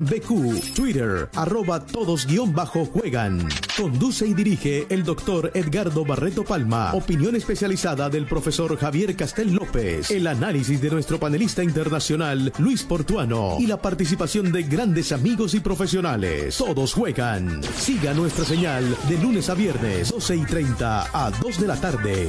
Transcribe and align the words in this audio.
BQ, 0.00 0.74
Twitter, 0.74 1.28
arroba 1.36 1.86
todos 1.86 2.26
guion 2.26 2.52
bajo 2.52 2.84
juegan. 2.84 3.46
Conduce 3.76 4.26
y 4.26 4.34
dirige 4.34 4.88
el 4.90 5.04
doctor 5.04 5.52
Edgardo 5.54 6.04
Barreto 6.04 6.42
Palma. 6.42 6.92
Opinión 6.94 7.36
especializada 7.36 8.10
del 8.10 8.26
profesor 8.26 8.76
Javier 8.76 9.14
Castel 9.14 9.54
López. 9.54 10.10
El 10.10 10.26
análisis 10.26 10.80
de 10.80 10.90
nuestro 10.90 11.20
panelista 11.20 11.62
internacional 11.62 12.52
Luis 12.58 12.82
Portuano. 12.82 13.56
Y 13.60 13.68
la 13.68 13.80
participación 13.80 14.50
de 14.50 14.64
grandes 14.64 15.12
amigos 15.12 15.54
y 15.54 15.60
profesionales. 15.60 16.56
Todos 16.56 16.92
juegan. 16.92 17.62
Siga 17.62 18.14
nuestra 18.14 18.44
señal 18.44 18.96
de 19.08 19.18
lunes 19.18 19.48
a 19.48 19.54
viernes, 19.54 20.10
12 20.10 20.34
y 20.34 20.44
30 20.44 21.26
a 21.26 21.30
2 21.30 21.60
de 21.60 21.66
la 21.68 21.80
tarde. 21.80 22.28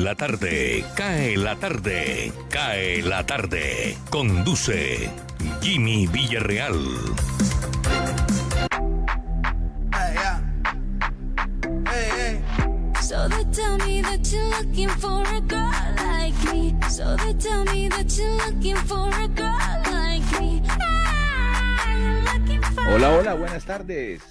La 0.00 0.14
tarde, 0.14 0.84
cae 0.94 1.36
la 1.36 1.56
tarde, 1.56 2.32
cae 2.50 3.02
la 3.02 3.24
tarde. 3.24 3.96
Conduce 4.10 5.10
Jimmy 5.60 6.06
Villarreal. 6.06 7.14
So 13.00 13.28
they 13.28 13.44
tell 13.52 13.78
me 13.78 14.02
that 14.02 14.32
you're 14.32 14.50
looking 14.50 14.88
for 14.88 15.22
a 15.22 15.40
girl 15.40 15.72
like 15.96 16.52
me. 16.52 16.74
So 16.88 17.16
they 17.16 17.34
tell 17.34 17.64
me 17.64 17.88
that 17.88 18.16
you're 18.18 18.36
looking 18.46 18.76
for 18.76 19.08
a 19.08 19.28
girl 19.28 19.82
like 19.92 20.40
me. 20.40 20.62
Hola, 22.88 23.16
hola, 23.16 23.34
buenas 23.34 23.64
tardes. 23.64 24.22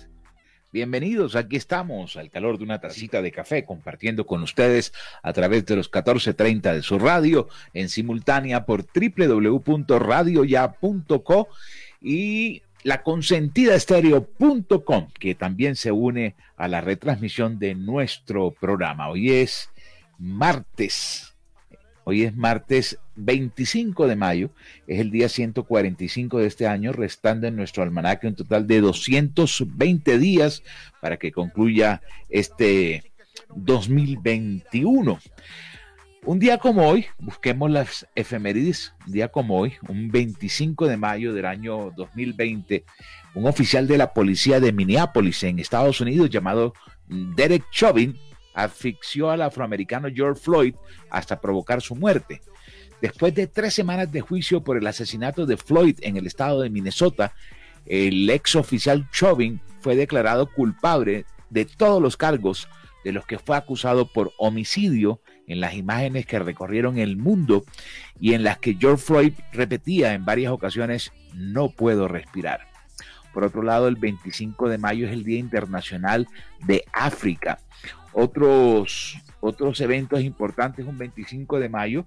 Bienvenidos, 0.76 1.38
aquí 1.38 1.56
estamos 1.56 2.18
al 2.18 2.30
calor 2.30 2.58
de 2.58 2.66
una 2.66 2.82
tacita 2.82 3.22
de 3.22 3.32
café 3.32 3.64
compartiendo 3.64 4.26
con 4.26 4.44
ustedes 4.44 4.92
a 5.24 5.32
través 5.32 5.66
de 5.66 5.78
los 5.78 5.90
14:30 5.90 6.74
de 6.74 6.82
su 6.82 7.00
radio 7.00 7.48
en 7.74 7.88
simultánea 7.88 8.66
por 8.66 8.84
www.radioya.co 8.84 11.48
y 12.02 12.62
la 12.84 13.04
consentida 13.04 13.74
estéreo.com 13.74 15.08
que 15.18 15.34
también 15.34 15.78
se 15.78 15.94
une 15.94 16.36
a 16.58 16.68
la 16.68 16.82
retransmisión 16.82 17.58
de 17.58 17.74
nuestro 17.74 18.52
programa. 18.52 19.08
Hoy 19.08 19.32
es 19.32 19.70
martes 20.20 21.35
Hoy 22.08 22.22
es 22.22 22.36
martes 22.36 23.00
25 23.16 24.08
de 24.08 24.16
mayo, 24.16 24.52
es 24.86 25.00
el 25.00 25.10
día 25.10 25.28
145 25.28 26.38
de 26.38 26.46
este 26.46 26.68
año, 26.68 26.94
restando 26.94 27.48
en 27.48 27.56
nuestro 27.56 27.82
almanaque 27.82 28.28
un 28.28 28.36
total 28.36 28.68
de 28.68 28.80
220 28.80 30.20
días 30.20 30.62
para 31.02 31.18
que 31.18 31.32
concluya 31.32 32.04
este 32.30 33.12
2021. 33.56 35.20
Un 36.26 36.40
día 36.40 36.60
como 36.60 36.88
hoy, 36.88 37.08
busquemos 37.18 37.72
las 37.72 38.08
efemérides, 38.14 38.94
un 39.08 39.14
día 39.14 39.30
como 39.30 39.58
hoy, 39.58 39.74
un 39.88 40.10
25 40.10 40.88
de 40.88 40.98
mayo 40.98 41.34
del 41.34 41.48
año 41.48 41.92
2020, 41.98 42.84
un 43.34 43.48
oficial 43.48 43.88
de 43.88 43.98
la 43.98 44.14
policía 44.14 44.60
de 44.60 44.72
Minneapolis 44.72 45.42
en 45.42 45.58
Estados 45.58 46.02
Unidos 46.02 46.30
llamado 46.30 46.76
Derek 47.08 47.64
Chauvin 47.72 48.16
asfixió 48.56 49.30
al 49.30 49.42
afroamericano 49.42 50.08
George 50.14 50.42
Floyd 50.42 50.76
hasta 51.10 51.40
provocar 51.40 51.82
su 51.82 51.96
muerte. 51.96 52.42
Después 53.02 53.36
de 53.36 53.48
tres 53.48 53.74
semanas 53.74 54.12
de 54.12 54.22
juicio 54.22 54.64
por 54.64 54.78
el 54.78 54.88
asesinato 54.88 55.46
de 55.46 55.58
Floyd 55.58 56.00
en 56.02 56.18
el 56.18 56.26
estado 56.26 56.62
de 56.62 56.70
Minnesota, 56.70 57.34
el 57.86 58.30
ex 58.30 58.56
oficial 58.56 59.08
Chauvin 59.12 59.62
fue 59.82 59.96
declarado 59.96 60.52
culpable 60.52 61.26
de 61.50 61.66
todos 61.66 62.02
los 62.02 62.18
cargos 62.18 62.68
de 63.04 63.12
los 63.12 63.26
que 63.28 63.38
fue 63.38 63.56
acusado 63.56 64.12
por 64.12 64.34
homicidio 64.40 65.22
en 65.48 65.60
las 65.60 65.76
imágenes 65.76 66.26
que 66.26 66.40
recorrieron 66.40 66.98
el 66.98 67.18
mundo 67.18 67.64
y 68.20 68.34
en 68.34 68.44
las 68.44 68.58
que 68.58 68.74
George 68.80 69.04
Floyd 69.04 69.34
repetía 69.54 70.14
en 70.14 70.26
varias 70.26 70.52
ocasiones, 70.52 71.12
no 71.36 71.70
puedo 71.70 72.08
respirar. 72.08 72.62
Por 73.32 73.44
otro 73.44 73.62
lado, 73.62 73.88
el 73.88 73.98
25 73.98 74.70
de 74.70 74.78
mayo 74.78 75.06
es 75.06 75.14
el 75.14 75.24
Día 75.24 75.38
Internacional 75.38 76.28
de 76.66 76.86
África. 76.94 77.60
Otros, 78.18 79.18
otros 79.42 79.82
eventos 79.82 80.22
importantes, 80.22 80.86
un 80.86 80.98
25 80.98 81.60
de 81.60 81.68
mayo, 81.68 82.06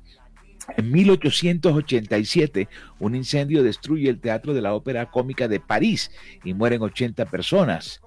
en 0.76 0.90
1887, 0.90 2.68
un 2.98 3.14
incendio 3.14 3.62
destruye 3.62 4.08
el 4.08 4.20
Teatro 4.20 4.54
de 4.54 4.62
la 4.62 4.74
Ópera 4.74 5.10
Cómica 5.10 5.48
de 5.48 5.60
París 5.60 6.10
y 6.44 6.54
mueren 6.54 6.82
80 6.82 7.26
personas. 7.26 8.00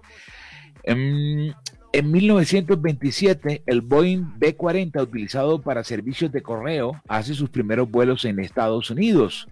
En, 0.84 1.54
en, 1.94 2.12
1927, 2.12 3.64
el 3.66 3.82
Boeing 3.82 4.38
B-40, 4.38 5.02
utilizado 5.02 5.62
para 5.62 5.84
servicios 5.84 6.32
de 6.32 6.42
correo, 6.42 7.02
hace 7.08 7.34
sus 7.34 7.50
primeros 7.50 7.90
vuelos 7.90 8.26
en 8.26 8.40
Estados 8.40 8.90
Unidos. 8.90 9.48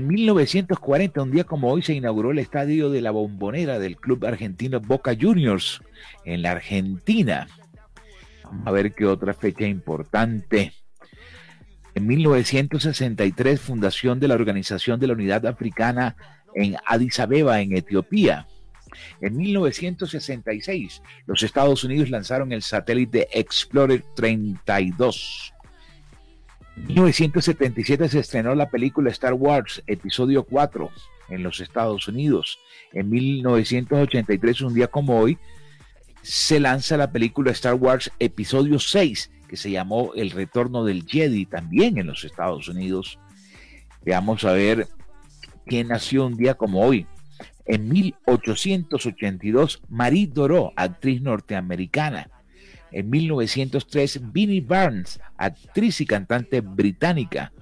En 0.00 0.08
1940, 0.08 1.22
un 1.22 1.30
día 1.30 1.44
como 1.44 1.70
hoy, 1.70 1.82
se 1.82 1.92
inauguró 1.92 2.30
el 2.30 2.38
estadio 2.38 2.88
de 2.88 3.02
la 3.02 3.10
Bombonera 3.10 3.78
del 3.78 3.98
club 3.98 4.24
argentino 4.24 4.80
Boca 4.80 5.14
Juniors 5.14 5.82
en 6.24 6.40
la 6.40 6.52
Argentina. 6.52 7.46
A 8.64 8.70
ver 8.70 8.94
qué 8.94 9.04
otra 9.04 9.34
fecha 9.34 9.66
importante. 9.66 10.72
En 11.94 12.06
1963, 12.06 13.60
fundación 13.60 14.18
de 14.18 14.28
la 14.28 14.36
Organización 14.36 14.98
de 14.98 15.06
la 15.06 15.12
Unidad 15.12 15.44
Africana 15.44 16.16
en 16.54 16.76
Addis 16.86 17.20
Abeba, 17.20 17.60
en 17.60 17.76
Etiopía. 17.76 18.46
En 19.20 19.36
1966, 19.36 21.02
los 21.26 21.42
Estados 21.42 21.84
Unidos 21.84 22.08
lanzaron 22.08 22.52
el 22.52 22.62
satélite 22.62 23.28
Explorer 23.38 24.02
32. 24.16 25.52
1977 26.76 28.08
se 28.08 28.18
estrenó 28.20 28.54
la 28.54 28.70
película 28.70 29.10
Star 29.10 29.34
Wars, 29.34 29.82
episodio 29.86 30.44
4, 30.44 30.90
en 31.28 31.42
los 31.42 31.60
Estados 31.60 32.08
Unidos. 32.08 32.58
En 32.92 33.10
1983, 33.10 34.60
un 34.62 34.74
día 34.74 34.88
como 34.88 35.18
hoy, 35.18 35.38
se 36.22 36.60
lanza 36.60 36.96
la 36.96 37.12
película 37.12 37.50
Star 37.52 37.74
Wars, 37.74 38.10
episodio 38.18 38.78
6, 38.78 39.30
que 39.48 39.56
se 39.56 39.70
llamó 39.70 40.12
El 40.14 40.30
Retorno 40.30 40.84
del 40.84 41.04
Jedi, 41.06 41.46
también 41.46 41.98
en 41.98 42.06
los 42.06 42.24
Estados 42.24 42.68
Unidos. 42.68 43.18
Veamos 44.04 44.44
a 44.44 44.52
ver 44.52 44.86
quién 45.66 45.88
nació 45.88 46.26
un 46.26 46.36
día 46.36 46.54
como 46.54 46.82
hoy. 46.82 47.06
En 47.66 47.88
1882, 47.88 49.82
Marie 49.88 50.26
Doró, 50.26 50.72
actriz 50.76 51.22
norteamericana. 51.22 52.30
En 52.92 53.10
1903, 53.10 54.32
Vinnie 54.32 54.60
Barnes, 54.60 55.20
actriz 55.36 56.00
y 56.00 56.06
cantante 56.06 56.60
británica. 56.60 57.52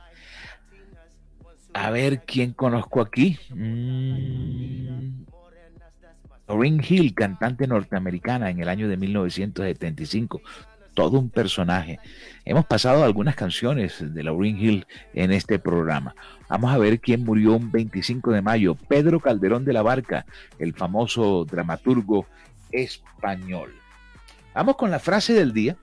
A 1.74 1.90
ver 1.90 2.22
quién 2.24 2.52
conozco 2.52 3.00
aquí. 3.00 3.38
Mm. 3.50 5.24
Hill, 6.88 7.14
cantante 7.14 7.66
norteamericana 7.66 8.50
en 8.50 8.60
el 8.60 8.68
año 8.68 8.88
de 8.88 8.96
1975. 8.96 10.40
Todo 10.94 11.18
un 11.18 11.28
personaje. 11.30 12.00
Hemos 12.44 12.66
pasado 12.66 13.04
algunas 13.04 13.36
canciones 13.36 14.02
de 14.14 14.22
Lauryn 14.22 14.58
Hill 14.58 14.86
en 15.14 15.30
este 15.30 15.58
programa. 15.58 16.14
Vamos 16.48 16.72
a 16.72 16.78
ver 16.78 17.00
quién 17.00 17.24
murió 17.24 17.52
un 17.52 17.70
25 17.70 18.32
de 18.32 18.42
mayo. 18.42 18.74
Pedro 18.74 19.20
Calderón 19.20 19.64
de 19.64 19.74
la 19.74 19.82
Barca, 19.82 20.24
el 20.58 20.72
famoso 20.74 21.44
dramaturgo 21.44 22.26
español. 22.72 23.74
Vamos 24.58 24.74
con 24.74 24.90
la 24.90 24.98
frase 24.98 25.34
del 25.34 25.52
día. 25.52 25.76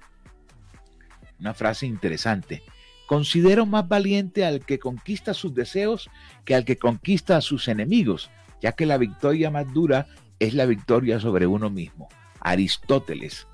Una 1.40 1.54
frase 1.54 1.86
interesante. 1.86 2.62
Considero 3.08 3.66
más 3.66 3.88
valiente 3.88 4.44
al 4.44 4.66
que 4.66 4.80
conquista 4.80 5.34
sus 5.34 5.54
deseos 5.54 6.10
que 6.44 6.56
al 6.56 6.66
que 6.66 6.78
conquista 6.78 7.38
a 7.38 7.42
sus 7.42 7.70
enemigos, 7.70 8.30
ya 8.62 8.74
que 8.74 8.86
la 8.86 8.98
victoria 8.98 9.50
más 9.50 9.74
dura 9.74 10.08
es 10.40 10.56
la 10.56 10.66
victoria 10.66 11.22
sobre 11.22 11.48
uno 11.48 11.70
mismo. 11.70 12.10
Aristóteles. 12.42 13.48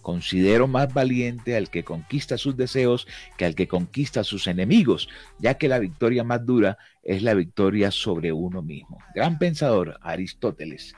Considero 0.00 0.66
más 0.66 0.94
valiente 0.94 1.58
al 1.58 1.68
que 1.68 1.84
conquista 1.84 2.38
sus 2.38 2.56
deseos 2.56 3.06
que 3.36 3.44
al 3.44 3.54
que 3.54 3.68
conquista 3.68 4.20
a 4.20 4.24
sus 4.24 4.46
enemigos, 4.46 5.10
ya 5.38 5.58
que 5.58 5.68
la 5.68 5.78
victoria 5.78 6.24
más 6.24 6.46
dura 6.46 6.78
es 7.02 7.22
la 7.22 7.34
victoria 7.34 7.90
sobre 7.90 8.32
uno 8.32 8.62
mismo. 8.62 8.96
Gran 9.14 9.38
pensador, 9.38 9.98
Aristóteles. 10.00 10.94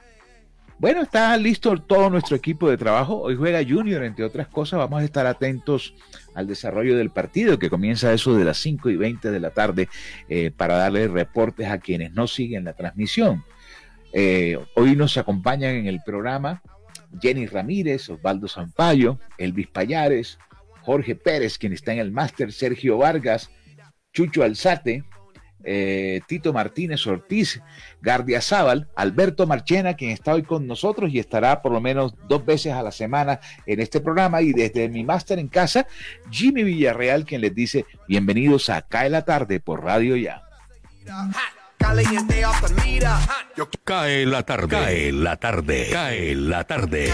Bueno, 0.79 1.01
está 1.01 1.35
listo 1.39 1.75
todo 1.79 2.11
nuestro 2.11 2.37
equipo 2.37 2.69
de 2.69 2.77
trabajo. 2.77 3.19
Hoy 3.19 3.35
juega 3.35 3.65
Junior, 3.67 4.05
entre 4.05 4.27
otras 4.27 4.47
cosas. 4.49 4.79
Vamos 4.79 5.01
a 5.01 5.05
estar 5.05 5.27
atentos 5.27 5.95
al 6.35 6.47
desarrollo 6.47 6.99
del 6.99 7.11
partido 7.11 7.59
que 7.59 7.71
comienza 7.71 8.13
eso 8.13 8.35
de 8.37 8.45
las 8.45 8.59
5 8.59 8.91
y 8.91 8.97
20 8.97 9.31
de 9.31 9.41
la 9.41 9.51
tarde 9.51 9.89
eh, 10.29 10.51
para 10.55 10.77
darle 10.77 11.09
reportes 11.09 11.69
a 11.69 11.79
quienes 11.79 12.13
no 12.13 12.27
siguen 12.27 12.65
la 12.65 12.75
transmisión. 12.75 13.43
Eh, 14.13 14.59
hoy 14.75 14.97
nos 14.97 15.17
acompañan 15.17 15.77
en 15.77 15.87
el 15.87 16.01
programa 16.05 16.63
Jenny 17.23 17.47
Ramírez, 17.47 18.11
Osvaldo 18.11 18.47
Zampayo, 18.47 19.19
Elvis 19.39 19.69
Payares, 19.69 20.39
Jorge 20.83 21.15
Pérez, 21.15 21.57
quien 21.57 21.73
está 21.73 21.95
en 21.95 22.01
el 22.01 22.13
máster, 22.13 22.53
Sergio 22.53 22.99
Vargas, 22.99 23.51
Chucho 24.13 24.43
Alzate, 24.43 25.05
eh, 25.65 26.21
Tito 26.27 26.53
Martínez 26.53 27.07
Ortiz, 27.07 27.61
Gardia 28.01 28.41
Zaval, 28.41 28.89
Alberto 28.95 29.47
Marchena, 29.47 29.95
quien 29.95 30.11
está 30.11 30.35
hoy 30.35 30.43
con 30.43 30.67
nosotros 30.67 31.11
y 31.13 31.19
estará 31.19 31.63
por 31.63 31.73
lo 31.73 31.81
menos 31.81 32.15
dos 32.29 32.45
veces 32.45 32.73
a 32.73 32.83
la 32.83 32.93
semana 32.93 33.41
en 33.67 33.81
este 33.81 34.01
programa. 34.01 34.43
Y 34.43 34.53
desde 34.53 34.89
mi 34.89 35.05
máster 35.05 35.39
en 35.39 35.49
casa, 35.49 35.87
Jimmy 36.31 36.63
Villarreal, 36.63 37.25
quien 37.25 37.41
les 37.41 37.55
dice 37.55 37.85
bienvenidos 38.09 38.71
a 38.71 38.83
Cae 38.83 39.11
la 39.11 39.23
Tarde 39.23 39.61
por 39.61 39.83
Radio 39.83 40.17
Ya. 40.17 40.43
Cae 43.85 44.27
la 44.27 44.43
tarde, 44.43 44.69
cae 44.69 45.13
la 45.13 45.37
tarde, 45.37 45.89
cae 45.93 46.35
la 46.35 46.65
tarde. 46.65 47.13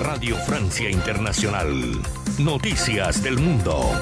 Radio 0.00 0.36
Francia 0.36 0.90
Internacional. 0.90 2.23
Noticias 2.38 3.22
del 3.22 3.38
Mundo. 3.38 3.92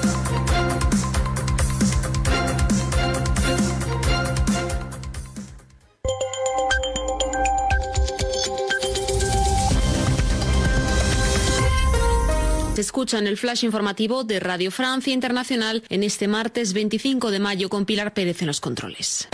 Se 12.73 12.81
escucha 12.81 13.19
en 13.19 13.27
el 13.27 13.37
flash 13.37 13.63
informativo 13.65 14.23
de 14.23 14.39
Radio 14.39 14.71
Francia 14.71 15.13
Internacional 15.13 15.83
en 15.89 16.01
este 16.01 16.27
martes 16.27 16.73
25 16.73 17.29
de 17.29 17.39
mayo 17.39 17.69
con 17.69 17.85
Pilar 17.85 18.15
Pérez 18.15 18.41
en 18.41 18.47
los 18.47 18.59
controles. 18.59 19.27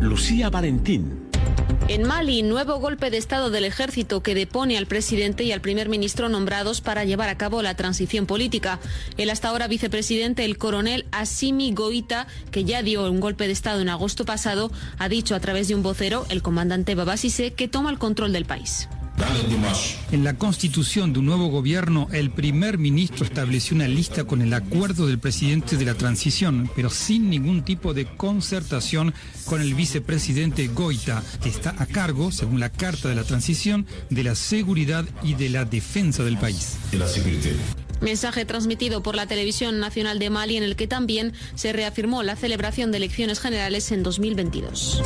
Lucía 0.00 0.48
Valentín. 0.48 1.25
En 1.88 2.02
Mali, 2.02 2.42
nuevo 2.42 2.80
golpe 2.80 3.10
de 3.10 3.16
Estado 3.16 3.48
del 3.48 3.64
ejército 3.64 4.20
que 4.20 4.34
depone 4.34 4.76
al 4.76 4.86
presidente 4.86 5.44
y 5.44 5.52
al 5.52 5.60
primer 5.60 5.88
ministro 5.88 6.28
nombrados 6.28 6.80
para 6.80 7.04
llevar 7.04 7.28
a 7.28 7.38
cabo 7.38 7.62
la 7.62 7.76
transición 7.76 8.26
política. 8.26 8.80
El 9.16 9.30
hasta 9.30 9.50
ahora 9.50 9.68
vicepresidente, 9.68 10.44
el 10.44 10.58
coronel 10.58 11.06
Asimi 11.12 11.72
Goita, 11.72 12.26
que 12.50 12.64
ya 12.64 12.82
dio 12.82 13.08
un 13.08 13.20
golpe 13.20 13.46
de 13.46 13.52
Estado 13.52 13.82
en 13.82 13.88
agosto 13.88 14.24
pasado, 14.24 14.72
ha 14.98 15.08
dicho 15.08 15.36
a 15.36 15.40
través 15.40 15.68
de 15.68 15.76
un 15.76 15.84
vocero, 15.84 16.26
el 16.28 16.42
comandante 16.42 16.96
Babasise, 16.96 17.52
que 17.52 17.68
toma 17.68 17.90
el 17.90 18.00
control 18.00 18.32
del 18.32 18.46
país. 18.46 18.88
En 20.12 20.24
la 20.24 20.34
constitución 20.34 21.12
de 21.12 21.18
un 21.18 21.26
nuevo 21.26 21.48
gobierno, 21.48 22.08
el 22.12 22.30
primer 22.30 22.78
ministro 22.78 23.24
estableció 23.24 23.74
una 23.74 23.88
lista 23.88 24.24
con 24.24 24.42
el 24.42 24.52
acuerdo 24.52 25.06
del 25.06 25.18
presidente 25.18 25.76
de 25.76 25.84
la 25.84 25.94
transición, 25.94 26.70
pero 26.76 26.90
sin 26.90 27.30
ningún 27.30 27.64
tipo 27.64 27.94
de 27.94 28.06
concertación 28.06 29.14
con 29.44 29.60
el 29.60 29.74
vicepresidente 29.74 30.68
Goita, 30.68 31.22
que 31.42 31.48
está 31.48 31.74
a 31.78 31.86
cargo, 31.86 32.30
según 32.30 32.60
la 32.60 32.70
Carta 32.70 33.08
de 33.08 33.14
la 33.14 33.24
Transición, 33.24 33.86
de 34.10 34.24
la 34.24 34.34
seguridad 34.34 35.04
y 35.22 35.34
de 35.34 35.48
la 35.48 35.64
defensa 35.64 36.22
del 36.22 36.36
país. 36.38 36.76
Mensaje 38.00 38.44
transmitido 38.44 39.02
por 39.02 39.14
la 39.14 39.26
Televisión 39.26 39.80
Nacional 39.80 40.18
de 40.18 40.30
Mali 40.30 40.56
en 40.56 40.62
el 40.62 40.76
que 40.76 40.86
también 40.86 41.32
se 41.54 41.72
reafirmó 41.72 42.22
la 42.22 42.36
celebración 42.36 42.92
de 42.92 42.98
elecciones 42.98 43.40
generales 43.40 43.90
en 43.92 44.02
2022. 44.02 45.02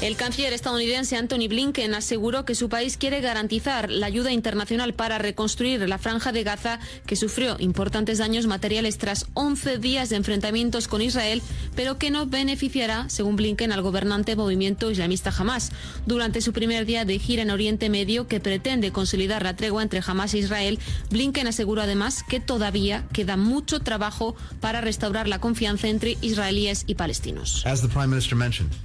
El 0.00 0.14
canciller 0.14 0.52
estadounidense 0.52 1.16
Anthony 1.16 1.48
Blinken 1.48 1.92
aseguró 1.92 2.44
que 2.44 2.54
su 2.54 2.68
país 2.68 2.96
quiere 2.96 3.20
garantizar 3.20 3.90
la 3.90 4.06
ayuda 4.06 4.30
internacional 4.30 4.94
para 4.94 5.18
reconstruir 5.18 5.88
la 5.88 5.98
franja 5.98 6.30
de 6.30 6.44
Gaza 6.44 6.78
que 7.04 7.16
sufrió 7.16 7.56
importantes 7.58 8.18
daños 8.18 8.46
materiales 8.46 8.96
tras 8.98 9.26
11 9.34 9.78
días 9.78 10.08
de 10.08 10.14
enfrentamientos 10.14 10.86
con 10.86 11.02
Israel, 11.02 11.42
pero 11.74 11.98
que 11.98 12.12
no 12.12 12.26
beneficiará, 12.26 13.08
según 13.08 13.34
Blinken, 13.34 13.72
al 13.72 13.82
gobernante 13.82 14.36
movimiento 14.36 14.88
islamista 14.92 15.34
Hamas. 15.36 15.72
Durante 16.06 16.42
su 16.42 16.52
primer 16.52 16.86
día 16.86 17.04
de 17.04 17.18
gira 17.18 17.42
en 17.42 17.50
Oriente 17.50 17.90
Medio, 17.90 18.28
que 18.28 18.38
pretende 18.38 18.92
consolidar 18.92 19.42
la 19.42 19.56
tregua 19.56 19.82
entre 19.82 20.00
Hamas 20.06 20.32
e 20.32 20.38
Israel, 20.38 20.78
Blinken 21.10 21.48
aseguró 21.48 21.82
además 21.82 22.22
que 22.22 22.38
todavía 22.38 23.04
queda 23.12 23.36
mucho 23.36 23.80
trabajo 23.80 24.36
para 24.60 24.80
restaurar 24.80 25.26
la 25.26 25.40
confianza 25.40 25.88
entre 25.88 26.16
israelíes 26.20 26.84
y 26.86 26.94
palestinos. 26.94 27.64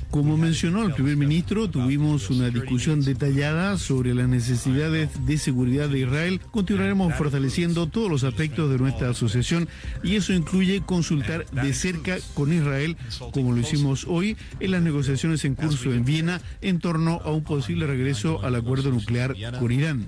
Como 0.10 0.38
mencionó 0.38 0.83
el 0.83 1.02
primer 1.03 1.17
ministro, 1.17 1.69
tuvimos 1.69 2.29
una 2.29 2.50
discusión 2.50 3.01
detallada 3.01 3.77
sobre 3.77 4.13
las 4.13 4.29
necesidades 4.29 5.09
de 5.25 5.38
seguridad 5.38 5.89
de 5.89 6.00
Israel. 6.00 6.39
Continuaremos 6.51 7.13
fortaleciendo 7.15 7.88
todos 7.88 8.09
los 8.09 8.23
aspectos 8.23 8.71
de 8.71 8.77
nuestra 8.77 9.09
asociación 9.09 9.67
y 10.01 10.15
eso 10.15 10.31
incluye 10.31 10.81
consultar 10.85 11.45
de 11.51 11.73
cerca 11.73 12.15
con 12.35 12.53
Israel, 12.53 12.95
como 13.33 13.51
lo 13.51 13.59
hicimos 13.59 14.05
hoy 14.07 14.38
en 14.61 14.71
las 14.71 14.81
negociaciones 14.81 15.44
en 15.44 15.55
curso 15.55 15.91
en 15.91 16.05
Viena 16.05 16.41
en 16.61 16.79
torno 16.79 17.19
a 17.25 17.31
un 17.31 17.44
posible 17.44 17.85
regreso 17.85 18.41
al 18.41 18.55
acuerdo 18.55 18.89
nuclear 18.89 19.35
con 19.59 19.73
Irán. 19.73 20.07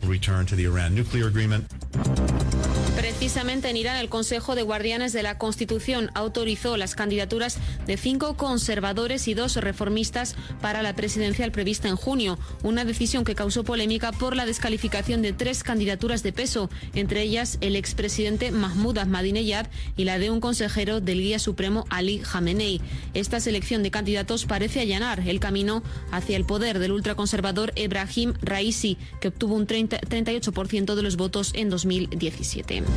Precisamente 3.05 3.69
en 3.69 3.77
Irán, 3.77 3.97
el 3.97 4.09
Consejo 4.09 4.55
de 4.55 4.63
Guardianes 4.63 5.13
de 5.13 5.21
la 5.21 5.37
Constitución 5.37 6.09
autorizó 6.15 6.75
las 6.75 6.95
candidaturas 6.95 7.59
de 7.85 7.97
cinco 7.97 8.35
conservadores 8.35 9.27
y 9.27 9.35
dos 9.35 9.57
reformistas 9.57 10.35
para 10.59 10.81
la 10.81 10.95
presidencial 10.95 11.51
prevista 11.51 11.87
en 11.87 11.97
junio, 11.97 12.39
una 12.63 12.83
decisión 12.83 13.23
que 13.23 13.35
causó 13.35 13.63
polémica 13.63 14.11
por 14.11 14.35
la 14.35 14.47
descalificación 14.47 15.21
de 15.21 15.33
tres 15.33 15.61
candidaturas 15.61 16.23
de 16.23 16.33
peso, 16.33 16.71
entre 16.95 17.21
ellas 17.21 17.59
el 17.61 17.75
expresidente 17.75 18.51
Mahmoud 18.51 18.97
Ahmadinejad 18.97 19.67
y 19.95 20.05
la 20.05 20.17
de 20.17 20.31
un 20.31 20.39
consejero 20.39 20.99
del 20.99 21.21
Guía 21.21 21.37
Supremo 21.37 21.85
Ali 21.91 22.17
Khamenei. 22.17 22.81
Esta 23.13 23.39
selección 23.39 23.83
de 23.83 23.91
candidatos 23.91 24.47
parece 24.47 24.79
allanar 24.79 25.19
el 25.27 25.39
camino 25.39 25.83
hacia 26.11 26.37
el 26.37 26.45
poder 26.45 26.79
del 26.79 26.93
ultraconservador 26.93 27.71
Ebrahim 27.75 28.33
Raisi, 28.41 28.97
que 29.21 29.27
obtuvo 29.27 29.53
un 29.53 29.67
30, 29.67 30.01
38% 30.01 30.95
de 30.95 31.03
los 31.03 31.17
votos 31.17 31.51
en 31.53 31.69
2017. 31.69 32.94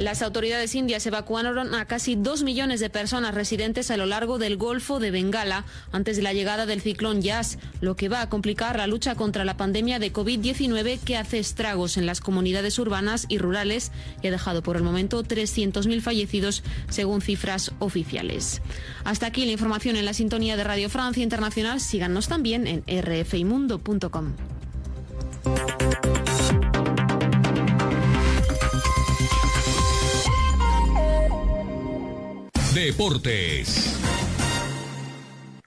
Las 0.00 0.22
autoridades 0.22 0.74
indias 0.74 1.04
evacuaron 1.04 1.74
a 1.74 1.84
casi 1.84 2.16
dos 2.16 2.42
millones 2.42 2.80
de 2.80 2.88
personas 2.88 3.34
residentes 3.34 3.90
a 3.90 3.98
lo 3.98 4.06
largo 4.06 4.38
del 4.38 4.56
Golfo 4.56 4.98
de 4.98 5.10
Bengala 5.10 5.66
antes 5.92 6.16
de 6.16 6.22
la 6.22 6.32
llegada 6.32 6.64
del 6.64 6.80
ciclón 6.80 7.20
Yas, 7.20 7.58
lo 7.82 7.96
que 7.96 8.08
va 8.08 8.22
a 8.22 8.30
complicar 8.30 8.78
la 8.78 8.86
lucha 8.86 9.14
contra 9.14 9.44
la 9.44 9.58
pandemia 9.58 9.98
de 9.98 10.10
COVID-19 10.10 11.00
que 11.00 11.18
hace 11.18 11.38
estragos 11.38 11.98
en 11.98 12.06
las 12.06 12.22
comunidades 12.22 12.78
urbanas 12.78 13.26
y 13.28 13.36
rurales 13.36 13.92
y 14.22 14.28
ha 14.28 14.30
dejado 14.30 14.62
por 14.62 14.78
el 14.78 14.82
momento 14.82 15.22
300.000 15.22 16.00
fallecidos 16.00 16.62
según 16.88 17.20
cifras 17.20 17.72
oficiales. 17.78 18.62
Hasta 19.04 19.26
aquí 19.26 19.44
la 19.44 19.52
información 19.52 19.96
en 19.96 20.06
la 20.06 20.14
sintonía 20.14 20.56
de 20.56 20.64
Radio 20.64 20.88
Francia 20.88 21.22
Internacional. 21.22 21.78
Síganos 21.78 22.26
también 22.26 22.66
en 22.66 23.02
rfimundo.com. 23.02 24.32
Deportes. 32.74 34.09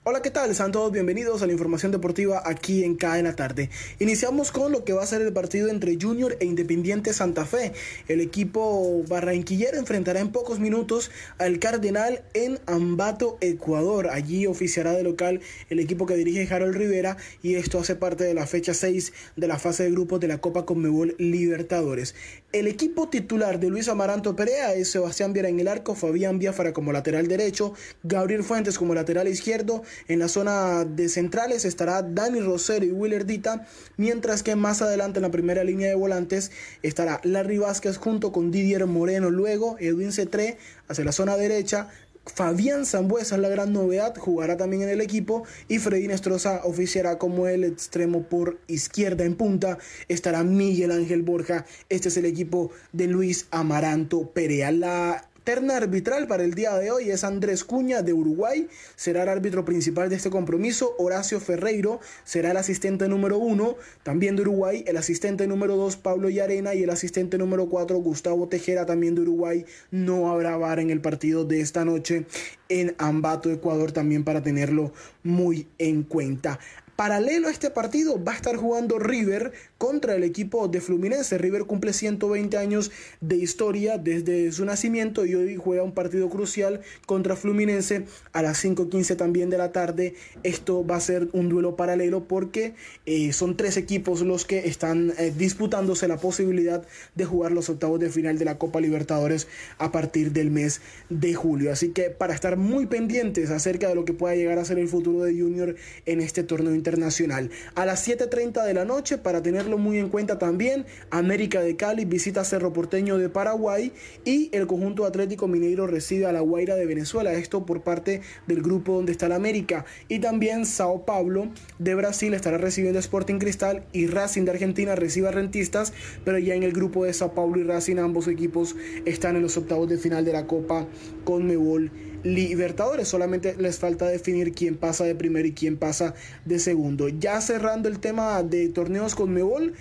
Hola, 0.05 0.21
¿qué 0.21 0.31
tal? 0.31 0.53
Sean 0.53 0.73
todos 0.73 0.91
bienvenidos 0.91 1.41
a 1.41 1.47
la 1.47 1.53
información 1.53 1.93
deportiva 1.93 2.43
aquí 2.43 2.83
en 2.83 2.95
CAE 2.95 3.19
en 3.19 3.23
la 3.23 3.37
tarde. 3.37 3.69
Iniciamos 3.99 4.51
con 4.51 4.73
lo 4.73 4.83
que 4.83 4.91
va 4.91 5.01
a 5.01 5.07
ser 5.07 5.21
el 5.21 5.31
partido 5.31 5.69
entre 5.69 5.97
Junior 5.97 6.35
e 6.41 6.45
Independiente 6.45 7.13
Santa 7.13 7.45
Fe. 7.45 7.71
El 8.09 8.19
equipo 8.19 9.01
barranquillero 9.07 9.77
enfrentará 9.77 10.19
en 10.19 10.33
pocos 10.33 10.59
minutos 10.59 11.09
al 11.37 11.57
Cardenal 11.57 12.21
en 12.33 12.59
Ambato, 12.65 13.37
Ecuador. 13.39 14.09
Allí 14.09 14.45
oficiará 14.45 14.91
de 14.91 15.03
local 15.03 15.39
el 15.69 15.79
equipo 15.79 16.05
que 16.05 16.15
dirige 16.15 16.53
Harold 16.53 16.75
Rivera 16.75 17.15
y 17.41 17.55
esto 17.55 17.79
hace 17.79 17.95
parte 17.95 18.25
de 18.25 18.33
la 18.33 18.45
fecha 18.45 18.73
6 18.73 19.13
de 19.37 19.47
la 19.47 19.57
fase 19.57 19.83
de 19.83 19.91
grupos 19.91 20.19
de 20.19 20.27
la 20.27 20.39
Copa 20.39 20.65
Conmebol 20.65 21.15
Libertadores. 21.17 22.13
El 22.51 22.67
equipo 22.67 23.07
titular 23.07 23.57
de 23.57 23.69
Luis 23.69 23.87
Amaranto 23.87 24.35
Perea 24.35 24.73
es 24.73 24.91
Sebastián 24.91 25.31
Viera 25.31 25.47
en 25.47 25.61
el 25.61 25.69
arco, 25.69 25.95
Fabián 25.95 26.39
Biafara 26.39 26.73
como 26.73 26.91
lateral 26.91 27.29
derecho, 27.29 27.73
Gabriel 28.03 28.43
Fuentes 28.43 28.77
como 28.77 28.93
lateral 28.93 29.29
izquierdo, 29.29 29.81
en 30.07 30.19
la 30.19 30.27
zona 30.27 30.85
de 30.85 31.09
centrales 31.09 31.65
estará 31.65 32.01
Dani 32.01 32.39
Rosero 32.39 32.85
y 32.85 32.91
Willer 32.91 33.25
Dita, 33.25 33.67
mientras 33.97 34.43
que 34.43 34.55
más 34.55 34.81
adelante 34.81 35.19
en 35.19 35.23
la 35.23 35.31
primera 35.31 35.63
línea 35.63 35.89
de 35.89 35.95
volantes 35.95 36.51
estará 36.81 37.19
Larry 37.23 37.57
Vázquez 37.57 37.97
junto 37.97 38.31
con 38.31 38.51
Didier 38.51 38.85
Moreno, 38.85 39.29
luego 39.29 39.77
Edwin 39.79 40.11
Cetré 40.11 40.57
hacia 40.87 41.05
la 41.05 41.11
zona 41.11 41.37
derecha, 41.37 41.89
Fabián 42.25 42.85
Zambuesa 42.85 43.35
es 43.35 43.41
la 43.41 43.49
gran 43.49 43.73
novedad, 43.73 44.15
jugará 44.17 44.55
también 44.55 44.83
en 44.83 44.89
el 44.89 45.01
equipo 45.01 45.43
y 45.67 45.79
Freddy 45.79 46.07
Nestroza 46.07 46.61
oficiará 46.63 47.17
como 47.17 47.47
el 47.47 47.65
extremo 47.65 48.23
por 48.23 48.59
izquierda 48.67 49.25
en 49.25 49.35
punta. 49.35 49.77
Estará 50.07 50.43
Miguel 50.43 50.91
Ángel 50.91 51.21
Borja. 51.21 51.65
Este 51.89 52.07
es 52.07 52.17
el 52.17 52.25
equipo 52.25 52.71
de 52.93 53.07
Luis 53.07 53.47
Amaranto 53.51 54.31
Perea. 54.31 54.71
La 54.71 55.29
terna 55.43 55.77
arbitral 55.77 56.27
para 56.27 56.43
el 56.43 56.53
día 56.53 56.75
de 56.77 56.91
hoy 56.91 57.09
es 57.09 57.23
Andrés 57.23 57.63
Cuña 57.63 58.01
de 58.01 58.13
Uruguay, 58.13 58.67
será 58.95 59.23
el 59.23 59.29
árbitro 59.29 59.65
principal 59.65 60.09
de 60.09 60.15
este 60.15 60.29
compromiso. 60.29 60.95
Horacio 60.97 61.39
Ferreiro 61.39 61.99
será 62.23 62.51
el 62.51 62.57
asistente 62.57 63.07
número 63.07 63.37
uno, 63.37 63.75
también 64.03 64.35
de 64.35 64.43
Uruguay. 64.43 64.83
El 64.87 64.97
asistente 64.97 65.47
número 65.47 65.75
dos, 65.75 65.97
Pablo 65.97 66.29
Yarena. 66.29 66.73
Y 66.73 66.83
el 66.83 66.89
asistente 66.89 67.37
número 67.37 67.67
cuatro, 67.69 67.97
Gustavo 67.97 68.47
Tejera, 68.47 68.85
también 68.85 69.15
de 69.15 69.21
Uruguay. 69.21 69.65
No 69.91 70.31
habrá 70.31 70.57
VAR 70.57 70.79
en 70.79 70.89
el 70.89 71.01
partido 71.01 71.45
de 71.45 71.61
esta 71.61 71.85
noche 71.85 72.25
en 72.69 72.95
Ambato, 72.97 73.51
Ecuador, 73.51 73.91
también 73.91 74.23
para 74.23 74.41
tenerlo 74.41 74.93
muy 75.23 75.67
en 75.77 76.03
cuenta. 76.03 76.59
Paralelo 76.95 77.47
a 77.47 77.51
este 77.51 77.71
partido 77.71 78.23
va 78.23 78.33
a 78.33 78.35
estar 78.35 78.55
jugando 78.55 78.99
River 78.99 79.51
contra 79.83 80.15
el 80.15 80.23
equipo 80.23 80.69
de 80.69 80.79
Fluminense. 80.79 81.37
River 81.37 81.65
cumple 81.65 81.91
120 81.91 82.55
años 82.55 82.89
de 83.19 83.35
historia 83.35 83.97
desde 83.97 84.49
su 84.53 84.63
nacimiento 84.63 85.25
y 85.25 85.35
hoy 85.35 85.57
juega 85.57 85.83
un 85.83 85.91
partido 85.91 86.29
crucial 86.29 86.79
contra 87.05 87.35
Fluminense 87.35 88.05
a 88.31 88.41
las 88.41 88.63
5.15 88.63 89.17
también 89.17 89.49
de 89.49 89.57
la 89.57 89.73
tarde. 89.73 90.13
Esto 90.43 90.87
va 90.87 90.95
a 90.95 91.01
ser 91.01 91.27
un 91.33 91.49
duelo 91.49 91.75
paralelo 91.75 92.29
porque 92.29 92.75
eh, 93.05 93.33
son 93.33 93.57
tres 93.57 93.75
equipos 93.75 94.21
los 94.21 94.45
que 94.45 94.69
están 94.69 95.11
eh, 95.17 95.33
disputándose 95.37 96.07
la 96.07 96.15
posibilidad 96.15 96.87
de 97.15 97.25
jugar 97.25 97.51
los 97.51 97.69
octavos 97.69 97.99
de 97.99 98.09
final 98.09 98.37
de 98.37 98.45
la 98.45 98.57
Copa 98.57 98.79
Libertadores 98.79 99.49
a 99.79 99.91
partir 99.91 100.31
del 100.31 100.49
mes 100.49 100.79
de 101.09 101.33
julio. 101.33 101.73
Así 101.73 101.89
que 101.89 102.09
para 102.09 102.33
estar 102.33 102.55
muy 102.55 102.85
pendientes 102.85 103.49
acerca 103.49 103.89
de 103.89 103.95
lo 103.95 104.05
que 104.05 104.13
pueda 104.13 104.33
llegar 104.33 104.59
a 104.59 104.63
ser 104.63 104.79
el 104.79 104.87
futuro 104.87 105.25
de 105.25 105.37
Junior 105.37 105.75
en 106.05 106.21
este 106.21 106.43
torneo 106.43 106.73
internacional. 106.73 107.49
A 107.75 107.85
las 107.85 108.07
7.30 108.07 108.63
de 108.63 108.73
la 108.73 108.85
noche, 108.85 109.17
para 109.17 109.43
muy 109.77 109.97
en 109.97 110.09
cuenta 110.09 110.39
también, 110.39 110.85
América 111.09 111.61
de 111.61 111.75
Cali 111.75 112.05
visita 112.05 112.43
Cerro 112.43 112.73
Porteño 112.73 113.17
de 113.17 113.29
Paraguay 113.29 113.91
y 114.25 114.49
el 114.53 114.67
conjunto 114.67 115.05
Atlético 115.05 115.47
Mineiro 115.47 115.87
recibe 115.87 116.25
a 116.25 116.31
la 116.31 116.41
Guaira 116.41 116.75
de 116.75 116.85
Venezuela. 116.85 117.33
Esto 117.33 117.65
por 117.65 117.81
parte 117.81 118.21
del 118.47 118.61
grupo 118.61 118.93
donde 118.93 119.11
está 119.11 119.27
la 119.27 119.35
América. 119.35 119.85
Y 120.07 120.19
también 120.19 120.65
Sao 120.65 121.05
Paulo 121.05 121.49
de 121.79 121.95
Brasil 121.95 122.33
estará 122.33 122.57
recibiendo 122.57 122.99
Sporting 122.99 123.39
Cristal 123.39 123.83
y 123.91 124.07
Racing 124.07 124.45
de 124.45 124.51
Argentina 124.51 124.95
recibe 124.95 125.27
a 125.27 125.31
Rentistas, 125.31 125.93
pero 126.23 126.37
ya 126.37 126.55
en 126.55 126.63
el 126.63 126.73
grupo 126.73 127.05
de 127.05 127.13
Sao 127.13 127.33
Paulo 127.33 127.59
y 127.59 127.63
Racing 127.63 127.97
ambos 127.97 128.27
equipos 128.27 128.75
están 129.05 129.35
en 129.35 129.41
los 129.41 129.57
octavos 129.57 129.89
de 129.89 129.97
final 129.97 130.25
de 130.25 130.33
la 130.33 130.47
Copa 130.47 130.87
Conmebol 131.23 131.91
Libertadores. 132.23 133.07
Solamente 133.07 133.55
les 133.57 133.79
falta 133.79 134.07
definir 134.07 134.53
quién 134.53 134.77
pasa 134.77 135.03
de 135.03 135.15
primero 135.15 135.47
y 135.47 135.53
quién 135.53 135.77
pasa 135.77 136.13
de 136.45 136.59
segundo. 136.59 137.09
Ya 137.09 137.39
cerrando 137.41 137.89
el 137.89 137.99
tema 137.99 138.43
de 138.43 138.69
torneos 138.69 139.15
con 139.15 139.33
Mebol, 139.33 139.73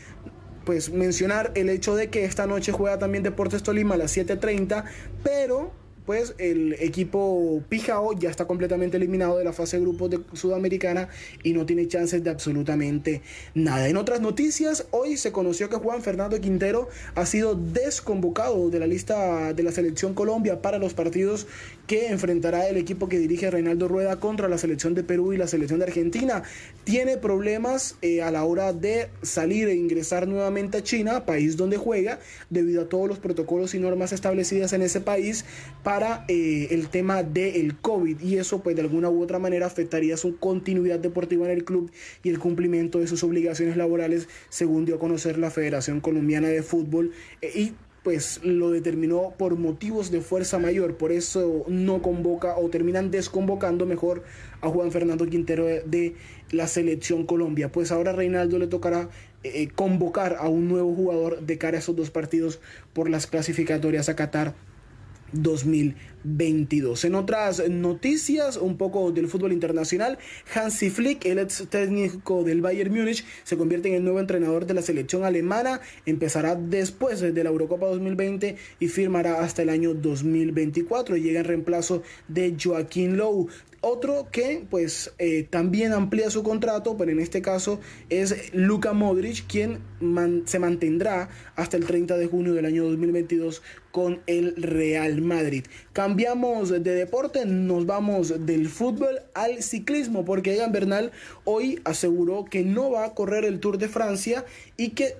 pues 0.64 0.90
mencionar 0.90 1.52
el 1.54 1.68
hecho 1.68 1.94
de 1.94 2.10
que 2.10 2.24
esta 2.24 2.46
noche 2.46 2.72
juega 2.72 2.98
también 2.98 3.24
Deportes 3.24 3.62
Tolima 3.62 3.94
a 3.94 3.98
las 3.98 4.16
7.30, 4.16 4.84
pero 5.22 5.72
pues 6.06 6.34
el 6.38 6.74
equipo 6.80 7.62
Pijao 7.68 8.12
ya 8.18 8.28
está 8.28 8.46
completamente 8.46 8.96
eliminado 8.96 9.38
de 9.38 9.44
la 9.44 9.52
fase 9.52 9.76
de 9.76 9.82
grupos 9.82 10.10
de 10.10 10.20
Sudamericana 10.32 11.08
y 11.42 11.52
no 11.52 11.64
tiene 11.64 11.86
chances 11.86 12.24
de 12.24 12.30
absolutamente 12.30 13.22
nada. 13.54 13.88
En 13.88 13.96
otras 13.96 14.20
noticias, 14.20 14.86
hoy 14.90 15.16
se 15.16 15.32
conoció 15.32 15.68
que 15.68 15.76
Juan 15.76 16.02
Fernando 16.02 16.40
Quintero 16.40 16.88
ha 17.14 17.26
sido 17.26 17.54
desconvocado 17.54 18.70
de 18.70 18.80
la 18.80 18.86
lista 18.86 19.52
de 19.52 19.62
la 19.62 19.70
selección 19.70 20.14
Colombia 20.14 20.60
para 20.60 20.78
los 20.78 20.94
partidos 20.94 21.46
que 21.92 22.08
enfrentará 22.08 22.70
el 22.70 22.78
equipo 22.78 23.06
que 23.06 23.18
dirige 23.18 23.50
Reinaldo 23.50 23.86
Rueda 23.86 24.18
contra 24.18 24.48
la 24.48 24.56
selección 24.56 24.94
de 24.94 25.04
Perú 25.04 25.34
y 25.34 25.36
la 25.36 25.46
selección 25.46 25.78
de 25.78 25.84
Argentina. 25.84 26.42
Tiene 26.84 27.18
problemas 27.18 27.96
eh, 28.00 28.22
a 28.22 28.30
la 28.30 28.44
hora 28.44 28.72
de 28.72 29.10
salir 29.20 29.68
e 29.68 29.74
ingresar 29.74 30.26
nuevamente 30.26 30.78
a 30.78 30.82
China, 30.82 31.26
país 31.26 31.58
donde 31.58 31.76
juega, 31.76 32.18
debido 32.48 32.80
a 32.80 32.88
todos 32.88 33.08
los 33.08 33.18
protocolos 33.18 33.74
y 33.74 33.78
normas 33.78 34.14
establecidas 34.14 34.72
en 34.72 34.80
ese 34.80 35.02
país 35.02 35.44
para 35.82 36.24
eh, 36.28 36.68
el 36.70 36.88
tema 36.88 37.22
del 37.22 37.76
COVID 37.76 38.22
y 38.22 38.38
eso 38.38 38.62
pues 38.62 38.74
de 38.74 38.80
alguna 38.80 39.10
u 39.10 39.22
otra 39.22 39.38
manera 39.38 39.66
afectaría 39.66 40.16
su 40.16 40.38
continuidad 40.38 40.98
deportiva 40.98 41.44
en 41.44 41.50
el 41.50 41.64
club 41.66 41.90
y 42.22 42.30
el 42.30 42.38
cumplimiento 42.38 43.00
de 43.00 43.06
sus 43.06 43.22
obligaciones 43.22 43.76
laborales 43.76 44.28
según 44.48 44.86
dio 44.86 44.94
a 44.94 44.98
conocer 44.98 45.36
la 45.36 45.50
Federación 45.50 46.00
Colombiana 46.00 46.48
de 46.48 46.62
Fútbol 46.62 47.12
eh, 47.42 47.52
y 47.54 47.72
pues 48.02 48.40
lo 48.42 48.70
determinó 48.70 49.34
por 49.38 49.56
motivos 49.56 50.10
de 50.10 50.20
fuerza 50.20 50.58
mayor, 50.58 50.96
por 50.96 51.12
eso 51.12 51.64
no 51.68 52.02
convoca 52.02 52.56
o 52.56 52.68
terminan 52.68 53.10
desconvocando 53.10 53.86
mejor 53.86 54.24
a 54.60 54.68
Juan 54.68 54.90
Fernando 54.90 55.26
Quintero 55.26 55.66
de, 55.66 56.14
la 56.50 56.66
selección 56.66 57.24
Colombia. 57.24 57.70
Pues 57.70 57.92
ahora 57.92 58.12
Reinaldo 58.12 58.58
le 58.58 58.66
tocará 58.66 59.08
eh, 59.42 59.68
convocar 59.74 60.36
a 60.38 60.48
un 60.48 60.68
nuevo 60.68 60.94
jugador 60.94 61.40
de 61.40 61.58
cara 61.58 61.78
a 61.78 61.80
esos 61.80 61.96
dos 61.96 62.10
partidos 62.10 62.60
por 62.92 63.08
las 63.08 63.26
clasificatorias 63.26 64.08
a 64.08 64.16
Qatar 64.16 64.54
2022. 65.32 67.04
En 67.04 67.14
otras 67.14 67.68
noticias, 67.68 68.56
un 68.56 68.76
poco 68.76 69.12
del 69.12 69.28
fútbol 69.28 69.52
internacional, 69.52 70.18
Hansi 70.54 70.90
Flick, 70.90 71.24
el 71.26 71.38
ex 71.38 71.66
técnico 71.68 72.44
del 72.44 72.60
Bayern 72.60 72.94
Múnich, 72.94 73.24
se 73.44 73.56
convierte 73.56 73.88
en 73.88 73.94
el 73.94 74.04
nuevo 74.04 74.20
entrenador 74.20 74.66
de 74.66 74.74
la 74.74 74.82
selección 74.82 75.24
alemana. 75.24 75.80
Empezará 76.06 76.54
después 76.54 77.20
de 77.20 77.44
la 77.44 77.50
Eurocopa 77.50 77.86
2020 77.86 78.56
y 78.80 78.88
firmará 78.88 79.42
hasta 79.42 79.62
el 79.62 79.68
año 79.68 79.94
2024. 79.94 81.16
Llega 81.16 81.40
en 81.40 81.46
reemplazo 81.46 82.02
de 82.28 82.56
Joaquín 82.62 83.16
Lowe. 83.16 83.48
Otro 83.84 84.28
que 84.30 84.64
pues 84.70 85.12
eh, 85.18 85.44
también 85.50 85.92
amplía 85.92 86.30
su 86.30 86.44
contrato, 86.44 86.96
pero 86.96 87.10
en 87.10 87.18
este 87.18 87.42
caso 87.42 87.80
es 88.10 88.54
Luka 88.54 88.92
Modric, 88.92 89.44
quien 89.48 89.80
se 90.44 90.60
mantendrá 90.60 91.28
hasta 91.56 91.78
el 91.78 91.84
30 91.84 92.16
de 92.16 92.28
junio 92.28 92.54
del 92.54 92.64
año 92.64 92.84
2022 92.84 93.60
con 93.92 94.22
el 94.26 94.56
Real 94.56 95.20
Madrid. 95.20 95.64
Cambiamos 95.92 96.70
de 96.70 96.80
deporte, 96.80 97.46
nos 97.46 97.86
vamos 97.86 98.46
del 98.46 98.68
fútbol 98.68 99.20
al 99.34 99.62
ciclismo, 99.62 100.24
porque 100.24 100.54
Egan 100.54 100.72
Bernal 100.72 101.12
hoy 101.44 101.80
aseguró 101.84 102.46
que 102.46 102.64
no 102.64 102.90
va 102.90 103.04
a 103.04 103.14
correr 103.14 103.44
el 103.44 103.60
Tour 103.60 103.78
de 103.78 103.88
Francia 103.88 104.44
y 104.76 104.90
que 104.90 105.14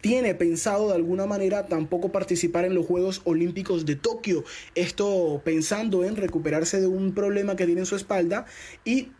tiene 0.00 0.34
pensado 0.34 0.88
de 0.88 0.94
alguna 0.94 1.26
manera 1.26 1.66
tampoco 1.66 2.10
participar 2.10 2.64
en 2.64 2.74
los 2.74 2.86
Juegos 2.86 3.20
Olímpicos 3.24 3.86
de 3.86 3.94
Tokio. 3.94 4.42
Esto 4.74 5.40
pensando 5.44 6.04
en 6.04 6.16
recuperarse 6.16 6.80
de 6.80 6.86
un 6.86 7.12
problema 7.14 7.54
que 7.56 7.66
tiene 7.66 7.82
en 7.82 7.86
su 7.86 7.94
espalda 7.96 8.46
y 8.84 9.10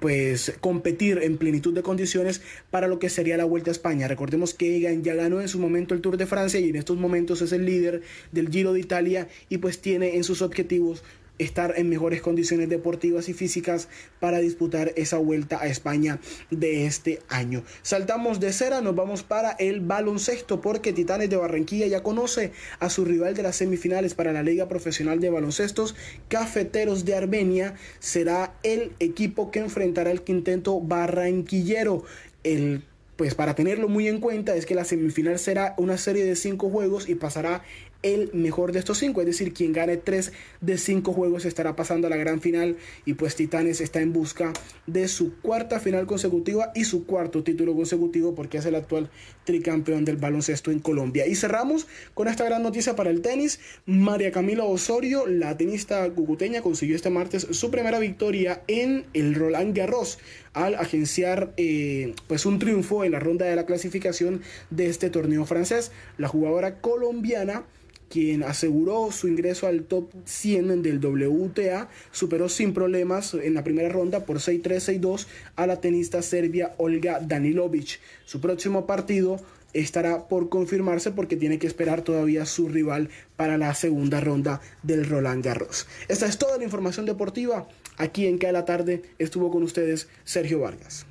pues 0.00 0.54
competir 0.60 1.20
en 1.22 1.38
plenitud 1.38 1.74
de 1.74 1.82
condiciones 1.82 2.42
para 2.70 2.88
lo 2.88 2.98
que 2.98 3.08
sería 3.08 3.36
la 3.36 3.44
Vuelta 3.44 3.70
a 3.70 3.72
España. 3.72 4.08
Recordemos 4.08 4.54
que 4.54 4.76
Egan 4.76 5.02
ya 5.02 5.14
ganó 5.14 5.40
en 5.40 5.48
su 5.48 5.58
momento 5.58 5.94
el 5.94 6.00
Tour 6.00 6.16
de 6.16 6.26
Francia 6.26 6.60
y 6.60 6.68
en 6.68 6.76
estos 6.76 6.96
momentos 6.96 7.42
es 7.42 7.52
el 7.52 7.64
líder 7.64 8.02
del 8.32 8.48
Giro 8.48 8.72
de 8.72 8.80
Italia 8.80 9.28
y 9.48 9.58
pues 9.58 9.80
tiene 9.80 10.16
en 10.16 10.24
sus 10.24 10.42
objetivos 10.42 11.02
estar 11.38 11.74
en 11.76 11.88
mejores 11.88 12.22
condiciones 12.22 12.68
deportivas 12.68 13.28
y 13.28 13.34
físicas 13.34 13.88
para 14.20 14.38
disputar 14.38 14.92
esa 14.96 15.18
vuelta 15.18 15.60
a 15.60 15.66
España 15.66 16.18
de 16.50 16.86
este 16.86 17.20
año. 17.28 17.62
Saltamos 17.82 18.40
de 18.40 18.52
cera, 18.52 18.80
nos 18.80 18.94
vamos 18.94 19.22
para 19.22 19.52
el 19.52 19.80
baloncesto 19.80 20.60
porque 20.60 20.92
Titanes 20.92 21.30
de 21.30 21.36
Barranquilla 21.36 21.86
ya 21.86 22.02
conoce 22.02 22.52
a 22.78 22.90
su 22.90 23.04
rival 23.04 23.34
de 23.34 23.42
las 23.42 23.56
semifinales 23.56 24.14
para 24.14 24.32
la 24.32 24.42
Liga 24.42 24.68
Profesional 24.68 25.20
de 25.20 25.30
Baloncestos, 25.30 25.94
Cafeteros 26.28 27.04
de 27.04 27.14
Armenia, 27.14 27.74
será 27.98 28.54
el 28.62 28.92
equipo 28.98 29.50
que 29.50 29.60
enfrentará 29.60 30.10
el 30.10 30.22
quinteto 30.22 30.80
barranquillero. 30.80 32.04
El 32.42 32.84
pues 33.16 33.34
para 33.34 33.54
tenerlo 33.54 33.88
muy 33.88 34.08
en 34.08 34.20
cuenta 34.20 34.54
es 34.54 34.66
que 34.66 34.74
la 34.74 34.84
semifinal 34.84 35.38
será 35.38 35.74
una 35.78 35.96
serie 35.96 36.24
de 36.24 36.36
cinco 36.36 36.68
juegos 36.68 37.08
y 37.08 37.14
pasará 37.14 37.62
el 38.06 38.30
mejor 38.32 38.70
de 38.70 38.78
estos 38.78 38.98
cinco, 38.98 39.20
es 39.20 39.26
decir, 39.26 39.52
quien 39.52 39.72
gane 39.72 39.96
tres 39.96 40.32
de 40.60 40.78
cinco 40.78 41.12
juegos 41.12 41.44
estará 41.44 41.74
pasando 41.74 42.06
a 42.06 42.10
la 42.10 42.16
gran 42.16 42.40
final 42.40 42.76
y 43.04 43.14
pues 43.14 43.34
Titanes 43.34 43.80
está 43.80 44.00
en 44.00 44.12
busca 44.12 44.52
de 44.86 45.08
su 45.08 45.34
cuarta 45.40 45.80
final 45.80 46.06
consecutiva 46.06 46.70
y 46.74 46.84
su 46.84 47.04
cuarto 47.04 47.42
título 47.42 47.74
consecutivo 47.74 48.34
porque 48.34 48.58
es 48.58 48.66
el 48.66 48.76
actual 48.76 49.10
tricampeón 49.44 50.04
del 50.04 50.18
baloncesto 50.18 50.70
en 50.70 50.78
Colombia. 50.78 51.26
Y 51.26 51.34
cerramos 51.34 51.88
con 52.14 52.28
esta 52.28 52.44
gran 52.44 52.62
noticia 52.62 52.94
para 52.94 53.10
el 53.10 53.22
tenis. 53.22 53.58
María 53.86 54.30
Camila 54.30 54.64
Osorio, 54.64 55.26
la 55.26 55.56
tenista 55.56 56.08
cucuteña, 56.10 56.62
consiguió 56.62 56.94
este 56.94 57.10
martes 57.10 57.48
su 57.50 57.70
primera 57.72 57.98
victoria 57.98 58.62
en 58.68 59.04
el 59.14 59.34
Roland 59.34 59.76
Garros 59.76 60.18
al 60.52 60.74
agenciar 60.76 61.52
eh, 61.56 62.14
pues 62.28 62.46
un 62.46 62.58
triunfo 62.58 63.04
en 63.04 63.12
la 63.12 63.20
ronda 63.20 63.46
de 63.46 63.56
la 63.56 63.66
clasificación 63.66 64.42
de 64.70 64.86
este 64.86 65.10
torneo 65.10 65.44
francés. 65.44 65.92
La 66.18 66.28
jugadora 66.28 66.80
colombiana 66.80 67.64
quien 68.08 68.42
aseguró 68.42 69.10
su 69.12 69.28
ingreso 69.28 69.66
al 69.66 69.84
top 69.84 70.10
100 70.24 70.82
del 70.82 71.04
WTA, 71.04 71.88
superó 72.12 72.48
sin 72.48 72.72
problemas 72.72 73.34
en 73.34 73.54
la 73.54 73.64
primera 73.64 73.88
ronda 73.88 74.24
por 74.24 74.38
6-3-6-2 74.38 75.26
a 75.56 75.66
la 75.66 75.80
tenista 75.80 76.22
serbia 76.22 76.74
Olga 76.78 77.20
Danilovic. 77.20 78.00
Su 78.24 78.40
próximo 78.40 78.86
partido 78.86 79.40
estará 79.72 80.28
por 80.28 80.48
confirmarse 80.48 81.10
porque 81.10 81.36
tiene 81.36 81.58
que 81.58 81.66
esperar 81.66 82.02
todavía 82.02 82.46
su 82.46 82.68
rival 82.68 83.10
para 83.36 83.58
la 83.58 83.74
segunda 83.74 84.20
ronda 84.20 84.60
del 84.82 85.06
Roland 85.06 85.44
Garros. 85.44 85.86
Esta 86.08 86.26
es 86.26 86.38
toda 86.38 86.58
la 86.58 86.64
información 86.64 87.06
deportiva. 87.06 87.68
Aquí 87.98 88.26
en 88.26 88.38
Cae 88.38 88.52
la 88.52 88.64
Tarde 88.64 89.02
estuvo 89.18 89.50
con 89.50 89.62
ustedes 89.62 90.08
Sergio 90.24 90.60
Vargas. 90.60 91.06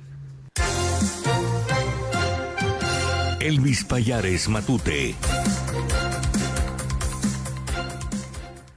Elvis 3.40 3.84
Payares 3.84 4.48
Matute. 4.48 5.14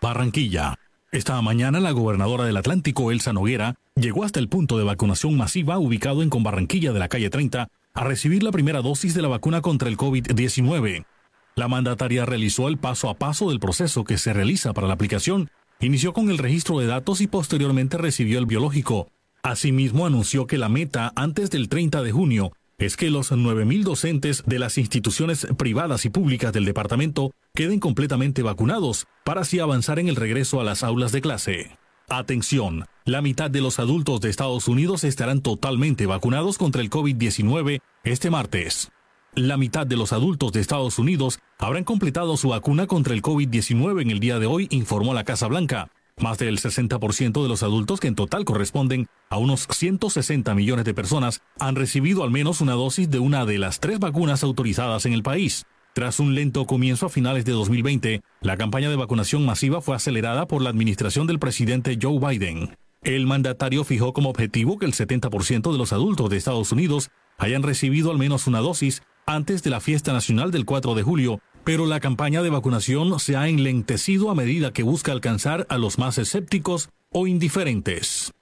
Barranquilla. 0.10 0.80
Esta 1.12 1.40
mañana 1.44 1.80
la 1.80 1.92
gobernadora 1.92 2.44
del 2.46 2.58
Atlántico, 2.58 3.12
Elsa 3.12 3.32
Noguera, 3.32 3.76
llegó 3.96 4.24
hasta 4.24 4.40
el 4.40 4.50
punto 4.50 4.80
de 4.80 4.84
vacunación 4.84 5.38
masiva 5.38 5.78
ubicado 5.78 6.24
en 6.24 6.32
Conbarranquilla 6.32 6.94
de 6.94 6.98
la 6.98 7.10
calle 7.10 7.30
30 7.30 7.70
a 7.94 8.04
recibir 8.04 8.42
la 8.42 8.52
primera 8.52 8.82
dosis 8.82 9.14
de 9.14 9.22
la 9.22 9.28
vacuna 9.28 9.62
contra 9.62 9.88
el 9.88 9.98
COVID-19. 9.98 11.06
La 11.54 11.68
mandataria 11.68 12.26
realizó 12.26 12.70
el 12.70 12.80
paso 12.80 13.08
a 13.08 13.20
paso 13.20 13.52
del 13.52 13.60
proceso 13.60 14.04
que 14.04 14.18
se 14.18 14.34
realiza 14.34 14.74
para 14.74 14.88
la 14.88 14.96
aplicación, 14.96 15.52
inició 15.80 16.12
con 16.12 16.32
el 16.32 16.40
registro 16.40 16.80
de 16.80 16.88
datos 16.88 17.22
y 17.22 17.28
posteriormente 17.28 18.00
recibió 18.00 18.40
el 18.40 18.48
biológico. 18.48 19.12
Asimismo 19.44 20.08
anunció 20.08 20.48
que 20.48 20.58
la 20.58 20.70
meta 20.70 21.14
antes 21.16 21.52
del 21.52 21.70
30 21.70 22.02
de 22.02 22.12
junio 22.12 22.52
es 22.80 22.98
que 22.98 23.12
los 23.12 23.32
9.000 23.32 23.84
docentes 23.84 24.44
de 24.48 24.58
las 24.58 24.80
instituciones 24.80 25.46
privadas 25.56 26.06
y 26.06 26.10
públicas 26.10 26.52
del 26.52 26.66
departamento 26.66 27.32
queden 27.60 27.82
completamente 27.82 28.42
vacunados 28.42 29.06
para 29.26 29.42
así 29.42 29.60
avanzar 29.60 30.00
en 30.00 30.08
el 30.08 30.16
regreso 30.16 30.62
a 30.62 30.64
las 30.64 30.82
aulas 30.82 31.12
de 31.12 31.20
clase. 31.20 31.78
Atención, 32.08 32.86
la 33.04 33.22
mitad 33.22 33.52
de 33.52 33.60
los 33.60 33.80
adultos 33.80 34.22
de 34.22 34.30
Estados 34.30 34.70
Unidos 34.70 35.04
estarán 35.04 35.42
totalmente 35.42 36.06
vacunados 36.06 36.58
contra 36.58 36.82
el 36.82 36.90
COVID-19 36.90 37.82
este 38.06 38.30
martes. 38.30 38.94
La 39.36 39.58
mitad 39.58 39.86
de 39.86 39.98
los 39.98 40.14
adultos 40.14 40.54
de 40.54 40.62
Estados 40.62 41.00
Unidos 41.00 41.40
habrán 41.58 41.84
completado 41.84 42.38
su 42.38 42.48
vacuna 42.48 42.88
contra 42.88 43.14
el 43.14 43.22
COVID-19 43.22 44.04
en 44.04 44.12
el 44.12 44.22
día 44.22 44.40
de 44.40 44.46
hoy, 44.46 44.70
informó 44.72 45.14
la 45.14 45.26
Casa 45.26 45.48
Blanca. 45.48 45.90
Más 46.18 46.38
del 46.38 46.60
60% 46.60 47.44
de 47.44 47.50
los 47.50 47.62
adultos, 47.62 48.00
que 48.00 48.08
en 48.08 48.16
total 48.16 48.46
corresponden 48.46 49.08
a 49.30 49.38
unos 49.38 49.68
160 49.70 50.56
millones 50.56 50.86
de 50.86 50.94
personas, 50.94 51.42
han 51.60 51.76
recibido 51.76 52.24
al 52.24 52.32
menos 52.32 52.62
una 52.62 52.74
dosis 52.74 53.10
de 53.10 53.20
una 53.20 53.46
de 53.46 53.58
las 53.58 53.82
tres 53.82 54.00
vacunas 54.00 54.44
autorizadas 54.44 55.06
en 55.06 55.12
el 55.12 55.24
país. 55.24 55.66
Tras 55.94 56.20
un 56.20 56.36
lento 56.36 56.66
comienzo 56.66 57.08
a 57.08 57.10
finales 57.10 57.46
de 57.46 57.52
2020, 57.52 58.22
la 58.42 58.58
campaña 58.58 58.90
de 58.90 58.96
vacunación 58.96 59.46
masiva 59.46 59.82
fue 59.82 59.96
acelerada 59.96 60.48
por 60.48 60.62
la 60.62 60.70
administración 60.70 61.26
del 61.28 61.40
presidente 61.40 61.98
Joe 62.02 62.20
Biden. 62.20 62.78
El 63.02 63.26
mandatario 63.26 63.84
fijó 63.84 64.14
como 64.14 64.30
objetivo 64.30 64.78
que 64.78 64.86
el 64.86 64.94
70% 64.94 65.72
de 65.72 65.78
los 65.78 65.94
adultos 65.94 66.30
de 66.30 66.38
Estados 66.38 66.72
Unidos 66.72 67.10
hayan 67.38 67.64
recibido 67.64 68.12
al 68.12 68.18
menos 68.18 68.46
una 68.46 68.60
dosis 68.60 69.02
antes 69.26 69.64
de 69.64 69.70
la 69.70 69.80
fiesta 69.80 70.14
nacional 70.14 70.52
del 70.52 70.66
4 70.66 70.96
de 70.96 71.04
julio, 71.04 71.40
pero 71.64 71.86
la 71.86 72.00
campaña 72.00 72.42
de 72.42 72.50
vacunación 72.50 73.20
se 73.20 73.36
ha 73.36 73.48
enlentecido 73.48 74.30
a 74.30 74.36
medida 74.36 74.74
que 74.74 74.84
busca 74.84 75.12
alcanzar 75.12 75.66
a 75.70 75.78
los 75.78 75.98
más 75.98 76.18
escépticos 76.18 76.90
o 77.12 77.26
indiferentes. 77.26 78.34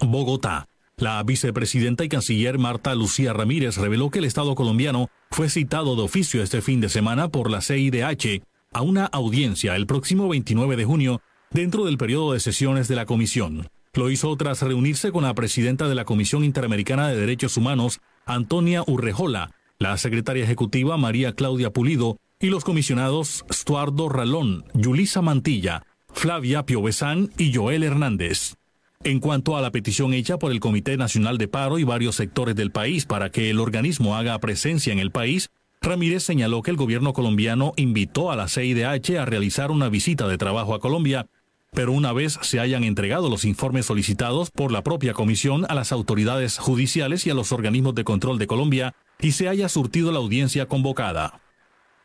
Bogotá. 0.00 0.68
La 0.98 1.22
vicepresidenta 1.22 2.04
y 2.04 2.08
canciller 2.08 2.58
Marta 2.58 2.94
Lucía 2.94 3.34
Ramírez 3.34 3.76
reveló 3.76 4.10
que 4.10 4.20
el 4.20 4.24
Estado 4.24 4.54
colombiano 4.54 5.10
fue 5.30 5.50
citado 5.50 5.94
de 5.94 6.00
oficio 6.00 6.42
este 6.42 6.62
fin 6.62 6.80
de 6.80 6.88
semana 6.88 7.28
por 7.28 7.50
la 7.50 7.60
CIDH 7.60 8.42
a 8.72 8.80
una 8.80 9.04
audiencia 9.04 9.76
el 9.76 9.86
próximo 9.86 10.26
29 10.26 10.74
de 10.74 10.86
junio 10.86 11.20
dentro 11.50 11.84
del 11.84 11.98
periodo 11.98 12.32
de 12.32 12.40
sesiones 12.40 12.88
de 12.88 12.96
la 12.96 13.04
comisión. 13.04 13.68
Lo 13.92 14.08
hizo 14.08 14.34
tras 14.38 14.62
reunirse 14.62 15.12
con 15.12 15.24
la 15.24 15.34
presidenta 15.34 15.86
de 15.86 15.94
la 15.94 16.06
Comisión 16.06 16.44
Interamericana 16.44 17.08
de 17.08 17.16
Derechos 17.16 17.58
Humanos, 17.58 18.00
Antonia 18.24 18.82
Urrejola, 18.86 19.50
la 19.78 19.98
secretaria 19.98 20.44
ejecutiva 20.44 20.96
María 20.96 21.34
Claudia 21.34 21.74
Pulido 21.74 22.16
y 22.40 22.46
los 22.46 22.64
comisionados 22.64 23.44
Stuardo 23.52 24.08
Ralón, 24.08 24.64
Yulisa 24.72 25.20
Mantilla, 25.20 25.82
Flavia 26.14 26.64
Piovesán 26.64 27.30
y 27.36 27.52
Joel 27.54 27.82
Hernández. 27.82 28.56
En 29.06 29.20
cuanto 29.20 29.56
a 29.56 29.60
la 29.60 29.70
petición 29.70 30.14
hecha 30.14 30.36
por 30.36 30.50
el 30.50 30.58
Comité 30.58 30.96
Nacional 30.96 31.38
de 31.38 31.46
Paro 31.46 31.78
y 31.78 31.84
varios 31.84 32.16
sectores 32.16 32.56
del 32.56 32.72
país 32.72 33.06
para 33.06 33.30
que 33.30 33.50
el 33.50 33.60
organismo 33.60 34.16
haga 34.16 34.36
presencia 34.40 34.92
en 34.92 34.98
el 34.98 35.12
país, 35.12 35.48
Ramírez 35.80 36.24
señaló 36.24 36.60
que 36.60 36.72
el 36.72 36.76
gobierno 36.76 37.12
colombiano 37.12 37.72
invitó 37.76 38.32
a 38.32 38.36
la 38.36 38.48
CIDH 38.48 39.16
a 39.20 39.24
realizar 39.24 39.70
una 39.70 39.88
visita 39.88 40.26
de 40.26 40.38
trabajo 40.38 40.74
a 40.74 40.80
Colombia, 40.80 41.28
pero 41.72 41.92
una 41.92 42.12
vez 42.12 42.40
se 42.42 42.58
hayan 42.58 42.82
entregado 42.82 43.30
los 43.30 43.44
informes 43.44 43.86
solicitados 43.86 44.50
por 44.50 44.72
la 44.72 44.82
propia 44.82 45.12
comisión 45.12 45.66
a 45.68 45.76
las 45.76 45.92
autoridades 45.92 46.58
judiciales 46.58 47.28
y 47.28 47.30
a 47.30 47.34
los 47.34 47.52
organismos 47.52 47.94
de 47.94 48.02
control 48.02 48.40
de 48.40 48.48
Colombia 48.48 48.96
y 49.20 49.30
se 49.30 49.48
haya 49.48 49.68
surtido 49.68 50.10
la 50.10 50.18
audiencia 50.18 50.66
convocada. 50.66 51.38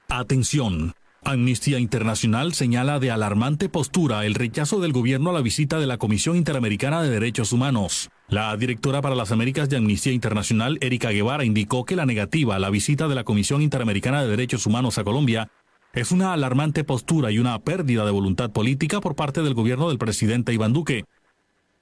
Atención. 0.08 0.94
Amnistía 1.24 1.78
Internacional 1.78 2.54
señala 2.54 3.00
de 3.00 3.12
alarmante 3.12 3.70
postura 3.70 4.26
el 4.26 4.34
rechazo 4.34 4.80
del 4.80 4.92
gobierno 4.92 5.30
a 5.30 5.34
la 5.34 5.42
visita 5.42 5.80
de 5.80 5.86
la 5.86 5.98
Comisión 5.98 6.36
Interamericana 6.36 7.04
de 7.04 7.10
Derechos 7.10 7.54
Humanos. 7.54 8.10
La 8.28 8.58
directora 8.58 9.02
para 9.02 9.14
las 9.14 9.32
Américas 9.32 9.70
de 9.70 9.78
Amnistía 9.78 10.14
Internacional, 10.14 10.80
Erika 10.82 11.12
Guevara, 11.12 11.46
indicó 11.46 11.86
que 11.86 11.96
la 11.96 12.08
negativa 12.08 12.56
a 12.56 12.60
la 12.60 12.72
visita 12.72 13.08
de 13.08 13.14
la 13.14 13.24
Comisión 13.24 13.62
Interamericana 13.62 14.24
de 14.24 14.30
Derechos 14.30 14.66
Humanos 14.66 14.98
a 14.98 15.04
Colombia 15.04 15.50
es 15.94 16.12
una 16.12 16.34
alarmante 16.34 16.84
postura 16.84 17.32
y 17.32 17.38
una 17.38 17.60
pérdida 17.60 18.04
de 18.04 18.12
voluntad 18.12 18.52
política 18.52 19.00
por 19.00 19.16
parte 19.16 19.44
del 19.44 19.54
gobierno 19.54 19.90
del 19.90 20.00
presidente 20.00 20.54
Iván 20.54 20.74
Duque. 20.74 21.06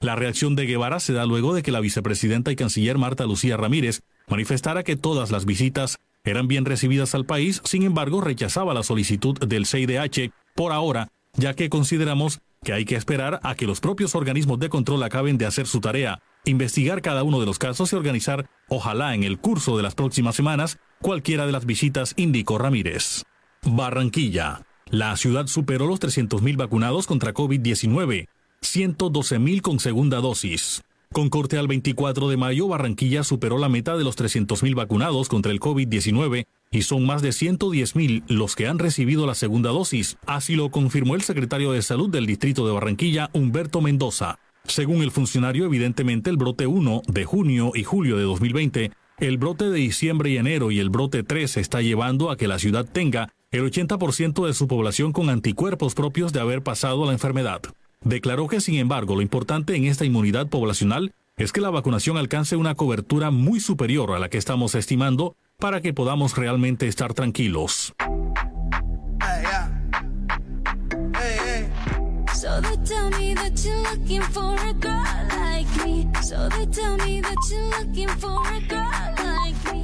La 0.02 0.16
reacción 0.18 0.56
de 0.58 0.66
Guevara 0.66 1.00
se 1.00 1.14
da 1.14 1.26
luego 1.26 1.54
de 1.54 1.64
que 1.64 1.72
la 1.72 1.80
vicepresidenta 1.80 2.52
y 2.52 2.58
canciller 2.58 2.98
Marta 2.98 3.26
Lucía 3.26 3.56
Ramírez 3.56 4.02
manifestara 4.28 4.84
que 4.84 4.98
todas 4.98 5.32
las 5.32 5.46
visitas 5.46 5.98
eran 6.24 6.48
bien 6.48 6.66
recibidas 6.66 7.16
al 7.16 7.26
país, 7.26 7.62
sin 7.64 7.84
embargo 7.84 8.22
rechazaba 8.22 8.74
la 8.74 8.84
solicitud 8.84 9.38
del 9.40 9.66
CIDH 9.66 10.32
por 10.56 10.72
ahora, 10.72 11.10
ya 11.34 11.54
que 11.54 11.70
consideramos 11.70 12.40
que 12.64 12.74
hay 12.74 12.86
que 12.86 12.96
esperar 12.96 13.40
a 13.44 13.56
que 13.56 13.66
los 13.66 13.80
propios 13.80 14.16
organismos 14.16 14.60
de 14.60 14.70
control 14.70 15.04
acaben 15.04 15.38
de 15.38 15.46
hacer 15.46 15.68
su 15.68 15.80
tarea, 15.80 16.22
investigar 16.46 17.02
cada 17.02 17.24
uno 17.24 17.40
de 17.40 17.46
los 17.46 17.60
casos 17.60 17.94
y 17.94 17.96
organizar, 17.96 18.50
ojalá 18.68 19.16
en 19.16 19.24
el 19.24 19.40
curso 19.40 19.78
de 19.78 19.84
las 19.84 19.96
próximas 19.96 20.36
semanas, 20.36 20.78
cualquiera 21.02 21.46
de 21.46 21.52
las 21.52 21.66
visitas, 21.66 22.14
indicó 22.18 22.58
Ramírez. 22.58 23.24
Barranquilla. 23.64 24.62
La 24.90 25.16
ciudad 25.18 25.48
superó 25.48 25.86
los 25.86 26.00
300.000 26.00 26.58
vacunados 26.58 27.06
contra 27.06 27.34
COVID-19, 27.34 28.28
112.000 28.62 29.62
con 29.62 29.80
segunda 29.80 30.18
dosis. 30.18 30.82
Con 31.12 31.30
corte 31.30 31.58
al 31.58 31.68
24 31.68 32.30
de 32.30 32.38
mayo, 32.38 32.68
Barranquilla 32.68 33.24
superó 33.24 33.58
la 33.58 33.68
meta 33.68 33.98
de 33.98 34.04
los 34.04 34.16
300.000 34.16 34.76
vacunados 34.76 35.28
contra 35.28 35.52
el 35.52 35.60
COVID-19 35.60 36.46
y 36.70 36.82
son 36.84 37.08
más 37.08 37.24
de 37.24 37.30
110.000 37.30 38.26
los 38.28 38.56
que 38.56 38.68
han 38.68 38.78
recibido 38.78 39.26
la 39.26 39.34
segunda 39.34 39.72
dosis. 39.72 40.18
Así 40.28 40.56
lo 40.56 40.70
confirmó 40.70 41.16
el 41.16 41.24
secretario 41.24 41.72
de 41.72 41.82
Salud 41.82 42.12
del 42.12 42.28
Distrito 42.28 42.68
de 42.68 42.74
Barranquilla, 42.74 43.32
Humberto 43.34 43.82
Mendoza. 43.82 44.38
Según 44.66 45.02
el 45.02 45.10
funcionario, 45.10 45.66
evidentemente 45.66 46.30
el 46.30 46.38
brote 46.38 46.68
1 46.68 47.02
de 47.08 47.26
junio 47.26 47.72
y 47.74 47.84
julio 47.84 48.16
de 48.16 48.24
2020, 48.24 48.92
el 49.18 49.38
brote 49.40 49.66
de 49.66 49.80
diciembre 49.80 50.30
y 50.30 50.38
enero 50.38 50.70
y 50.70 50.80
el 50.80 50.92
brote 50.92 51.24
3 51.24 51.58
está 51.58 51.82
llevando 51.82 52.30
a 52.30 52.38
que 52.38 52.48
la 52.48 52.60
ciudad 52.60 52.86
tenga 52.86 53.34
el 53.50 53.64
80% 53.64 54.46
de 54.46 54.54
su 54.54 54.68
población 54.68 55.12
con 55.12 55.32
anticuerpos 55.32 55.96
propios 55.96 56.34
de 56.34 56.40
haber 56.40 56.62
pasado 56.62 57.08
la 57.08 57.14
enfermedad. 57.14 57.62
Declaró 58.02 58.48
que, 58.48 58.62
sin 58.62 58.76
embargo, 58.76 59.16
lo 59.16 59.22
importante 59.22 59.76
en 59.76 59.86
esta 59.86 60.06
inmunidad 60.06 60.48
poblacional 60.48 61.14
es 61.38 61.52
que 61.52 61.62
la 61.62 61.70
vacunación 61.70 62.18
alcance 62.18 62.56
una 62.56 62.76
cobertura 62.76 63.32
muy 63.32 63.60
superior 63.60 64.12
a 64.12 64.20
la 64.20 64.30
que 64.30 64.38
estamos 64.38 64.76
estimando 64.76 65.36
para 65.58 65.82
que 65.82 65.94
podamos 65.94 66.38
realmente 66.38 66.88
estar 66.88 67.14
tranquilos. 67.14 67.94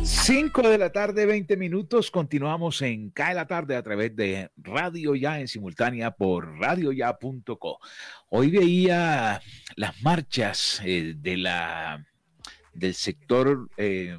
Cinco 0.06 0.70
de 0.70 0.78
la 0.78 0.91
tarde, 0.91 1.26
20 1.26 1.58
minutos. 1.58 2.12
Continuamos 2.12 2.84
en 2.84 3.10
Cae 3.10 3.34
la 3.34 3.48
tarde 3.48 3.76
a 3.76 3.82
través 3.82 4.15
de 4.15 4.52
Radio 4.56 5.15
Ya 5.15 5.39
en 5.39 5.48
simultánea 5.48 6.12
por 6.12 6.60
radioya.co. 6.60 7.80
Hoy 8.30 8.52
veía 8.52 9.41
las 9.76 10.02
marchas 10.04 10.80
eh, 10.86 11.15
de 11.18 11.38
la, 11.38 12.06
del 12.74 12.94
sector 12.94 13.68
eh, 13.78 14.15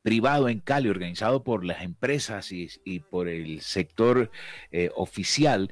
privado 0.00 0.48
en 0.48 0.60
Cali, 0.60 0.88
organizado 0.88 1.44
por 1.44 1.62
las 1.62 1.82
empresas 1.82 2.50
y, 2.50 3.00
por 3.00 3.28
el 3.28 3.60
sector 3.60 4.30
eh, 4.72 4.90
oficial, 4.94 5.70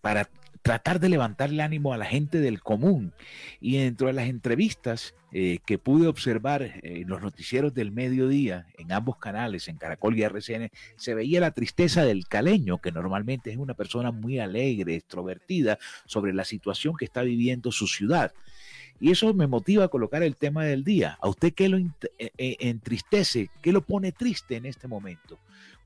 para 0.00 0.30
tratar 0.62 1.00
de 1.00 1.08
levantar 1.08 1.50
el 1.50 1.60
ánimo 1.60 1.92
a 1.92 1.96
la 1.96 2.04
gente 2.04 2.40
del 2.40 2.60
común. 2.60 3.12
Y 3.60 3.78
dentro 3.78 4.06
de 4.06 4.12
las 4.12 4.28
entrevistas 4.28 5.14
eh, 5.32 5.58
que 5.66 5.78
pude 5.78 6.06
observar 6.06 6.62
eh, 6.62 6.80
en 6.82 7.08
los 7.08 7.20
noticieros 7.20 7.74
del 7.74 7.92
mediodía, 7.92 8.66
en 8.78 8.92
ambos 8.92 9.18
canales, 9.18 9.68
en 9.68 9.76
Caracol 9.76 10.18
y 10.18 10.22
RCN, 10.22 10.70
se 10.96 11.14
veía 11.14 11.40
la 11.40 11.50
tristeza 11.50 12.04
del 12.04 12.26
caleño, 12.26 12.78
que 12.78 12.92
normalmente 12.92 13.50
es 13.50 13.56
una 13.56 13.74
persona 13.74 14.10
muy 14.10 14.38
alegre, 14.38 14.94
extrovertida, 14.94 15.78
sobre 16.06 16.32
la 16.32 16.44
situación 16.44 16.96
que 16.96 17.04
está 17.04 17.22
viviendo 17.22 17.72
su 17.72 17.86
ciudad. 17.86 18.32
Y 19.00 19.12
eso 19.12 19.32
me 19.34 19.46
motiva 19.46 19.84
a 19.84 19.88
colocar 19.88 20.22
el 20.22 20.36
tema 20.36 20.64
del 20.64 20.82
día. 20.82 21.18
¿A 21.20 21.28
usted 21.28 21.52
qué 21.52 21.68
lo 21.68 21.78
eh, 21.78 22.56
entristece? 22.58 23.48
¿Qué 23.62 23.70
lo 23.70 23.82
pone 23.82 24.12
triste 24.12 24.56
en 24.56 24.66
este 24.66 24.88
momento? 24.88 25.38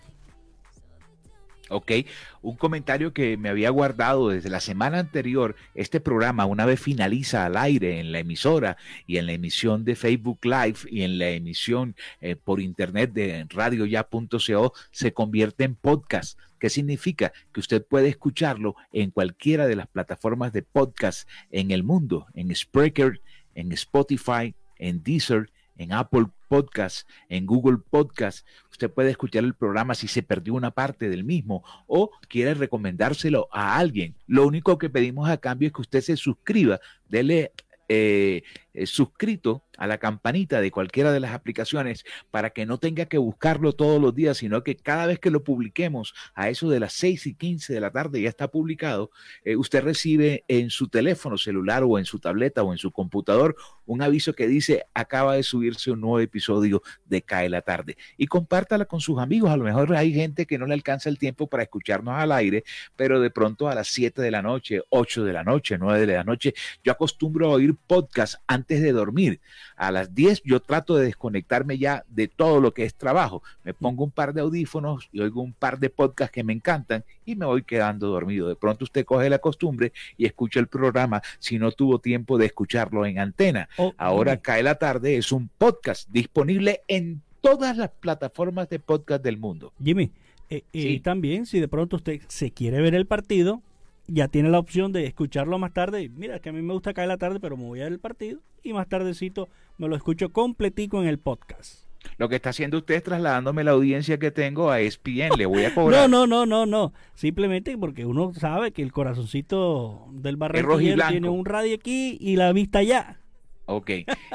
Ok, 1.71 1.93
un 2.41 2.57
comentario 2.57 3.13
que 3.13 3.37
me 3.37 3.51
había 3.51 3.69
guardado 3.69 4.31
desde 4.31 4.49
la 4.49 4.61
semana 4.61 5.01
anterior. 5.01 5.55
Este 5.75 6.01
programa, 6.01 6.47
una 6.47 6.65
vez 6.65 6.81
finaliza 6.81 7.45
al 7.45 7.59
aire 7.59 8.01
en 8.01 8.11
la 8.11 8.21
emisora 8.21 8.79
y 9.07 9.19
en 9.19 9.27
la 9.27 9.33
emisión 9.33 9.85
de 9.85 9.95
Facebook 9.95 10.39
Live 10.45 10.79
y 10.91 11.03
en 11.03 11.19
la 11.19 11.29
emisión 11.29 11.95
eh, 12.23 12.37
por 12.37 12.61
internet 12.61 13.13
de 13.13 13.47
radioya.co, 13.51 14.73
se 14.91 15.13
convierte 15.13 15.65
en 15.65 15.75
podcast. 15.75 16.39
¿Qué 16.59 16.71
significa? 16.71 17.33
Que 17.53 17.61
usted 17.61 17.85
puede 17.85 18.09
escucharlo 18.09 18.75
en 18.91 19.11
cualquiera 19.11 19.67
de 19.67 19.77
las 19.77 19.89
plataformas 19.89 20.55
de 20.55 20.63
podcast 20.63 21.29
en 21.51 21.71
el 21.71 21.83
mundo, 21.83 22.27
en 22.35 22.55
Spreaker, 22.55 23.21
en 23.55 23.73
Spotify, 23.73 24.55
en 24.79 25.03
Deezer, 25.03 25.51
en 25.79 25.93
Apple 25.93 26.27
Podcast, 26.49 27.09
en 27.29 27.47
Google 27.47 27.79
Podcast. 27.89 28.47
Usted 28.71 28.91
puede 28.91 29.11
escuchar 29.11 29.45
el 29.45 29.55
programa 29.55 29.95
si 29.95 30.09
se 30.09 30.23
perdió 30.23 30.55
una 30.55 30.73
parte 30.73 31.09
del 31.09 31.25
mismo 31.25 31.65
o 31.87 32.11
quiere 32.29 32.55
recomendárselo 32.55 33.49
a 33.51 33.77
alguien. 33.79 34.15
Lo 34.27 34.47
único 34.47 34.77
que 34.77 34.91
pedimos 34.91 35.31
a 35.31 35.39
cambio 35.39 35.69
es 35.69 35.73
que 35.73 35.81
usted 35.81 36.01
se 36.03 36.17
suscriba, 36.17 36.81
dele 37.09 37.53
eh, 37.89 38.43
eh, 38.79 38.87
suscrito 38.87 39.65
a 39.77 39.87
la 39.87 39.99
campanita 39.99 40.61
de 40.61 40.71
cualquiera 40.71 41.13
de 41.13 41.21
las 41.21 41.33
aplicaciones 41.33 42.05
para 42.31 42.51
que 42.51 42.67
no 42.67 42.79
tenga 42.79 43.07
que 43.07 43.19
buscarlo 43.19 43.73
todos 43.73 44.01
los 44.01 44.15
días, 44.15 44.39
sino 44.39 44.63
que 44.63 44.77
cada 44.77 45.07
vez 45.07 45.19
que 45.19 45.31
lo 45.31 45.45
publiquemos 45.45 46.15
a 46.35 46.49
eso 46.49 46.69
de 46.69 46.81
las 46.81 46.93
6 46.95 47.27
y 47.27 47.35
15 47.35 47.73
de 47.73 47.81
la 47.81 47.91
tarde 47.91 48.21
ya 48.21 48.29
está 48.29 48.49
publicado, 48.49 49.11
eh, 49.45 49.57
usted 49.57 49.83
recibe 49.83 50.45
en 50.49 50.71
su 50.71 50.89
teléfono 50.89 51.39
celular 51.39 51.83
o 51.85 51.99
en 51.99 52.05
su 52.05 52.19
tableta 52.19 52.63
o 52.63 52.73
en 52.73 52.79
su 52.79 52.91
computador 52.91 53.57
un 53.87 54.03
aviso 54.03 54.35
que 54.35 54.47
dice 54.47 54.85
acaba 54.95 55.35
de 55.35 55.43
subirse 55.43 55.91
un 55.91 56.01
nuevo 56.01 56.21
episodio 56.21 56.83
de 57.07 57.23
Cae 57.23 57.49
la 57.49 57.63
tarde 57.63 57.97
y 58.17 58.27
compártala 58.27 58.85
con 58.85 59.01
sus 59.01 59.19
amigos. 59.19 59.51
A 59.51 59.57
lo 59.57 59.65
mejor 59.65 59.95
hay 59.97 60.13
gente 60.13 60.47
que 60.47 60.59
no 60.59 60.67
le 60.67 60.75
alcanza 60.75 61.09
el 61.09 61.19
tiempo 61.19 61.49
para 61.49 61.63
escucharnos 61.63 62.15
al 62.15 62.33
aire, 62.33 62.65
pero 62.97 63.21
de 63.21 63.31
pronto 63.31 63.69
a 63.69 63.75
las 63.75 63.89
7 63.89 64.21
de 64.21 64.31
la 64.31 64.43
noche, 64.43 64.83
8 64.91 65.25
de 65.25 65.33
la 65.33 65.45
noche, 65.45 65.79
9 65.79 66.07
de 66.07 66.15
la 66.15 66.25
noche, 66.25 66.55
yo 66.85 66.93
acostumbro 66.93 67.47
a 67.47 67.55
oír 67.55 67.75
podcast 67.87 68.37
antes 68.47 68.68
de 68.69 68.93
dormir. 68.93 69.41
A 69.77 69.91
las 69.91 70.15
10 70.15 70.43
yo 70.45 70.61
trato 70.61 70.97
de 70.97 71.07
desconectarme 71.07 71.79
ya 71.79 72.05
de 72.09 72.29
todo 72.29 72.61
lo 72.61 72.73
que 72.73 72.85
es 72.85 72.95
trabajo. 72.95 73.43
Me 73.65 73.75
pongo 73.75 74.05
un 74.05 74.11
par 74.11 74.35
de 74.35 74.43
audífonos 74.43 75.09
y 75.13 75.21
oigo 75.21 75.43
un 75.43 75.53
par 75.53 75.79
de 75.79 75.91
podcasts 75.91 76.33
que 76.33 76.45
me 76.45 76.53
encantan 76.53 77.05
y 77.25 77.37
me 77.37 77.47
voy 77.47 77.63
quedando 77.63 78.09
dormido. 78.09 78.49
De 78.49 78.57
pronto 78.57 78.85
usted 78.85 79.05
coge 79.05 79.31
la 79.31 79.39
costumbre 79.39 79.93
y 80.17 80.27
escucha 80.27 80.61
el 80.61 80.67
programa 80.67 81.23
si 81.39 81.59
no 81.59 81.73
tuvo 81.73 81.99
tiempo 81.99 82.39
de 82.39 82.47
escucharlo 82.47 83.07
en 83.07 83.19
antena. 83.19 83.69
Oh, 83.77 83.95
Ahora 83.97 84.37
cae 84.39 84.63
la 84.63 84.77
tarde, 84.77 85.17
es 85.17 85.33
un 85.33 85.49
podcast 85.59 86.09
disponible 86.11 86.83
en 86.89 87.23
todas 87.41 87.77
las 87.77 87.91
plataformas 87.91 88.69
de 88.69 88.79
podcast 88.79 89.23
del 89.23 89.39
mundo. 89.39 89.73
Jimmy, 89.83 90.11
eh, 90.51 90.63
y 90.73 90.97
eh, 90.97 91.01
también 91.01 91.47
si 91.47 91.61
de 91.61 91.69
pronto 91.69 91.97
usted 91.97 92.21
se 92.29 92.51
quiere 92.51 92.81
ver 92.81 92.95
el 92.95 93.07
partido, 93.07 93.63
ya 94.09 94.27
tiene 94.29 94.49
la 94.49 94.59
opción 94.59 94.93
de 94.93 95.07
escucharlo 95.07 95.59
más 95.59 95.73
tarde. 95.73 96.11
Mira, 96.15 96.41
que 96.41 96.49
a 96.49 96.53
mí 96.53 96.63
me 96.63 96.73
gusta 96.73 96.95
caer 96.95 97.09
la 97.09 97.19
tarde, 97.19 97.39
pero 97.41 97.57
me 97.57 97.65
voy 97.65 97.81
a 97.81 97.85
ver 97.85 97.93
el 97.93 98.01
partido 98.01 98.41
y 98.63 98.73
más 98.73 98.89
tardecito 98.89 99.49
me 99.77 99.87
lo 99.87 99.95
escucho 99.95 100.31
completico 100.33 101.01
en 101.01 101.09
el 101.09 101.19
podcast. 101.19 101.85
Lo 102.17 102.29
que 102.29 102.37
está 102.37 102.51
haciendo 102.51 102.79
usted 102.79 102.95
es 102.95 103.03
trasladándome 103.03 103.65
la 103.65 103.73
audiencia 103.73 104.19
que 104.19 104.31
tengo 104.31 104.71
a 104.71 104.81
ESPN, 104.81 105.37
le 105.37 105.47
voy 105.47 105.65
a 105.65 105.75
cobrar. 105.75 106.09
no, 106.09 106.27
no, 106.27 106.27
no, 106.27 106.47
no, 106.47 106.67
no. 106.67 106.93
Simplemente 107.15 107.77
porque 107.77 108.07
uno 108.07 108.33
sabe 108.35 108.73
que 108.73 108.83
el 108.83 108.93
corazoncito 108.93 110.07
del 110.13 110.37
barranquillero 110.37 111.03
tiene 111.09 111.29
un 111.29 111.45
radio 111.45 111.75
aquí 111.75 112.17
y 112.21 112.37
la 112.37 112.53
vista 112.53 112.81
allá. 112.81 113.21
Ok. 113.67 113.91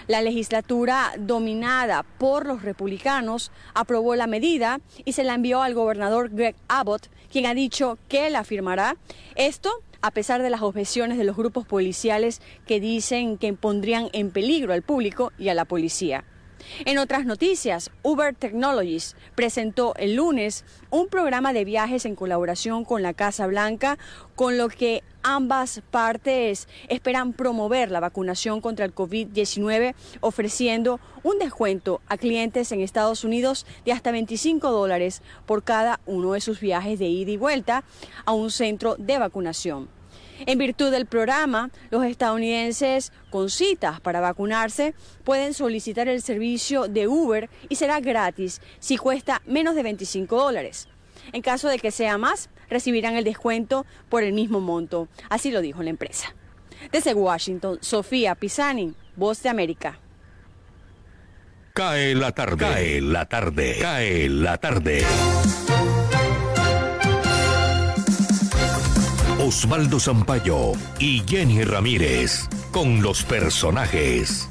La 0.08 0.22
legislatura 0.22 1.14
dominada 1.18 2.04
por 2.04 2.46
los 2.46 2.62
republicanos 2.62 3.52
aprobó 3.74 4.16
la 4.16 4.28
medida 4.28 4.82
y 5.06 5.14
se 5.14 5.24
la 5.24 5.36
envió 5.36 5.62
al 5.62 5.74
gobernador 5.74 6.30
Greg 6.30 6.56
Abbott, 6.68 7.10
quien 7.32 7.46
ha 7.46 7.54
dicho 7.54 7.98
que 8.10 8.30
la 8.30 8.44
firmará. 8.44 8.98
Esto 9.36 9.82
a 10.02 10.12
pesar 10.12 10.42
de 10.42 10.50
las 10.50 10.62
objeciones 10.62 11.18
de 11.18 11.24
los 11.24 11.38
grupos 11.38 11.66
policiales 11.66 12.42
que 12.68 12.82
dicen 12.82 13.38
que 13.38 13.54
pondrían 13.54 14.10
en 14.12 14.32
peligro 14.32 14.74
al 14.74 14.82
público 14.82 15.32
y 15.40 15.48
a 15.48 15.54
la 15.54 15.64
policía. 15.64 16.26
En 16.86 16.98
otras 16.98 17.26
noticias, 17.26 17.92
Uber 18.02 18.36
Technologies 18.36 19.16
presentó 19.36 19.94
el 19.96 20.16
lunes 20.16 20.66
un 20.90 21.08
programa 21.08 21.54
de 21.54 21.66
viajes 21.66 22.06
en 22.06 22.16
colaboración 22.16 22.86
con 22.86 23.02
la 23.02 23.14
Casa 23.14 23.48
Blanca, 23.48 23.98
con 24.36 24.58
lo 24.58 24.70
que 24.70 25.04
ambas 25.24 25.82
partes 25.92 26.68
esperan 26.90 27.34
promover 27.34 27.92
la 27.92 28.00
vacunación 28.00 28.62
contra 28.62 28.86
el 28.86 28.94
COVID-19, 28.94 29.96
ofreciendo 30.20 31.00
un 31.24 31.40
descuento 31.40 32.02
a 32.08 32.18
clientes 32.18 32.72
en 32.72 32.82
Estados 32.82 33.24
Unidos 33.24 33.66
de 33.86 33.94
hasta 33.94 34.12
25 34.12 34.72
dólares 34.72 35.22
por 35.46 35.64
cada 35.64 36.00
uno 36.06 36.34
de 36.34 36.42
sus 36.42 36.60
viajes 36.60 37.00
de 37.00 37.08
ida 37.08 37.32
y 37.32 37.38
vuelta 37.38 37.84
a 38.26 38.34
un 38.34 38.52
centro 38.52 38.96
de 38.98 39.18
vacunación. 39.18 39.93
En 40.46 40.58
virtud 40.58 40.92
del 40.92 41.06
programa, 41.06 41.70
los 41.90 42.04
estadounidenses 42.04 43.12
con 43.30 43.50
citas 43.50 44.02
para 44.02 44.20
vacunarse 44.20 44.94
pueden 45.24 45.54
solicitar 45.54 46.08
el 46.08 46.22
servicio 46.22 46.88
de 46.88 47.08
Uber 47.08 47.50
y 47.70 47.76
será 47.76 48.00
gratis 48.00 48.62
si 48.80 48.98
cuesta 48.98 49.42
menos 49.46 49.76
de 49.76 49.84
25 49.84 50.36
dólares. 50.36 50.88
En 51.32 51.42
caso 51.42 51.70
de 51.70 51.80
que 51.80 51.92
sea 51.92 52.18
más, 52.18 52.50
recibirán 52.70 53.16
el 53.16 53.24
descuento 53.24 53.86
por 54.10 54.24
el 54.24 54.34
mismo 54.34 54.60
monto. 54.60 55.08
Así 55.30 55.52
lo 55.52 55.62
dijo 55.62 55.84
la 55.84 55.90
empresa. 55.90 56.36
Desde 56.92 57.14
Washington, 57.14 57.78
Sofía 57.82 58.36
Pisani, 58.36 58.94
Voz 59.16 59.42
de 59.44 59.50
América. 59.50 60.00
Cae 61.74 62.14
la 62.14 62.32
tarde, 62.32 62.58
cae 62.58 63.02
la 63.02 63.26
tarde, 63.26 63.78
cae 63.80 64.30
la 64.30 64.58
tarde. 64.58 65.04
Osvaldo 69.46 70.00
Zampayo 70.00 70.72
y 71.00 71.22
Jenny 71.28 71.66
Ramírez 71.66 72.48
con 72.72 73.02
los 73.02 73.24
personajes. 73.24 74.48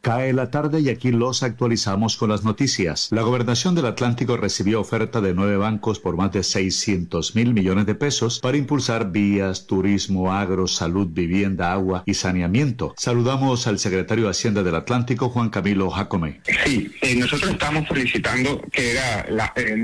Cae 0.00 0.32
la 0.32 0.50
tarde 0.50 0.80
y 0.80 0.88
aquí 0.88 1.10
los 1.10 1.42
actualizamos 1.42 2.16
con 2.16 2.30
las 2.30 2.42
noticias. 2.42 3.08
La 3.10 3.20
gobernación 3.20 3.74
del 3.74 3.84
Atlántico 3.84 4.38
recibió 4.38 4.80
oferta 4.80 5.20
de 5.20 5.34
nueve 5.34 5.58
bancos 5.58 5.98
por 5.98 6.16
más 6.16 6.32
de 6.32 6.42
600 6.42 7.36
mil 7.36 7.52
millones 7.52 7.84
de 7.84 7.94
pesos 7.94 8.40
para 8.40 8.56
impulsar 8.56 9.12
vías, 9.12 9.66
turismo, 9.66 10.32
agro, 10.32 10.66
salud, 10.66 11.08
vivienda, 11.08 11.72
agua 11.72 12.02
y 12.06 12.14
saneamiento. 12.14 12.94
Saludamos 12.96 13.66
al 13.66 13.78
secretario 13.78 14.24
de 14.24 14.30
Hacienda 14.30 14.62
del 14.62 14.74
Atlántico, 14.74 15.28
Juan 15.28 15.50
Camilo 15.50 15.90
Jacome. 15.90 16.40
Sí, 16.64 16.90
nosotros 17.18 17.50
estamos 17.50 17.86
solicitando 17.86 18.62
que 18.72 18.92
era 18.92 19.26
la, 19.28 19.52
eh, 19.56 19.76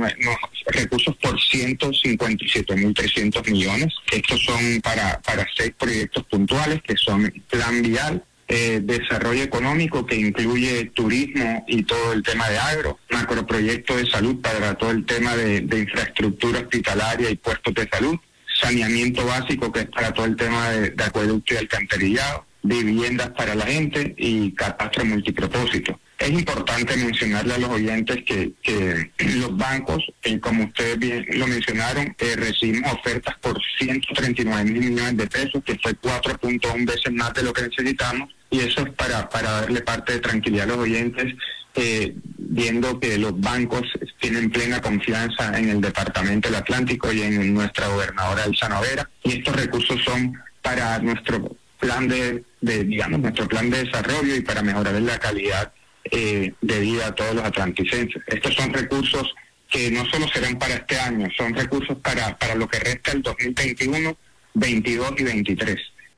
recursos 0.69 1.15
por 1.17 1.39
157 1.39 2.75
mil 2.75 2.95
300 2.95 3.47
millones. 3.51 3.93
Estos 4.11 4.43
son 4.43 4.81
para, 4.83 5.21
para 5.21 5.47
seis 5.55 5.75
proyectos 5.79 6.25
puntuales 6.25 6.81
que 6.83 6.97
son 6.97 7.31
plan 7.51 7.83
vial, 7.83 8.25
eh, 8.49 8.81
desarrollo 8.83 9.43
económico 9.43 10.07
que 10.07 10.17
incluye 10.17 10.87
turismo 10.95 11.65
y 11.67 11.83
todo 11.83 12.13
el 12.13 12.23
tema 12.23 12.49
de 12.49 12.59
agro, 12.59 12.99
macroproyecto 13.11 13.97
de 13.97 14.07
salud 14.07 14.41
para 14.41 14.75
todo 14.75 14.93
el 14.93 15.05
tema 15.05 15.35
de, 15.35 15.59
infraestructura 15.59 16.61
hospitalaria 16.61 17.31
y 17.31 17.37
puestos 17.37 17.75
de 17.75 17.89
salud, 17.89 18.17
saneamiento 18.61 19.27
básico 19.27 19.73
que 19.73 19.81
es 19.81 19.87
para 19.87 20.13
todo 20.13 20.27
el 20.27 20.37
tema 20.37 20.71
de, 20.71 20.91
de 20.91 21.05
acueducto 21.05 21.55
y 21.55 21.57
alcantarillado, 21.57 22.47
viviendas 22.63 23.31
para 23.31 23.55
la 23.55 23.67
gente 23.67 24.15
y 24.17 24.53
catastro 24.53 25.05
multipropósito. 25.05 25.99
Es 26.27 26.33
importante 26.33 26.97
mencionarle 26.97 27.55
a 27.55 27.59
los 27.59 27.71
oyentes 27.71 28.25
que, 28.25 29.13
los 29.37 29.57
bancos, 29.57 30.05
eh, 30.25 30.41
como 30.41 30.65
ustedes 30.65 30.99
bien 30.99 31.25
lo 31.35 31.47
mencionaron, 31.47 32.17
eh, 32.19 32.35
recibimos 32.35 32.95
ofertas 32.95 33.37
por 33.41 33.57
139 33.79 34.65
mil 34.65 34.91
millones 34.91 35.17
de 35.19 35.27
pesos, 35.29 35.63
que 35.65 35.79
fue 35.79 35.93
4.1 35.93 36.85
veces 36.85 37.13
más 37.13 37.33
de 37.33 37.45
lo 37.45 37.53
que 37.53 37.63
necesitamos, 37.63 38.29
y 38.51 38.59
eso 38.59 38.81
es 38.85 38.93
para, 38.95 39.29
para 39.29 39.53
darle 39.53 39.83
parte 39.83 40.15
de 40.15 40.19
tranquilidad 40.19 40.65
a 40.65 40.75
los 40.75 40.79
oyentes, 40.79 41.33
eh, 41.77 42.17
viendo 42.37 42.99
que 42.99 43.19
los 43.19 43.41
bancos 43.41 43.83
tienen 44.19 44.51
plena 44.51 44.81
confianza 44.81 45.57
en 45.57 45.69
el 45.69 45.81
Departamento 45.81 46.49
del 46.49 46.59
Atlántico 46.59 47.13
y 47.13 47.23
en 47.23 47.55
nuestra 47.55 47.87
gobernadora 47.87 48.47
Elsa 48.47 48.69
Novera, 48.69 49.09
y 49.23 49.35
estos 49.35 49.55
recursos 49.55 50.03
son 50.03 50.35
para 50.61 50.99
nuestro 50.99 51.57
plan 51.79 52.09
de 52.09 52.43
digamos, 52.61 53.21
nuestro 53.21 53.47
plan 53.47 53.71
de 53.71 53.85
desarrollo 53.85 54.35
y 54.35 54.41
para 54.41 54.61
mejorar 54.63 55.01
la 55.01 55.19
calidad 55.21 55.73
eh, 56.11 56.53
de 56.61 56.81
vida 56.81 57.09
a 57.09 57.15
todos 57.15 57.35
los 57.35 57.45
atlanticenses. 57.45 58.23
Estos 58.27 58.55
son 58.55 58.73
recursos 58.73 59.35
que 59.69 59.91
no 59.91 60.05
solo 60.07 60.29
serán 60.29 60.59
para 60.59 60.75
este 60.75 60.99
año, 60.99 61.29
son 61.37 61.55
recursos 61.55 61.97
para, 61.99 62.37
para 62.39 62.55
lo 62.55 62.69
que 62.69 62.79
resta 62.79 63.13
el 63.13 63.23
2021, 63.23 64.17
22 64.55 65.13
y 65.19 65.23
23. 65.25 65.77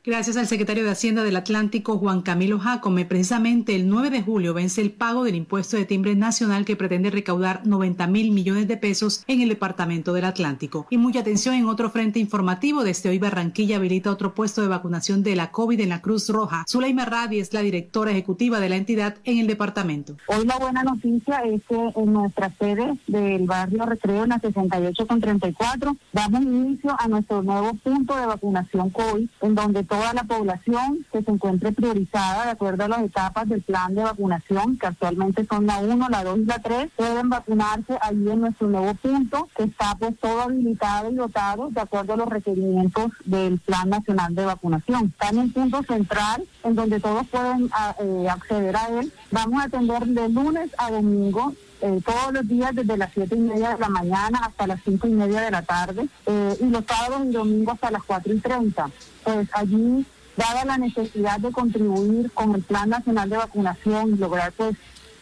Gracias 0.08 0.38
al 0.38 0.46
secretario 0.46 0.84
de 0.84 0.90
Hacienda 0.90 1.22
del 1.22 1.36
Atlántico, 1.36 1.98
Juan 1.98 2.22
Camilo 2.22 2.58
Jacome. 2.58 3.04
Precisamente 3.04 3.76
el 3.76 3.90
9 3.90 4.08
de 4.08 4.22
julio 4.22 4.54
vence 4.54 4.80
el 4.80 4.90
pago 4.90 5.22
del 5.22 5.34
impuesto 5.34 5.76
de 5.76 5.84
timbre 5.84 6.14
nacional 6.14 6.64
que 6.64 6.76
pretende 6.76 7.10
recaudar 7.10 7.66
90 7.66 8.06
mil 8.06 8.30
millones 8.30 8.66
de 8.68 8.78
pesos 8.78 9.22
en 9.26 9.42
el 9.42 9.50
departamento 9.50 10.14
del 10.14 10.24
Atlántico. 10.24 10.86
Y 10.88 10.96
mucha 10.96 11.20
atención 11.20 11.56
en 11.56 11.66
otro 11.66 11.90
frente 11.90 12.20
informativo. 12.20 12.84
Desde 12.84 13.10
hoy 13.10 13.18
Barranquilla 13.18 13.76
habilita 13.76 14.10
otro 14.10 14.32
puesto 14.32 14.62
de 14.62 14.68
vacunación 14.68 15.22
de 15.22 15.36
la 15.36 15.50
COVID 15.50 15.78
en 15.78 15.90
la 15.90 16.00
Cruz 16.00 16.30
Roja. 16.30 16.64
Zuleima 16.66 17.04
Radi 17.04 17.40
es 17.40 17.52
la 17.52 17.60
directora 17.60 18.10
ejecutiva 18.10 18.60
de 18.60 18.70
la 18.70 18.76
entidad 18.76 19.16
en 19.24 19.36
el 19.36 19.46
departamento. 19.46 20.16
Hoy 20.28 20.46
la 20.46 20.56
buena 20.56 20.84
noticia 20.84 21.40
es 21.40 21.60
que 21.68 21.92
en 21.96 22.14
nuestra 22.14 22.50
sede 22.58 22.98
del 23.08 23.44
barrio 23.44 23.84
Recreo 23.84 24.24
en 24.24 24.30
la 24.30 24.38
68 24.38 25.06
con 25.06 25.20
34 25.20 25.94
damos 26.14 26.40
inicio 26.40 26.96
a 26.98 27.08
nuestro 27.08 27.42
nuevo 27.42 27.74
punto 27.74 28.16
de 28.16 28.24
vacunación 28.24 28.88
COVID 28.88 29.28
en 29.42 29.54
donde 29.54 29.84
todo 29.84 29.97
toda 29.98 30.12
la 30.12 30.22
población 30.22 31.04
que 31.10 31.22
se 31.22 31.30
encuentre 31.32 31.72
priorizada 31.72 32.44
de 32.44 32.50
acuerdo 32.52 32.84
a 32.84 32.88
las 32.88 33.02
etapas 33.02 33.48
del 33.48 33.62
plan 33.62 33.96
de 33.96 34.04
vacunación, 34.04 34.78
que 34.78 34.86
actualmente 34.86 35.44
son 35.44 35.66
la 35.66 35.78
1, 35.78 36.08
la 36.08 36.22
2 36.22 36.38
y 36.38 36.44
la 36.44 36.58
3, 36.60 36.90
pueden 36.94 37.28
vacunarse 37.28 37.98
allí 38.00 38.30
en 38.30 38.40
nuestro 38.40 38.68
nuevo 38.68 38.94
punto, 38.94 39.48
que 39.56 39.64
está 39.64 39.96
pues 39.98 40.16
todo 40.20 40.42
habilitado 40.42 41.10
y 41.10 41.16
dotado 41.16 41.70
de 41.70 41.80
acuerdo 41.80 42.12
a 42.12 42.16
los 42.16 42.28
requerimientos 42.28 43.10
del 43.24 43.58
Plan 43.58 43.90
Nacional 43.90 44.36
de 44.36 44.44
Vacunación. 44.44 45.06
Está 45.06 45.30
en 45.30 45.38
un 45.38 45.52
punto 45.52 45.82
central 45.82 46.44
en 46.62 46.74
donde 46.76 47.00
todos 47.00 47.26
pueden 47.26 47.68
ah, 47.72 47.96
eh, 47.98 48.28
acceder 48.30 48.76
a 48.76 49.00
él. 49.00 49.12
Vamos 49.32 49.60
a 49.60 49.64
atender 49.64 50.06
de 50.06 50.28
lunes 50.28 50.70
a 50.78 50.92
domingo 50.92 51.54
eh, 51.80 52.00
todos 52.04 52.32
los 52.32 52.48
días 52.48 52.74
desde 52.74 52.96
las 52.96 53.12
siete 53.12 53.36
y 53.36 53.40
media 53.40 53.74
de 53.74 53.78
la 53.78 53.88
mañana 53.88 54.40
hasta 54.44 54.66
las 54.66 54.80
cinco 54.84 55.06
y 55.06 55.12
media 55.12 55.40
de 55.40 55.50
la 55.50 55.62
tarde 55.62 56.08
eh, 56.26 56.56
y 56.60 56.64
los 56.66 56.84
sábados 56.84 57.26
y 57.26 57.32
domingos 57.32 57.74
hasta 57.74 57.90
las 57.90 58.02
cuatro 58.02 58.32
y 58.32 58.40
treinta. 58.40 58.90
Pues 59.24 59.48
allí, 59.52 60.06
dada 60.36 60.64
la 60.64 60.78
necesidad 60.78 61.40
de 61.40 61.52
contribuir 61.52 62.30
con 62.32 62.54
el 62.54 62.62
Plan 62.62 62.90
Nacional 62.90 63.28
de 63.30 63.36
Vacunación 63.36 64.14
y 64.14 64.18
lograr 64.18 64.52
pues 64.52 64.76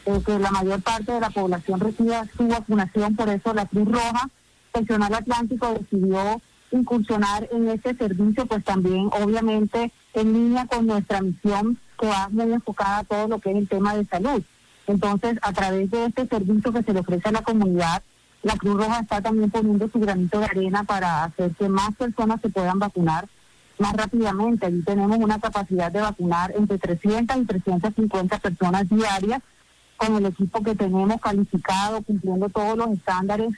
eh, 0.07 0.21
que 0.25 0.39
la 0.39 0.51
mayor 0.51 0.83
parte 0.83 1.13
de 1.13 1.21
la 1.21 1.31
población 1.31 1.81
reciba 1.81 2.25
su 2.37 2.47
vacunación, 2.47 3.17
por 3.17 3.29
eso 3.29 3.53
la 3.55 3.67
Cruz 3.67 3.89
Roja, 3.89 4.31
Seccional 4.73 5.15
Atlántico 5.15 5.75
decidió 5.75 6.41
incursionar 6.71 7.49
en 7.53 7.69
este 7.69 7.95
servicio, 7.95 8.47
pues 8.47 8.65
también 8.65 9.09
obviamente 9.13 9.93
en 10.15 10.33
línea 10.33 10.67
con 10.67 10.87
nuestra 10.87 11.21
misión 11.21 11.79
que 11.99 12.07
va 12.07 12.29
muy 12.31 12.53
enfocada 12.53 12.99
a 12.99 13.05
todo 13.05 13.29
lo 13.29 13.39
que 13.39 13.51
es 13.51 13.57
el 13.57 13.69
tema 13.69 13.95
de 13.95 14.05
salud. 14.05 14.43
Entonces, 14.87 15.39
a 15.43 15.53
través 15.53 15.91
de 15.91 16.07
este 16.07 16.27
servicio 16.27 16.73
que 16.73 16.83
se 16.83 16.93
le 16.93 17.01
ofrece 17.01 17.29
a 17.29 17.33
la 17.33 17.43
comunidad, 17.43 18.03
la 18.43 18.57
Cruz 18.57 18.77
Roja 18.77 19.01
está 19.01 19.21
también 19.21 19.51
poniendo 19.51 19.89
su 19.89 19.99
granito 19.99 20.39
de 20.39 20.47
arena 20.47 20.85
para 20.85 21.25
hacer 21.25 21.51
que 21.53 21.69
más 21.69 21.95
personas 21.97 22.41
se 22.41 22.49
puedan 22.49 22.79
vacunar 22.79 23.27
más 23.79 23.93
rápidamente. 23.95 24.67
Allí 24.67 24.83
tenemos 24.83 25.19
una 25.19 25.41
capacidad 25.41 25.91
de 25.91 26.01
vacunar 26.01 26.53
entre 26.57 26.79
300 26.79 27.37
y 27.37 27.45
350 27.45 28.39
personas 28.39 28.89
diarias 28.89 29.43
con 29.97 30.15
el 30.17 30.27
equipo 30.27 30.63
que 30.63 30.75
tenemos 30.75 31.21
calificado, 31.21 32.03
cumpliendo 32.03 32.49
todos 32.49 32.77
los 32.77 32.91
estándares 32.91 33.51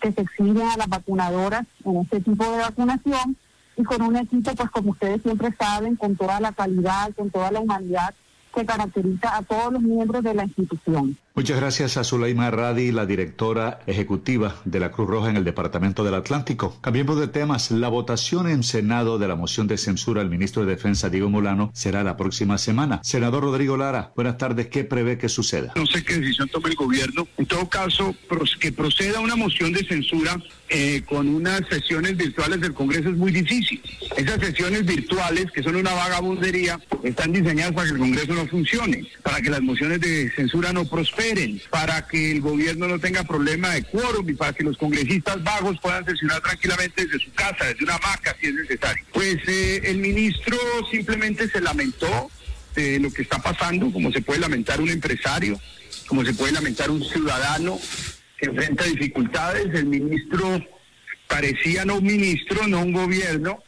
que 0.00 0.10
se 0.10 0.22
exigen 0.22 0.62
a 0.62 0.76
las 0.76 0.88
vacunadoras 0.88 1.64
en 1.84 1.98
este 1.98 2.20
tipo 2.20 2.44
de 2.44 2.58
vacunación 2.58 3.36
y 3.76 3.84
con 3.84 4.02
un 4.02 4.16
equipo, 4.16 4.54
pues 4.54 4.70
como 4.70 4.90
ustedes 4.90 5.22
siempre 5.22 5.54
saben, 5.56 5.96
con 5.96 6.16
toda 6.16 6.40
la 6.40 6.52
calidad, 6.52 7.12
con 7.14 7.30
toda 7.30 7.52
la 7.52 7.60
humanidad 7.60 8.14
que 8.54 8.66
caracteriza 8.66 9.36
a 9.36 9.42
todos 9.42 9.72
los 9.72 9.82
miembros 9.82 10.22
de 10.22 10.34
la 10.34 10.44
institución. 10.44 11.16
Muchas 11.34 11.58
gracias 11.58 11.96
a 11.96 12.04
Zulaima 12.04 12.50
Radi, 12.50 12.92
la 12.92 13.06
directora 13.06 13.80
ejecutiva 13.86 14.60
de 14.66 14.78
la 14.78 14.90
Cruz 14.90 15.08
Roja 15.08 15.30
en 15.30 15.38
el 15.38 15.44
Departamento 15.44 16.04
del 16.04 16.12
Atlántico. 16.12 16.78
Cambiemos 16.82 17.18
de 17.18 17.26
temas. 17.26 17.70
La 17.70 17.88
votación 17.88 18.50
en 18.50 18.62
Senado 18.62 19.18
de 19.18 19.28
la 19.28 19.34
moción 19.34 19.66
de 19.66 19.78
censura 19.78 20.20
al 20.20 20.28
ministro 20.28 20.66
de 20.66 20.72
Defensa, 20.74 21.08
Diego 21.08 21.30
Molano, 21.30 21.70
será 21.72 22.04
la 22.04 22.18
próxima 22.18 22.58
semana. 22.58 23.00
Senador 23.02 23.44
Rodrigo 23.44 23.78
Lara, 23.78 24.12
buenas 24.14 24.36
tardes. 24.36 24.66
¿Qué 24.66 24.84
prevé 24.84 25.16
que 25.16 25.30
suceda? 25.30 25.72
No 25.74 25.86
sé 25.86 26.04
qué 26.04 26.18
decisión 26.18 26.50
tome 26.50 26.68
el 26.68 26.76
gobierno. 26.76 27.26
En 27.38 27.46
todo 27.46 27.66
caso, 27.66 28.14
que 28.60 28.70
proceda 28.70 29.18
una 29.20 29.34
moción 29.34 29.72
de 29.72 29.86
censura 29.86 30.36
eh, 30.68 31.02
con 31.06 31.28
unas 31.28 31.62
sesiones 31.70 32.14
virtuales 32.14 32.60
del 32.60 32.74
Congreso 32.74 33.08
es 33.08 33.16
muy 33.16 33.32
difícil. 33.32 33.82
Esas 34.18 34.38
sesiones 34.38 34.84
virtuales, 34.84 35.50
que 35.50 35.62
son 35.62 35.76
una 35.76 35.94
vagabundería, 35.94 36.78
están 37.02 37.32
diseñadas 37.32 37.72
para 37.72 37.86
que 37.86 37.94
el 37.94 38.00
Congreso 38.00 38.34
no 38.34 38.46
funcione, 38.46 39.06
para 39.22 39.40
que 39.40 39.48
las 39.48 39.62
mociones 39.62 39.98
de 40.00 40.30
censura 40.36 40.74
no 40.74 40.84
prosperen 40.84 41.21
para 41.70 42.06
que 42.06 42.32
el 42.32 42.40
gobierno 42.40 42.88
no 42.88 42.98
tenga 42.98 43.22
problema 43.22 43.70
de 43.70 43.84
quórum 43.84 44.28
y 44.28 44.34
para 44.34 44.52
que 44.52 44.64
los 44.64 44.76
congresistas 44.76 45.42
vagos 45.42 45.78
puedan 45.80 46.04
sesionar 46.04 46.40
tranquilamente 46.40 47.04
desde 47.04 47.24
su 47.24 47.32
casa, 47.32 47.66
desde 47.66 47.84
una 47.84 47.94
hamaca 47.94 48.36
si 48.40 48.48
es 48.48 48.54
necesario. 48.54 49.04
Pues 49.12 49.36
eh, 49.46 49.82
el 49.84 49.98
ministro 49.98 50.56
simplemente 50.90 51.48
se 51.48 51.60
lamentó 51.60 52.30
de 52.74 52.98
lo 52.98 53.12
que 53.12 53.22
está 53.22 53.38
pasando, 53.38 53.92
como 53.92 54.10
se 54.10 54.20
puede 54.20 54.40
lamentar 54.40 54.80
un 54.80 54.90
empresario, 54.90 55.60
como 56.06 56.24
se 56.24 56.34
puede 56.34 56.52
lamentar 56.52 56.90
un 56.90 57.04
ciudadano 57.04 57.78
que 58.38 58.46
enfrenta 58.46 58.84
dificultades. 58.84 59.66
El 59.74 59.86
ministro 59.86 60.60
parecía 61.28 61.84
no 61.84 61.96
un 61.96 62.04
ministro, 62.04 62.66
no 62.66 62.80
un 62.80 62.92
gobierno, 62.92 63.62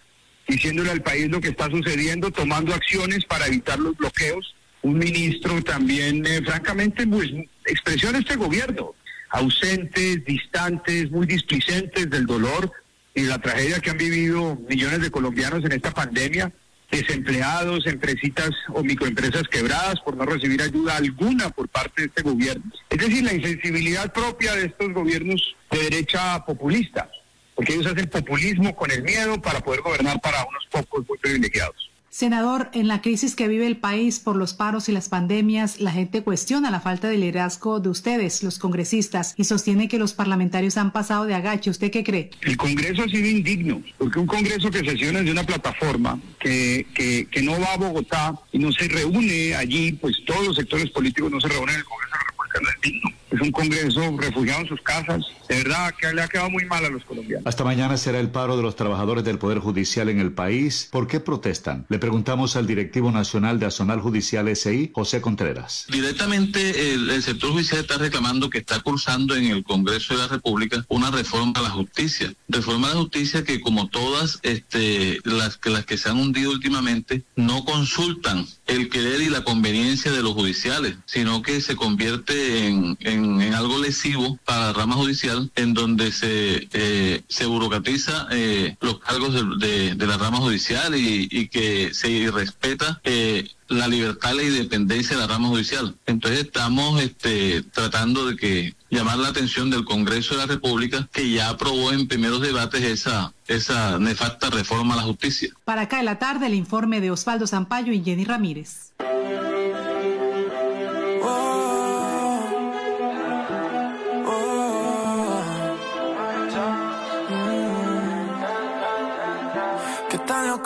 diciéndole 0.49 0.91
al 0.91 1.03
país 1.03 1.29
lo 1.31 1.41
que 1.41 1.49
está 1.49 1.71
sucediendo, 1.71 2.31
tomando 2.31 2.75
acciones 2.75 3.25
para 3.25 3.47
evitar 3.47 3.79
los 3.79 3.97
bloqueos 3.97 4.55
un 4.85 4.99
ministro 4.99 5.63
también, 5.63 6.25
eh, 6.27 6.43
francamente, 6.45 7.07
pues 7.07 7.31
de 7.33 8.19
este 8.19 8.37
gobierno, 8.37 8.95
ausentes, 9.31 10.25
distantes, 10.27 11.11
muy 11.11 11.27
displicentes 11.27 12.09
del 12.11 12.27
dolor 12.27 12.71
y 13.15 13.23
la 13.23 13.39
tragedia 13.39 13.81
que 13.81 13.91
han 13.91 13.97
vivido 13.97 14.57
millones 14.69 15.01
de 15.01 15.11
colombianos 15.11 15.65
en 15.65 15.73
esta 15.73 15.91
pandemia, 15.91 16.53
desempleados, 16.91 17.87
empresitas 17.87 18.51
o 18.75 18.85
microempresas 18.85 19.45
quebradas 19.49 20.01
por 20.05 20.19
no 20.19 20.27
recibir 20.27 20.61
ayuda 20.61 20.97
alguna 20.97 21.49
por 21.49 21.67
parte 21.69 22.03
de 22.03 22.09
este 22.09 22.23
gobierno. 22.23 22.71
Es 22.91 22.99
decir, 22.99 23.25
la 23.25 23.33
insensibilidad 23.33 24.13
propia 24.13 24.55
de 24.55 24.67
estos 24.67 24.93
gobiernos 24.93 25.57
de 25.71 25.79
derecha 25.79 26.45
populista, 26.45 27.11
porque 27.55 27.73
ellos 27.73 27.87
hacen 27.87 28.07
populismo 28.11 28.77
con 28.77 28.91
el 28.91 29.03
miedo 29.03 29.41
para 29.41 29.61
poder 29.61 29.81
gobernar 29.81 30.21
para 30.21 30.45
unos 30.45 30.67
pocos 30.71 31.09
muy 31.09 31.17
privilegiados. 31.19 31.94
Senador, 32.15 32.71
en 32.75 32.87
la 32.87 33.03
crisis 33.03 33.35
que 33.35 33.49
vive 33.49 33.67
el 33.67 33.77
país 33.77 34.21
por 34.21 34.37
los 34.37 34.55
paros 34.55 34.89
y 34.89 34.93
las 34.93 35.09
pandemias, 35.09 35.81
la 35.81 35.91
gente 35.91 36.23
cuestiona 36.23 36.71
la 36.71 36.79
falta 36.79 37.09
de 37.09 37.19
liderazgo 37.19 37.81
de 37.81 37.89
ustedes, 37.89 38.45
los 38.45 38.61
congresistas, 38.61 39.35
y 39.37 39.43
sostiene 39.43 39.89
que 39.89 39.99
los 39.99 40.13
parlamentarios 40.15 40.77
han 40.77 40.93
pasado 40.93 41.25
de 41.25 41.35
agache. 41.35 41.71
¿Usted 41.71 41.91
qué 41.91 42.05
cree? 42.05 42.31
El 42.43 42.57
Congreso 42.57 43.03
ha 43.03 43.09
sido 43.09 43.27
indigno, 43.27 43.83
porque 43.99 44.21
un 44.21 44.29
Congreso 44.29 44.71
que 44.71 44.89
sesiona 44.89 45.23
de 45.23 45.33
una 45.33 45.43
plataforma 45.43 46.21
que, 46.39 46.87
que, 46.95 47.27
que 47.27 47.43
no 47.43 47.59
va 47.59 47.73
a 47.73 47.79
Bogotá 47.79 48.39
y 48.53 48.61
no 48.61 48.71
se 48.71 48.87
reúne 48.87 49.57
allí, 49.57 49.91
pues 49.95 50.25
todos 50.25 50.47
los 50.47 50.55
sectores 50.55 50.91
políticos 50.91 51.33
no 51.33 51.41
se 51.41 51.49
reúnen 51.49 51.75
en 51.75 51.81
el 51.81 51.85
Congreso 51.85 52.15
Republicano 52.29 52.69
es 52.69 52.81
digno 52.81 53.24
es 53.35 53.41
un 53.41 53.51
Congreso 53.51 54.17
refugiado 54.17 54.63
en 54.63 54.69
sus 54.69 54.81
casas. 54.81 55.25
De 55.49 55.57
verdad 55.57 55.93
que 56.01 56.13
le 56.13 56.23
ha 56.23 56.29
quedado 56.29 56.51
muy 56.51 56.65
mal 56.65 56.85
a 56.85 56.89
los 56.89 57.05
colombianos. 57.05 57.47
Hasta 57.47 57.65
mañana 57.65 57.97
será 57.97 58.21
el 58.21 58.31
paro 58.31 58.57
de 58.57 58.63
los 58.63 58.77
trabajadores 58.77 59.25
del 59.25 59.39
Poder 59.39 59.59
Judicial 59.59 60.09
en 60.09 60.21
el 60.21 60.33
país. 60.33 60.89
¿Por 60.91 61.07
qué 61.07 61.21
protestan? 61.21 61.85
Le 61.89 61.99
preguntamos 61.99 62.57
al 62.57 62.67
directivo 62.67 63.11
nacional 63.11 63.59
de 63.59 63.67
Azonal 63.67 64.01
Judicial 64.01 64.55
SI, 64.55 64.91
José 64.95 65.21
Contreras. 65.21 65.87
Directamente 65.91 66.95
el, 66.95 67.23
sector 67.23 67.53
judicial 67.53 67.81
está 67.81 67.99
reclamando 67.99 68.51
que 68.51 68.59
está 68.59 68.81
cursando 68.81 69.35
en 69.35 69.47
el 69.47 69.65
Congreso 69.65 70.15
de 70.15 70.21
la 70.21 70.29
República 70.29 70.85
una 70.89 71.11
reforma 71.11 71.53
a 71.57 71.63
la 71.63 71.71
justicia. 71.71 72.33
Reforma 72.49 72.89
a 72.89 72.95
la 72.95 73.01
justicia 73.01 73.45
que 73.45 73.61
como 73.61 73.89
todas 73.89 74.39
este, 74.43 75.21
las, 75.25 75.57
que, 75.57 75.71
las 75.71 75.85
que 75.85 75.99
se 75.99 76.09
han 76.09 76.19
hundido 76.19 76.51
últimamente 76.51 77.25
no 77.37 77.65
consultan 77.65 78.47
el 78.67 78.89
querer 78.89 79.21
y 79.21 79.29
la 79.29 79.45
conveniencia 79.45 80.13
de 80.13 80.23
los 80.23 80.33
judiciales, 80.33 80.97
sino 81.07 81.43
que 81.43 81.61
se 81.61 81.77
convierte 81.77 82.67
en 82.69 82.85
en, 83.01 83.55
algo 83.55 83.79
lesivo 83.79 84.39
para 84.45 84.67
la 84.67 84.73
rama 84.73 84.95
judicial, 84.97 85.51
en 85.57 85.75
donde 85.75 86.13
se, 86.13 86.69
eh, 86.73 87.23
se 87.29 87.47
burocratiza 87.47 88.29
eh, 88.31 88.77
los 88.81 88.99
cargos 88.99 89.35
de, 89.59 89.95
la 89.95 90.17
rama 90.19 90.39
judicial 90.39 90.95
y, 90.97 91.49
que 91.49 91.93
se 91.93 92.31
respeta 92.31 93.01
eh, 93.05 93.49
la 93.69 93.87
libertad 93.87 94.33
y 94.33 94.37
la 94.37 94.43
independencia 94.43 95.17
de 95.17 95.23
la 95.23 95.29
rama 95.29 95.49
judicial. 95.49 95.95
Entonces 96.07 96.41
estamos 96.41 97.01
este, 97.03 97.63
tratando 97.63 98.27
de 98.27 98.37
que 98.37 98.75
llamar 98.95 99.19
la 99.19 99.29
atención 99.29 99.71
del 99.71 99.85
Congreso 99.85 100.35
de 100.35 100.41
la 100.41 100.47
República 100.47 101.09
que 101.13 101.31
ya 101.31 101.49
aprobó 101.51 101.93
en 101.93 102.09
primeros 102.09 102.41
debates 102.41 102.83
esa, 102.83 103.35
esa 103.49 103.99
nefasta 103.99 104.51
reforma 104.51 104.95
a 104.95 104.99
la 104.99 105.03
justicia. 105.03 105.51
Para 105.65 105.83
acá 105.83 105.99
en 105.99 106.07
la 106.07 106.19
tarde 106.19 106.47
el 106.47 106.55
informe 106.55 107.01
de 107.01 107.11
Osvaldo 107.11 107.47
Zampayo 107.47 107.93
y 107.93 108.03
Jenny 108.03 108.25
Ramírez. 108.25 108.93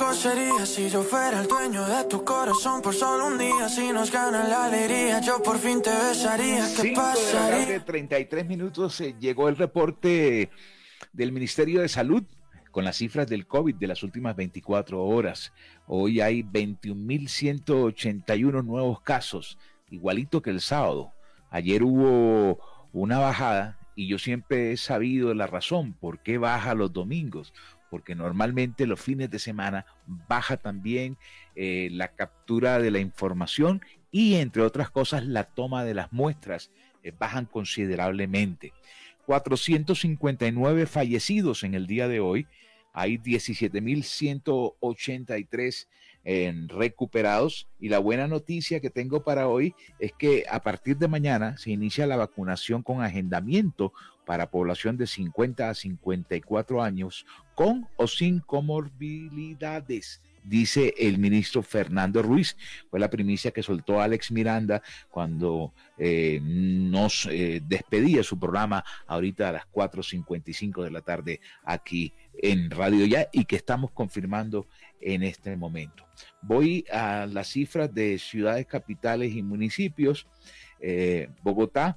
Sería 0.07 0.65
si 0.65 0.89
yo 0.89 1.03
fuera 1.03 1.41
el 1.41 1.49
dueño 1.49 1.85
de 1.85 2.05
tu 2.05 2.25
corazón 2.25 2.81
por 2.83 2.95
solo 2.95 3.27
un 3.27 3.37
día? 3.37 3.69
Si 3.69 3.91
nos 3.93 4.13
gana 4.13 4.49
la 4.49 4.67
alegría, 4.67 5.21
yo 5.21 5.43
por 5.43 5.59
fin 5.59 5.83
te 5.83 5.91
besaría. 5.91 6.65
¿Qué 6.81 6.93
pasaría? 6.95 7.67
De 7.67 7.81
33 7.81 8.47
minutos 8.47 9.01
eh, 9.01 9.17
llegó 9.19 9.49
el 9.49 9.57
reporte 9.57 10.51
del 11.13 11.33
Ministerio 11.33 11.81
de 11.81 11.89
Salud 11.89 12.23
con 12.71 12.85
las 12.85 12.95
cifras 12.97 13.27
del 13.29 13.49
COVID 13.49 13.75
de 13.75 13.89
las 13.89 14.05
últimas 14.05 14.37
24 14.37 15.05
horas. 15.05 15.53
Hoy 15.87 16.21
hay 16.21 16.45
21.181 16.45 18.65
nuevos 18.65 19.01
casos, 19.01 19.59
igualito 19.91 20.43
que 20.43 20.51
el 20.51 20.61
sábado. 20.61 21.13
Ayer 21.51 21.83
hubo 21.83 22.61
una 22.93 23.19
bajada 23.19 23.81
y 23.97 24.07
yo 24.07 24.19
siempre 24.19 24.71
he 24.73 24.77
sabido 24.77 25.35
la 25.35 25.49
razón 25.49 25.93
por 25.93 26.21
qué 26.21 26.39
baja 26.39 26.75
los 26.75 26.93
domingos 26.93 27.53
porque 27.91 28.15
normalmente 28.15 28.87
los 28.87 29.01
fines 29.01 29.31
de 29.31 29.39
semana 29.39 29.87
baja 30.07 30.57
también 30.57 31.17
eh, 31.55 31.89
la 31.93 32.09
captura 32.09 32.79
de 32.79 32.91
la 32.91 32.99
información 32.99 33.83
y 34.11 34.35
entre 34.35 34.63
otras 34.63 34.91
cosas 34.91 35.25
la 35.25 35.45
toma 35.45 35.85
de 35.85 35.95
las 35.95 36.13
muestras 36.13 36.71
eh, 37.03 37.13
bajan 37.17 37.47
considerablemente. 37.47 38.73
459 39.27 40.87
fallecidos 40.87 41.63
en 41.63 41.75
el 41.75 41.87
día 41.87 42.09
de 42.09 42.21
hoy, 42.21 42.47
hay 42.95 43.19
17.183 43.19 45.87
recuperados 46.69 47.69
y 47.81 47.89
la 47.89 48.01
buena 48.01 48.27
noticia 48.27 48.81
que 48.81 48.91
tengo 48.91 49.25
para 49.25 49.49
hoy 49.49 49.75
es 49.99 50.13
que 50.13 50.45
a 50.51 50.63
partir 50.63 50.99
de 50.99 51.09
mañana 51.09 51.57
se 51.57 51.71
inicia 51.71 52.07
la 52.07 52.17
vacunación 52.17 52.83
con 52.83 53.03
agendamiento 53.03 53.93
para 54.27 54.51
población 54.51 54.99
de 54.99 55.07
50 55.07 55.71
a 55.71 55.75
54 55.75 56.83
años 56.83 57.25
con 57.55 57.89
o 57.97 58.07
sin 58.07 58.41
comorbilidades 58.41 60.21
dice 60.49 60.95
el 60.99 61.19
ministro 61.19 61.63
Fernando 61.63 62.23
Ruiz. 62.23 62.57
Fue 62.91 62.99
la 62.99 63.11
primicia 63.11 63.51
que 63.51 63.63
soltó 63.63 64.01
Alex 64.01 64.31
Miranda 64.31 64.83
cuando 65.11 65.73
eh, 65.99 66.41
nos 66.43 67.27
eh, 67.31 67.61
despedía 67.65 68.23
su 68.23 68.39
programa 68.39 68.85
ahorita 69.07 69.49
a 69.49 69.53
las 69.53 69.71
4.55 69.71 70.83
de 70.83 70.91
la 70.91 71.03
tarde 71.03 71.41
aquí 71.65 72.15
en 72.41 72.71
Radio 72.71 73.05
Ya 73.07 73.29
y 73.33 73.45
que 73.45 73.57
estamos 73.57 73.91
confirmando 73.91 74.67
en 75.01 75.23
este 75.23 75.57
momento. 75.57 76.05
Voy 76.43 76.85
a 76.93 77.27
las 77.27 77.49
cifras 77.49 77.95
de 77.95 78.19
ciudades 78.19 78.67
capitales 78.67 79.35
y 79.35 79.43
municipios. 79.43 80.27
Eh, 80.81 81.31
Bogotá, 81.43 81.97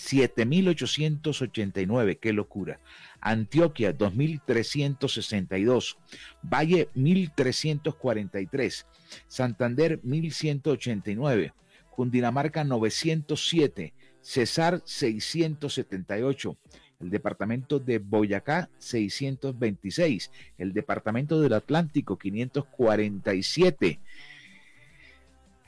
7.889, 0.00 2.18
qué 2.18 2.32
locura. 2.32 2.80
Antioquia, 3.20 3.96
2.362. 3.96 5.96
Valle, 6.42 6.88
1.343. 6.96 8.86
Santander, 9.28 10.02
1.189. 10.02 11.52
Cundinamarca, 11.90 12.64
907. 12.64 13.92
Cesar, 14.22 14.82
678. 14.84 16.56
El 17.00 17.10
departamento 17.10 17.78
de 17.78 17.98
Boyacá, 17.98 18.68
626. 18.78 20.30
El 20.58 20.72
departamento 20.72 21.40
del 21.40 21.54
Atlántico, 21.54 22.18
547. 22.18 23.98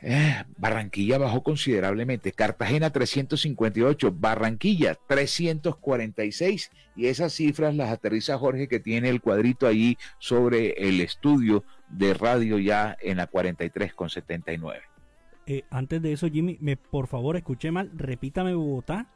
Eh, 0.05 0.45
Barranquilla 0.59 1.17
bajó 1.17 1.43
considerablemente. 1.43 2.33
Cartagena 2.33 2.91
358, 2.91 4.13
Barranquilla 4.13 4.97
346 5.07 6.71
y 6.97 7.07
esas 7.07 7.33
cifras 7.33 7.75
las 7.77 7.91
aterriza 7.91 8.37
Jorge 8.37 8.67
que 8.67 8.81
tiene 8.81 9.09
el 9.09 9.21
cuadrito 9.21 9.67
ahí 9.67 9.97
sobre 10.19 10.73
el 10.73 11.01
estudio 11.01 11.65
de 11.89 12.15
radio 12.15 12.59
ya 12.59 12.97
en 13.01 13.19
la 13.19 13.29
43 13.29 13.95
con 13.95 14.11
79. 14.11 14.81
eh, 15.47 15.65
antes 15.71 16.03
de 16.03 16.13
eso, 16.13 16.29
Jimmy, 16.29 16.59
me, 16.61 16.77
por 16.77 17.07
favor, 17.07 17.37
escuché 17.37 17.71
mal, 17.71 17.91
repítame 17.95 18.55
Bogotá. 18.55 19.09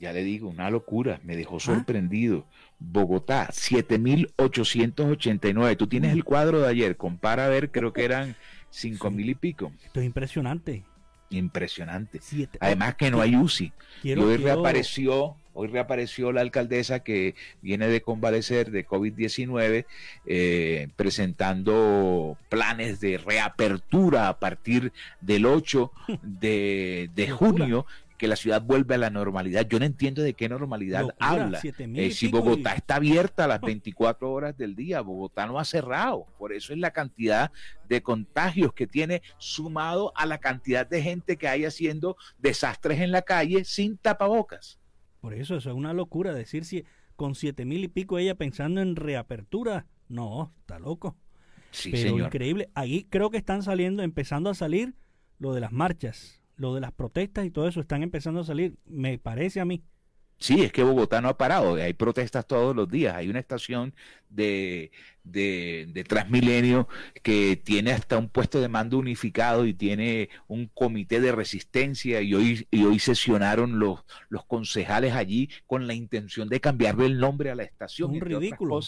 Ya 0.00 0.12
le 0.14 0.24
digo, 0.24 0.48
una 0.48 0.70
locura, 0.70 1.20
me 1.24 1.36
dejó 1.36 1.60
sorprendido. 1.60 2.46
Bogotá, 2.78 3.48
7.889. 3.52 5.76
Tú 5.76 5.88
tienes 5.88 6.14
el 6.14 6.24
cuadro 6.24 6.62
de 6.62 6.68
ayer, 6.68 6.96
compara 6.96 7.44
a 7.44 7.48
ver, 7.48 7.70
creo 7.70 7.92
que 7.92 8.06
eran 8.06 8.34
5.000 8.72 9.28
y 9.28 9.34
pico. 9.34 9.70
Esto 9.84 10.00
es 10.00 10.06
impresionante. 10.06 10.84
Impresionante. 11.28 12.18
Además 12.60 12.94
que 12.94 13.10
no 13.10 13.20
hay 13.20 13.36
UCI. 13.36 13.74
y 14.02 14.14
hoy 14.14 14.38
reapareció, 14.38 15.36
hoy 15.52 15.68
reapareció 15.68 16.32
la 16.32 16.40
alcaldesa 16.40 17.00
que 17.00 17.34
viene 17.60 17.86
de 17.86 18.00
convalecer 18.00 18.70
de 18.70 18.86
COVID-19, 18.86 19.84
eh, 20.26 20.88
presentando 20.96 22.38
planes 22.48 23.00
de 23.00 23.18
reapertura 23.18 24.28
a 24.28 24.38
partir 24.38 24.94
del 25.20 25.44
8 25.44 25.92
de, 26.22 27.10
de 27.14 27.30
junio 27.30 27.84
que 28.20 28.28
la 28.28 28.36
ciudad 28.36 28.60
vuelve 28.60 28.96
a 28.96 28.98
la 28.98 29.08
normalidad. 29.08 29.66
Yo 29.66 29.78
no 29.78 29.86
entiendo 29.86 30.20
de 30.20 30.34
qué 30.34 30.46
normalidad 30.46 31.08
habla. 31.18 31.58
Eh, 31.64 32.10
si 32.10 32.28
Bogotá 32.28 32.74
está 32.74 32.96
abierta 32.96 33.44
a 33.44 33.48
las 33.48 33.60
24 33.62 34.30
horas 34.30 34.58
del 34.58 34.76
día, 34.76 35.00
Bogotá 35.00 35.46
no 35.46 35.58
ha 35.58 35.64
cerrado. 35.64 36.26
Por 36.38 36.52
eso 36.52 36.74
es 36.74 36.78
la 36.78 36.90
cantidad 36.90 37.50
de 37.88 38.02
contagios 38.02 38.74
que 38.74 38.86
tiene 38.86 39.22
sumado 39.38 40.12
a 40.16 40.26
la 40.26 40.36
cantidad 40.36 40.86
de 40.86 41.00
gente 41.00 41.38
que 41.38 41.48
hay 41.48 41.64
haciendo 41.64 42.18
desastres 42.36 43.00
en 43.00 43.10
la 43.10 43.22
calle 43.22 43.64
sin 43.64 43.96
tapabocas. 43.96 44.78
Por 45.22 45.32
eso, 45.32 45.56
eso 45.56 45.70
es 45.70 45.74
una 45.74 45.94
locura 45.94 46.34
decir 46.34 46.66
si 46.66 46.84
con 47.16 47.34
siete 47.34 47.64
mil 47.64 47.82
y 47.84 47.88
pico 47.88 48.18
ella 48.18 48.34
pensando 48.34 48.82
en 48.82 48.96
reapertura. 48.96 49.86
No, 50.10 50.52
está 50.60 50.78
loco. 50.78 51.16
Sí, 51.70 51.90
Pero 51.90 52.18
increíble. 52.18 52.68
Ahí 52.74 53.04
creo 53.08 53.30
que 53.30 53.38
están 53.38 53.62
saliendo, 53.62 54.02
empezando 54.02 54.50
a 54.50 54.54
salir 54.54 54.92
lo 55.38 55.54
de 55.54 55.60
las 55.62 55.72
marchas 55.72 56.39
lo 56.60 56.74
de 56.74 56.80
las 56.82 56.92
protestas 56.92 57.46
y 57.46 57.50
todo 57.50 57.66
eso 57.66 57.80
están 57.80 58.02
empezando 58.02 58.40
a 58.40 58.44
salir, 58.44 58.76
me 58.84 59.18
parece 59.18 59.60
a 59.60 59.64
mí. 59.64 59.82
Sí, 60.38 60.62
es 60.62 60.72
que 60.72 60.82
Bogotá 60.82 61.20
no 61.20 61.28
ha 61.28 61.36
parado, 61.36 61.74
hay 61.74 61.92
protestas 61.92 62.46
todos 62.46 62.74
los 62.74 62.88
días, 62.88 63.14
hay 63.14 63.28
una 63.28 63.40
estación 63.40 63.94
de, 64.30 64.90
de, 65.22 66.04
Transmilenio 66.08 66.88
que 67.22 67.56
tiene 67.56 67.92
hasta 67.92 68.16
un 68.16 68.30
puesto 68.30 68.58
de 68.60 68.68
mando 68.68 68.98
unificado 68.98 69.66
y 69.66 69.74
tiene 69.74 70.30
un 70.48 70.68
comité 70.68 71.20
de 71.20 71.32
resistencia 71.32 72.22
y 72.22 72.32
hoy, 72.34 72.66
y 72.70 72.84
hoy 72.84 72.98
sesionaron 72.98 73.78
los, 73.78 74.00
los 74.30 74.46
concejales 74.46 75.14
allí 75.14 75.50
con 75.66 75.86
la 75.86 75.92
intención 75.92 76.48
de 76.48 76.60
cambiarle 76.60 77.04
el 77.04 77.18
nombre 77.18 77.50
a 77.50 77.54
la 77.54 77.64
estación. 77.64 78.10
Un 78.10 78.20
ridículo 78.22 78.80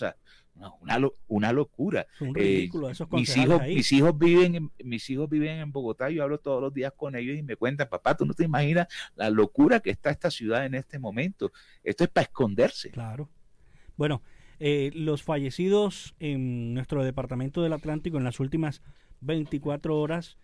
una, 0.55 0.99
una 1.29 1.53
locura. 1.53 2.07
Un 2.21 2.35
ridículo, 2.35 2.91
eh, 2.91 2.95
mis 3.11 3.37
hijos, 3.37 3.63
mis 3.63 3.93
hijos 3.93 4.19
viven 4.19 4.55
en, 4.55 4.73
mis 4.85 5.09
hijos 5.11 5.29
viven 5.29 5.59
en 5.59 5.73
Bogotá, 5.73 6.11
yo 6.11 6.23
hablo 6.23 6.39
todos 6.39 6.61
los 6.61 6.73
días 6.73 6.93
con 6.97 7.17
ellos 7.17 7.37
y 7.37 7.43
me 7.43 7.57
cuentan, 7.57 7.89
papá, 7.89 8.17
tú 8.17 8.27
no 8.27 8.35
te 8.35 8.45
imaginas 8.45 8.89
la 9.17 9.31
locura 9.31 9.81
que 9.81 9.91
está 9.91 10.11
esta 10.11 10.31
ciudad 10.31 10.67
en 10.67 10.75
este 10.75 10.99
momento. 10.99 11.53
Esto 11.83 12.05
es 12.05 12.11
para 12.11 12.25
esconderse. 12.25 12.91
Claro. 12.91 13.29
Bueno, 13.97 14.23
eh, 14.59 14.91
los 14.95 15.23
fallecidos 15.23 16.15
en 16.21 16.75
nuestro 16.75 17.03
departamento 17.03 17.63
del 17.63 17.73
Atlántico 17.73 18.19
en 18.19 18.25
las 18.25 18.41
últimas 18.41 18.83
24 19.21 19.99
horas, 19.99 20.39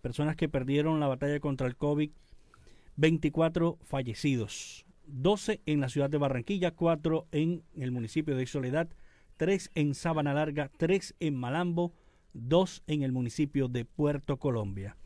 personas 0.00 0.36
que 0.36 0.48
perdieron 0.48 1.00
la 1.00 1.08
batalla 1.08 1.40
contra 1.40 1.66
el 1.66 1.76
COVID, 1.76 2.10
24 2.96 3.78
fallecidos, 3.82 4.86
12 5.06 5.60
en 5.66 5.80
la 5.80 5.88
ciudad 5.88 6.10
de 6.10 6.18
Barranquilla, 6.18 6.72
4 6.72 7.26
en 7.32 7.62
el 7.76 7.92
municipio 7.92 8.36
de 8.36 8.46
Soledad, 8.46 8.88
tres 9.38 9.70
en 9.74 9.94
Sabana 9.94 10.34
Larga, 10.34 10.70
tres 10.76 11.14
en 11.20 11.34
Malambo, 11.36 11.94
dos 12.34 12.82
en 12.86 13.02
el 13.02 13.12
municipio 13.12 13.68
de 13.68 13.86
Puerto 13.86 14.36
Colombia. 14.36 14.96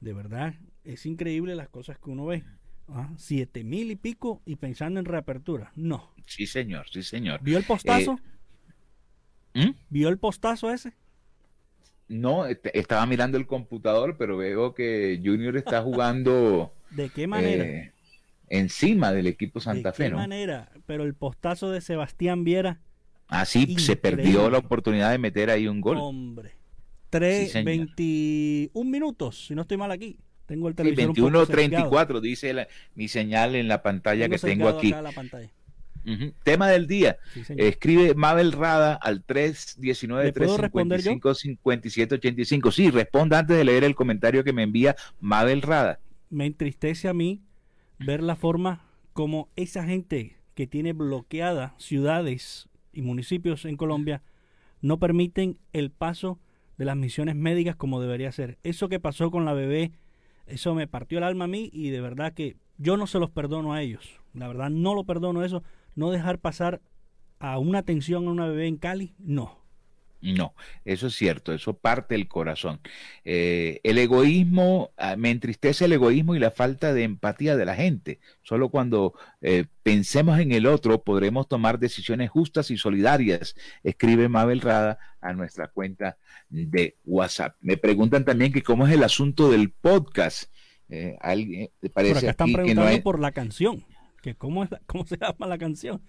De 0.00 0.14
verdad, 0.14 0.54
es 0.84 1.04
increíble 1.04 1.54
las 1.54 1.68
cosas 1.68 1.98
que 1.98 2.08
uno 2.08 2.24
ve. 2.24 2.44
¿ah? 2.88 3.10
Siete 3.18 3.64
mil 3.64 3.90
y 3.90 3.96
pico 3.96 4.40
y 4.46 4.56
pensando 4.56 5.00
en 5.00 5.04
reapertura. 5.04 5.72
No. 5.74 6.14
Sí, 6.26 6.46
señor, 6.46 6.88
sí, 6.90 7.02
señor. 7.02 7.40
¿Vio 7.42 7.58
el 7.58 7.64
postazo? 7.64 8.18
Eh, 9.54 9.66
¿Mm? 9.66 9.74
¿Vio 9.90 10.08
el 10.08 10.18
postazo 10.18 10.70
ese? 10.70 10.94
No, 12.08 12.46
estaba 12.46 13.04
mirando 13.06 13.36
el 13.36 13.46
computador, 13.46 14.16
pero 14.16 14.36
veo 14.36 14.74
que 14.74 15.20
Junior 15.22 15.56
está 15.56 15.82
jugando. 15.82 16.72
¿De 16.90 17.10
qué 17.10 17.26
manera? 17.26 17.64
Eh, 17.64 17.92
encima 18.48 19.12
del 19.12 19.26
equipo 19.26 19.60
Santa 19.60 19.92
Fe, 19.92 20.04
¿De 20.04 20.10
qué 20.10 20.16
manera? 20.16 20.70
Pero 20.86 21.04
el 21.04 21.14
postazo 21.14 21.70
de 21.70 21.80
Sebastián 21.80 22.44
Viera 22.44 22.80
Así 23.32 23.78
se 23.78 23.96
perdió 23.96 24.50
la 24.50 24.58
oportunidad 24.58 25.10
de 25.10 25.18
meter 25.18 25.50
ahí 25.50 25.66
un 25.66 25.80
gol. 25.80 25.96
Hombre. 25.98 26.52
3, 27.10 27.64
21 27.64 28.90
minutos, 28.90 29.46
si 29.46 29.54
no 29.54 29.62
estoy 29.62 29.76
mal 29.76 29.90
aquí. 29.90 30.18
Tengo 30.46 30.68
el 30.68 30.74
televisor. 30.74 31.06
21, 31.06 31.46
34, 31.46 32.20
dice 32.20 32.68
mi 32.94 33.08
señal 33.08 33.54
en 33.54 33.68
la 33.68 33.82
pantalla 33.82 34.28
que 34.28 34.38
tengo 34.38 34.68
aquí. 34.68 34.94
Tema 36.42 36.68
del 36.68 36.86
día. 36.86 37.16
Escribe 37.56 38.14
Mabel 38.14 38.52
Rada 38.52 38.94
al 38.94 39.22
319 39.24 40.32
355 40.32 41.34
5785. 41.34 42.72
Sí, 42.72 42.90
responda 42.90 43.38
antes 43.38 43.56
de 43.56 43.64
leer 43.64 43.84
el 43.84 43.94
comentario 43.94 44.42
que 44.42 44.52
me 44.52 44.62
envía 44.62 44.96
Mabel 45.20 45.62
Rada. 45.62 46.00
Me 46.28 46.46
entristece 46.46 47.08
a 47.08 47.14
mí 47.14 47.42
ver 47.98 48.22
la 48.22 48.36
forma 48.36 48.84
como 49.12 49.48
esa 49.54 49.84
gente 49.84 50.38
que 50.54 50.66
tiene 50.66 50.92
bloqueadas 50.92 51.72
ciudades 51.78 52.68
y 52.92 53.02
municipios 53.02 53.64
en 53.64 53.76
Colombia 53.76 54.22
no 54.80 54.98
permiten 54.98 55.58
el 55.72 55.90
paso 55.90 56.38
de 56.76 56.84
las 56.84 56.96
misiones 56.96 57.36
médicas 57.36 57.76
como 57.76 58.00
debería 58.00 58.32
ser. 58.32 58.58
Eso 58.62 58.88
que 58.88 59.00
pasó 59.00 59.30
con 59.30 59.44
la 59.44 59.52
bebé, 59.52 59.92
eso 60.46 60.74
me 60.74 60.88
partió 60.88 61.18
el 61.18 61.24
alma 61.24 61.44
a 61.44 61.48
mí 61.48 61.70
y 61.72 61.90
de 61.90 62.00
verdad 62.00 62.32
que 62.32 62.56
yo 62.78 62.96
no 62.96 63.06
se 63.06 63.18
los 63.18 63.30
perdono 63.30 63.72
a 63.72 63.82
ellos. 63.82 64.20
La 64.34 64.48
verdad 64.48 64.70
no 64.70 64.94
lo 64.94 65.04
perdono 65.04 65.44
eso, 65.44 65.62
no 65.94 66.10
dejar 66.10 66.38
pasar 66.38 66.80
a 67.38 67.58
una 67.58 67.78
atención 67.78 68.26
a 68.26 68.30
una 68.30 68.46
bebé 68.46 68.66
en 68.66 68.76
Cali, 68.76 69.14
no. 69.18 69.61
No, 70.22 70.54
eso 70.84 71.08
es 71.08 71.16
cierto, 71.16 71.52
eso 71.52 71.76
parte 71.76 72.14
del 72.14 72.28
corazón. 72.28 72.80
Eh, 73.24 73.80
el 73.82 73.98
egoísmo, 73.98 74.92
ah, 74.96 75.16
me 75.16 75.30
entristece 75.30 75.86
el 75.86 75.92
egoísmo 75.94 76.36
y 76.36 76.38
la 76.38 76.52
falta 76.52 76.94
de 76.94 77.02
empatía 77.02 77.56
de 77.56 77.64
la 77.64 77.74
gente. 77.74 78.20
Solo 78.42 78.68
cuando 78.68 79.14
eh, 79.40 79.64
pensemos 79.82 80.38
en 80.38 80.52
el 80.52 80.66
otro 80.66 81.02
podremos 81.02 81.48
tomar 81.48 81.80
decisiones 81.80 82.30
justas 82.30 82.70
y 82.70 82.76
solidarias, 82.76 83.56
escribe 83.82 84.28
Mabel 84.28 84.60
Rada 84.60 84.98
a 85.20 85.32
nuestra 85.32 85.66
cuenta 85.66 86.18
de 86.48 86.96
WhatsApp. 87.04 87.56
Me 87.60 87.76
preguntan 87.76 88.24
también 88.24 88.52
que 88.52 88.62
cómo 88.62 88.86
es 88.86 88.92
el 88.92 89.02
asunto 89.02 89.50
del 89.50 89.70
podcast. 89.70 90.52
Eh, 90.88 91.16
¿alguien, 91.20 91.70
parece 91.92 92.14
por 92.14 92.18
acá 92.18 92.30
están 92.30 92.52
preguntando 92.52 93.02
por 93.02 93.18
la 93.18 93.32
canción. 93.32 93.84
Que 94.22 94.36
cómo, 94.36 94.62
es 94.62 94.70
¿Cómo 94.86 95.04
se 95.04 95.18
llama 95.18 95.46
la 95.46 95.58
canción? 95.58 96.00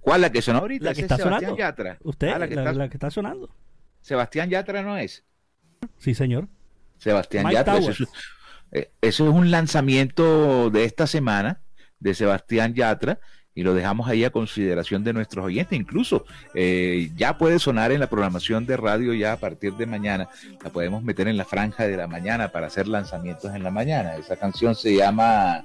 ¿Cuál? 0.00 0.20
¿La 0.20 0.30
que 0.30 0.42
sonó 0.42 0.58
ahorita? 0.58 0.86
¿La 0.86 0.94
que 0.94 1.00
está 1.02 1.16
sonando? 1.16 1.56
¿Usted? 2.02 2.28
Ah, 2.28 2.38
la, 2.38 2.48
que 2.88 2.94
está... 2.94 3.10
sonando. 3.10 3.54
¿Sebastián 4.02 4.50
Yatra 4.50 4.82
no 4.82 4.98
es? 4.98 5.24
Sí, 5.98 6.14
señor. 6.14 6.48
Sebastián 6.98 7.50
Yatra. 7.50 7.78
Eh, 8.72 8.90
eso, 9.00 9.28
es 9.28 9.34
un 9.34 9.50
lanzamiento 9.50 10.70
de 10.70 10.84
esta 10.84 11.06
semana 11.06 11.60
de 11.98 12.14
Sebastián 12.14 12.74
Yatra 12.74 13.20
y 13.54 13.62
lo 13.62 13.74
dejamos 13.74 14.08
ahí 14.08 14.24
a 14.24 14.30
consideración 14.30 15.04
de 15.04 15.12
nuestros 15.12 15.44
oyentes. 15.44 15.78
Incluso 15.78 16.24
eh, 16.54 17.10
ya 17.16 17.38
puede 17.38 17.58
sonar 17.58 17.92
en 17.92 18.00
la 18.00 18.08
programación 18.08 18.66
de 18.66 18.76
radio 18.76 19.12
ya 19.14 19.32
a 19.32 19.36
partir 19.36 19.74
de 19.74 19.86
mañana. 19.86 20.28
La 20.64 20.70
podemos 20.70 21.02
meter 21.02 21.28
en 21.28 21.36
la 21.36 21.44
franja 21.44 21.86
de 21.86 21.96
la 21.96 22.06
mañana 22.06 22.48
para 22.48 22.66
hacer 22.66 22.88
lanzamientos 22.88 23.54
en 23.54 23.62
la 23.62 23.70
mañana. 23.70 24.16
Esa 24.16 24.36
canción 24.36 24.74
se 24.74 24.96
llama... 24.96 25.64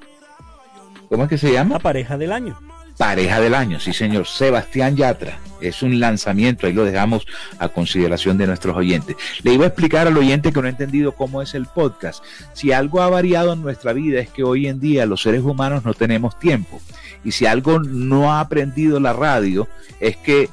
¿Cómo 1.16 1.24
es 1.24 1.30
que 1.30 1.38
se 1.38 1.54
llama? 1.54 1.76
La 1.76 1.80
pareja 1.80 2.18
del 2.18 2.34
año. 2.34 2.60
Pareja 2.98 3.40
del 3.40 3.54
año, 3.54 3.80
sí 3.80 3.94
señor, 3.94 4.28
Sebastián 4.28 4.98
Yatra. 4.98 5.40
Es 5.62 5.82
un 5.82 5.98
lanzamiento, 5.98 6.68
ahí 6.68 6.74
lo 6.74 6.84
dejamos 6.84 7.26
a 7.58 7.70
consideración 7.70 8.38
de 8.38 8.48
nuestros 8.48 8.76
oyentes. 8.76 9.16
Le 9.42 9.54
iba 9.54 9.64
a 9.64 9.70
explicar 9.70 10.08
al 10.08 10.18
oyente 10.18 10.52
que 10.52 10.60
no 10.60 10.68
ha 10.68 10.72
entendido 10.72 11.14
cómo 11.14 11.42
es 11.42 11.56
el 11.56 11.68
podcast. 11.68 12.22
Si 12.52 12.74
algo 12.74 13.02
ha 13.02 13.10
variado 13.10 13.54
en 13.54 13.62
nuestra 13.62 13.94
vida 13.94 14.20
es 14.20 14.28
que 14.28 14.44
hoy 14.44 14.68
en 14.68 14.82
día 14.82 15.06
los 15.06 15.22
seres 15.22 15.42
humanos 15.42 15.86
no 15.86 15.94
tenemos 15.94 16.38
tiempo. 16.38 16.82
Y 17.24 17.32
si 17.32 17.46
algo 17.46 17.80
no 17.80 18.34
ha 18.34 18.42
aprendido 18.42 19.00
la 19.00 19.14
radio 19.14 19.70
es 20.02 20.18
que 20.18 20.50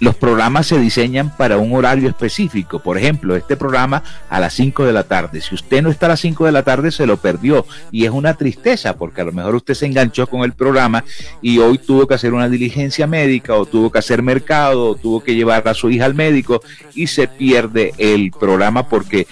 los 0.00 0.16
programas 0.16 0.66
se 0.66 0.78
diseñan 0.78 1.36
para 1.36 1.58
un 1.58 1.74
horario 1.74 2.08
específico. 2.08 2.80
Por 2.80 2.98
ejemplo, 2.98 3.36
este 3.36 3.56
programa 3.56 4.02
a 4.28 4.40
las 4.40 4.54
5 4.54 4.84
de 4.84 4.92
la 4.92 5.04
tarde. 5.04 5.40
Si 5.40 5.54
usted 5.54 5.82
no 5.82 5.90
está 5.90 6.06
a 6.06 6.10
las 6.10 6.20
5 6.20 6.46
de 6.46 6.52
la 6.52 6.62
tarde, 6.62 6.90
se 6.90 7.06
lo 7.06 7.18
perdió. 7.18 7.66
Y 7.92 8.04
es 8.04 8.10
una 8.10 8.34
tristeza 8.34 8.96
porque 8.96 9.20
a 9.20 9.24
lo 9.24 9.32
mejor 9.32 9.54
usted 9.54 9.74
se 9.74 9.86
enganchó 9.86 10.26
con 10.26 10.42
el 10.42 10.52
programa 10.52 11.04
y 11.42 11.58
hoy 11.58 11.78
tuvo 11.78 12.06
que 12.06 12.14
hacer 12.14 12.32
una 12.32 12.48
diligencia 12.48 13.06
médica 13.06 13.54
o 13.54 13.66
tuvo 13.66 13.90
que 13.92 13.98
hacer 13.98 14.22
mercado 14.22 14.90
o 14.90 14.94
tuvo 14.94 15.22
que 15.22 15.34
llevar 15.34 15.68
a 15.68 15.74
su 15.74 15.90
hija 15.90 16.06
al 16.06 16.14
médico 16.14 16.62
y 16.94 17.06
se 17.06 17.28
pierde 17.28 17.92
el 17.98 18.30
programa 18.30 18.88
porque 18.88 19.26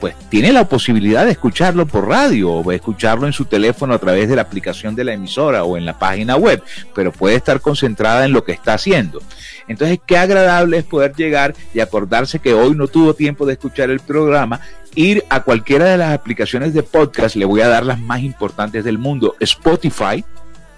pues 0.00 0.14
tiene 0.28 0.52
la 0.52 0.68
posibilidad 0.68 1.24
de 1.24 1.32
escucharlo 1.32 1.86
por 1.86 2.08
radio 2.08 2.50
o 2.50 2.72
escucharlo 2.72 3.26
en 3.26 3.32
su 3.32 3.46
teléfono 3.46 3.94
a 3.94 3.98
través 3.98 4.28
de 4.28 4.36
la 4.36 4.42
aplicación 4.42 4.94
de 4.94 5.04
la 5.04 5.14
emisora 5.14 5.64
o 5.64 5.76
en 5.76 5.86
la 5.86 5.98
página 5.98 6.36
web, 6.36 6.62
pero 6.94 7.12
puede 7.12 7.36
estar 7.36 7.60
concentrada 7.60 8.24
en 8.24 8.32
lo 8.32 8.44
que 8.44 8.52
está 8.52 8.74
haciendo. 8.74 9.22
Entonces, 9.70 10.00
qué 10.04 10.18
agradable 10.18 10.78
es 10.78 10.84
poder 10.84 11.14
llegar 11.14 11.54
y 11.72 11.78
acordarse 11.78 12.40
que 12.40 12.54
hoy 12.54 12.74
no 12.74 12.88
tuvo 12.88 13.14
tiempo 13.14 13.46
de 13.46 13.52
escuchar 13.52 13.88
el 13.88 14.00
programa, 14.00 14.60
ir 14.96 15.24
a 15.30 15.44
cualquiera 15.44 15.84
de 15.84 15.96
las 15.96 16.12
aplicaciones 16.12 16.74
de 16.74 16.82
podcast, 16.82 17.36
le 17.36 17.44
voy 17.44 17.60
a 17.60 17.68
dar 17.68 17.86
las 17.86 18.00
más 18.00 18.20
importantes 18.20 18.82
del 18.82 18.98
mundo, 18.98 19.36
Spotify, 19.38 20.24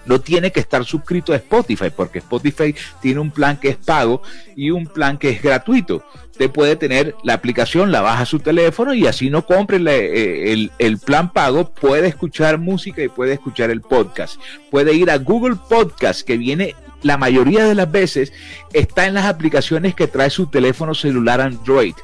no 0.05 0.21
tiene 0.21 0.53
que 0.53 0.61
estar 0.61 0.85
suscrito 0.85 1.33
a 1.33 1.37
Spotify, 1.37 1.89
porque 1.95 2.19
Spotify 2.19 2.75
tiene 3.01 3.21
un 3.21 3.31
plan 3.31 3.57
que 3.57 3.71
es 3.71 3.77
pago 3.77 4.21
y 4.57 4.71
un 4.71 4.87
plan 4.87 5.17
que 5.17 5.31
es 5.31 5.43
gratuito. 5.43 6.05
Usted 6.31 6.51
puede 6.51 6.77
tener 6.77 7.15
la 7.25 7.33
aplicación, 7.33 7.93
la 7.93 8.03
baja 8.03 8.25
a 8.25 8.27
su 8.27 8.41
teléfono 8.41 8.93
y 8.93 9.07
así 9.07 9.31
no 9.31 9.47
compre 9.47 9.79
eh, 9.79 10.53
el, 10.53 10.71
el, 10.79 10.99
plan 10.99 11.33
pago, 11.33 11.73
puede 11.73 12.09
escuchar 12.09 12.59
música 12.59 13.03
y 13.03 13.09
puede 13.09 13.35
escuchar 13.35 13.71
el 13.71 13.81
podcast. 13.81 14.39
Puede 14.71 14.93
ir 14.93 15.11
a 15.11 15.17
Google 15.17 15.57
Podcast, 15.69 16.23
que 16.27 16.37
viene 16.37 16.75
la 17.03 17.17
mayoría 17.17 17.65
de 17.65 17.75
las 17.75 17.91
veces, 17.91 18.33
está 18.73 19.07
en 19.07 19.15
las 19.15 19.27
aplicaciones 19.27 19.95
que 19.95 20.09
trae 20.09 20.31
su 20.31 20.47
teléfono 20.47 20.95
celular 20.95 21.41
Android 21.41 21.95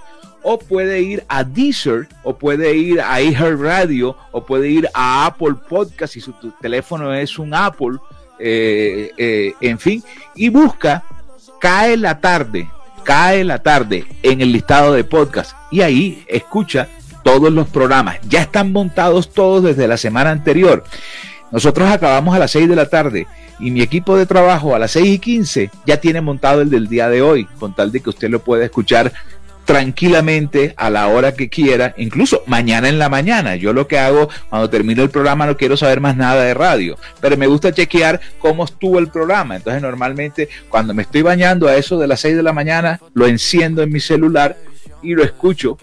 o 0.42 0.58
puede 0.58 1.02
ir 1.02 1.24
a 1.28 1.44
Deezer, 1.44 2.08
o 2.22 2.36
puede 2.36 2.74
ir 2.74 3.00
a 3.00 3.18
Radio 3.60 4.16
o 4.30 4.44
puede 4.44 4.68
ir 4.68 4.88
a 4.94 5.26
Apple 5.26 5.54
Podcast 5.68 6.14
si 6.14 6.20
su 6.20 6.32
teléfono 6.60 7.12
es 7.12 7.38
un 7.38 7.54
Apple, 7.54 7.98
eh, 8.38 9.12
eh, 9.16 9.52
en 9.60 9.78
fin, 9.78 10.02
y 10.34 10.48
busca 10.48 11.04
Cae 11.60 11.96
la 11.96 12.20
tarde, 12.20 12.70
Cae 13.04 13.44
la 13.44 13.62
tarde 13.62 14.06
en 14.22 14.40
el 14.40 14.52
listado 14.52 14.92
de 14.92 15.04
podcast 15.04 15.56
y 15.70 15.80
ahí 15.80 16.24
escucha 16.28 16.88
todos 17.24 17.52
los 17.52 17.68
programas. 17.68 18.18
Ya 18.28 18.42
están 18.42 18.72
montados 18.72 19.30
todos 19.30 19.64
desde 19.64 19.88
la 19.88 19.96
semana 19.96 20.30
anterior. 20.30 20.84
Nosotros 21.50 21.88
acabamos 21.88 22.34
a 22.34 22.38
las 22.38 22.50
6 22.50 22.68
de 22.68 22.76
la 22.76 22.86
tarde 22.86 23.26
y 23.58 23.70
mi 23.70 23.80
equipo 23.80 24.16
de 24.16 24.26
trabajo 24.26 24.74
a 24.74 24.78
las 24.78 24.92
6 24.92 25.06
y 25.06 25.18
15 25.18 25.70
ya 25.86 26.00
tiene 26.00 26.20
montado 26.20 26.60
el 26.60 26.70
del 26.70 26.88
día 26.88 27.08
de 27.08 27.22
hoy, 27.22 27.46
con 27.58 27.74
tal 27.74 27.90
de 27.90 28.00
que 28.00 28.10
usted 28.10 28.28
lo 28.28 28.40
pueda 28.40 28.64
escuchar 28.64 29.12
tranquilamente 29.68 30.72
a 30.78 30.88
la 30.88 31.08
hora 31.08 31.34
que 31.34 31.50
quiera, 31.50 31.94
incluso 31.98 32.42
mañana 32.46 32.88
en 32.88 32.98
la 32.98 33.10
mañana. 33.10 33.54
Yo 33.56 33.74
lo 33.74 33.86
que 33.86 33.98
hago 33.98 34.30
cuando 34.48 34.70
termino 34.70 35.02
el 35.02 35.10
programa 35.10 35.44
no 35.44 35.58
quiero 35.58 35.76
saber 35.76 36.00
más 36.00 36.16
nada 36.16 36.42
de 36.42 36.54
radio, 36.54 36.96
pero 37.20 37.36
me 37.36 37.46
gusta 37.46 37.70
chequear 37.70 38.18
cómo 38.38 38.64
estuvo 38.64 38.98
el 38.98 39.08
programa. 39.08 39.56
Entonces 39.56 39.82
normalmente 39.82 40.48
cuando 40.70 40.94
me 40.94 41.02
estoy 41.02 41.20
bañando 41.20 41.68
a 41.68 41.76
eso 41.76 41.98
de 41.98 42.06
las 42.06 42.20
6 42.20 42.36
de 42.36 42.42
la 42.42 42.54
mañana, 42.54 42.98
lo 43.12 43.26
enciendo 43.26 43.82
en 43.82 43.92
mi 43.92 44.00
celular 44.00 44.56
y 45.02 45.14
lo 45.14 45.22
escucho 45.22 45.76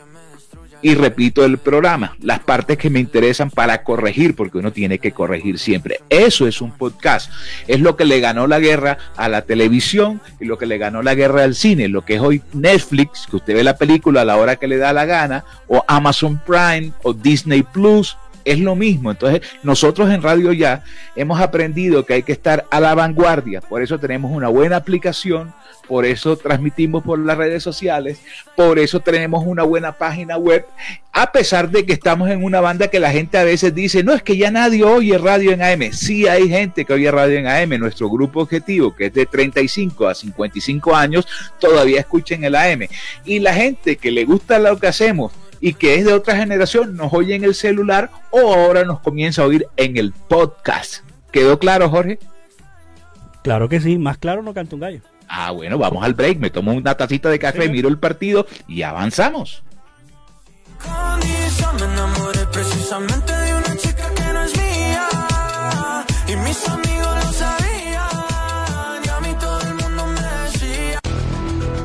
y 0.86 0.94
repito 0.94 1.44
el 1.44 1.58
programa, 1.58 2.16
las 2.22 2.42
partes 2.42 2.78
que 2.78 2.92
me 2.92 3.00
interesan 3.00 3.50
para 3.50 3.82
corregir, 3.82 4.36
porque 4.36 4.60
uno 4.60 4.72
tiene 4.72 5.00
que 5.00 5.14
corregir 5.14 5.58
siempre. 5.58 6.02
Eso 6.10 6.46
es 6.46 6.62
un 6.62 6.74
podcast. 6.74 7.32
Es 7.66 7.80
lo 7.80 7.96
que 7.96 8.06
le 8.06 8.20
ganó 8.20 8.46
la 8.46 8.60
guerra 8.60 9.00
a 9.18 9.28
la 9.28 9.42
televisión 9.42 10.22
y 10.40 10.46
lo 10.46 10.60
que 10.60 10.68
le 10.68 10.78
ganó 10.78 11.02
la 11.02 11.16
guerra 11.16 11.44
al 11.44 11.56
cine, 11.56 11.88
lo 11.88 12.06
que 12.06 12.18
es 12.18 12.22
hoy 12.22 12.44
Netflix, 12.54 13.26
que 13.28 13.38
usted 13.38 13.56
ve 13.56 13.64
la 13.64 13.78
película 13.78 14.22
a 14.22 14.26
la 14.26 14.38
hora 14.38 14.58
que 14.58 14.68
le 14.68 14.78
da 14.78 14.94
la 14.94 15.06
gana, 15.06 15.44
o 15.68 15.84
Amazon 15.88 16.40
Prime 16.46 16.92
o 17.02 17.14
Disney 17.14 17.64
Plus, 17.64 18.16
es 18.46 18.60
lo 18.60 18.76
mismo. 18.76 19.12
Entonces, 19.12 19.42
nosotros 19.64 20.10
en 20.12 20.22
Radio 20.22 20.54
Ya 20.54 20.84
hemos 21.16 21.42
aprendido 21.42 22.06
que 22.06 22.14
hay 22.14 22.24
que 22.24 22.32
estar 22.32 22.66
a 22.72 22.80
la 22.80 22.96
vanguardia. 22.96 23.62
Por 23.62 23.82
eso 23.82 24.00
tenemos 24.00 24.32
una 24.32 24.48
buena 24.48 24.78
aplicación 24.78 25.54
por 25.88 26.06
eso 26.06 26.36
transmitimos 26.38 27.04
por 27.04 27.20
las 27.20 27.38
redes 27.38 27.64
sociales, 27.64 28.20
por 28.56 28.80
eso 28.80 29.00
tenemos 29.00 29.44
una 29.46 29.64
buena 29.64 29.94
página 29.94 30.38
web, 30.38 30.66
a 31.12 31.32
pesar 31.32 31.70
de 31.70 31.86
que 31.86 31.94
estamos 31.94 32.30
en 32.30 32.44
una 32.44 32.60
banda 32.60 32.88
que 32.88 33.00
la 33.00 33.12
gente 33.12 33.38
a 33.38 33.44
veces 33.44 33.74
dice, 33.74 34.04
no 34.04 34.14
es 34.14 34.24
que 34.24 34.38
ya 34.38 34.52
nadie 34.52 34.84
oye 34.84 35.18
radio 35.18 35.52
en 35.52 35.62
AM, 35.62 35.94
sí 35.94 36.28
hay 36.28 36.50
gente 36.50 36.86
que 36.86 36.94
oye 36.94 37.10
radio 37.12 37.40
en 37.40 37.48
AM, 37.48 37.80
nuestro 37.80 38.10
grupo 38.10 38.42
objetivo, 38.42 38.96
que 38.96 39.08
es 39.08 39.14
de 39.14 39.26
35 39.26 40.08
a 40.08 40.16
55 40.16 40.96
años, 40.96 41.28
todavía 41.60 42.00
escucha 42.00 42.36
en 42.36 42.44
el 42.46 42.56
AM, 42.56 42.88
y 43.24 43.40
la 43.40 43.54
gente 43.54 43.98
que 43.98 44.12
le 44.12 44.26
gusta 44.26 44.60
lo 44.60 44.78
que 44.78 44.88
hacemos, 44.88 45.32
y 45.60 45.74
que 45.74 45.96
es 45.96 46.06
de 46.06 46.14
otra 46.14 46.36
generación, 46.36 46.96
nos 46.96 47.14
oye 47.14 47.36
en 47.36 47.44
el 47.44 47.56
celular 47.56 48.12
o 48.32 48.54
ahora 48.54 48.84
nos 48.84 49.00
comienza 49.00 49.42
a 49.42 49.46
oír 49.46 49.68
en 49.78 49.98
el 49.98 50.12
podcast. 50.14 51.04
¿Quedó 51.32 51.60
claro, 51.60 51.90
Jorge? 51.90 52.20
Claro 53.44 53.70
que 53.70 53.80
sí, 53.80 53.98
más 53.98 54.18
claro 54.18 54.42
no 54.42 54.54
canta 54.54 54.76
un 54.76 54.82
gallo. 54.82 55.02
Ah, 55.28 55.52
bueno, 55.52 55.78
vamos 55.78 56.04
al 56.04 56.14
break, 56.14 56.40
me 56.40 56.50
tomo 56.50 56.74
una 56.74 56.96
tacita 56.96 57.30
de 57.30 57.40
café, 57.40 57.70
miro 57.70 57.90
el 57.90 57.98
partido 57.98 58.46
y 58.68 58.84
avanzamos. 58.84 59.64
precisamente 62.52 63.34
de 63.34 63.54
una 63.54 63.76
chica 63.76 64.14
que 64.16 64.34
no 64.34 64.44
es 64.44 64.56
mía 64.56 65.08
y 66.28 66.36
mis 66.38 66.70
amigos 66.70 66.85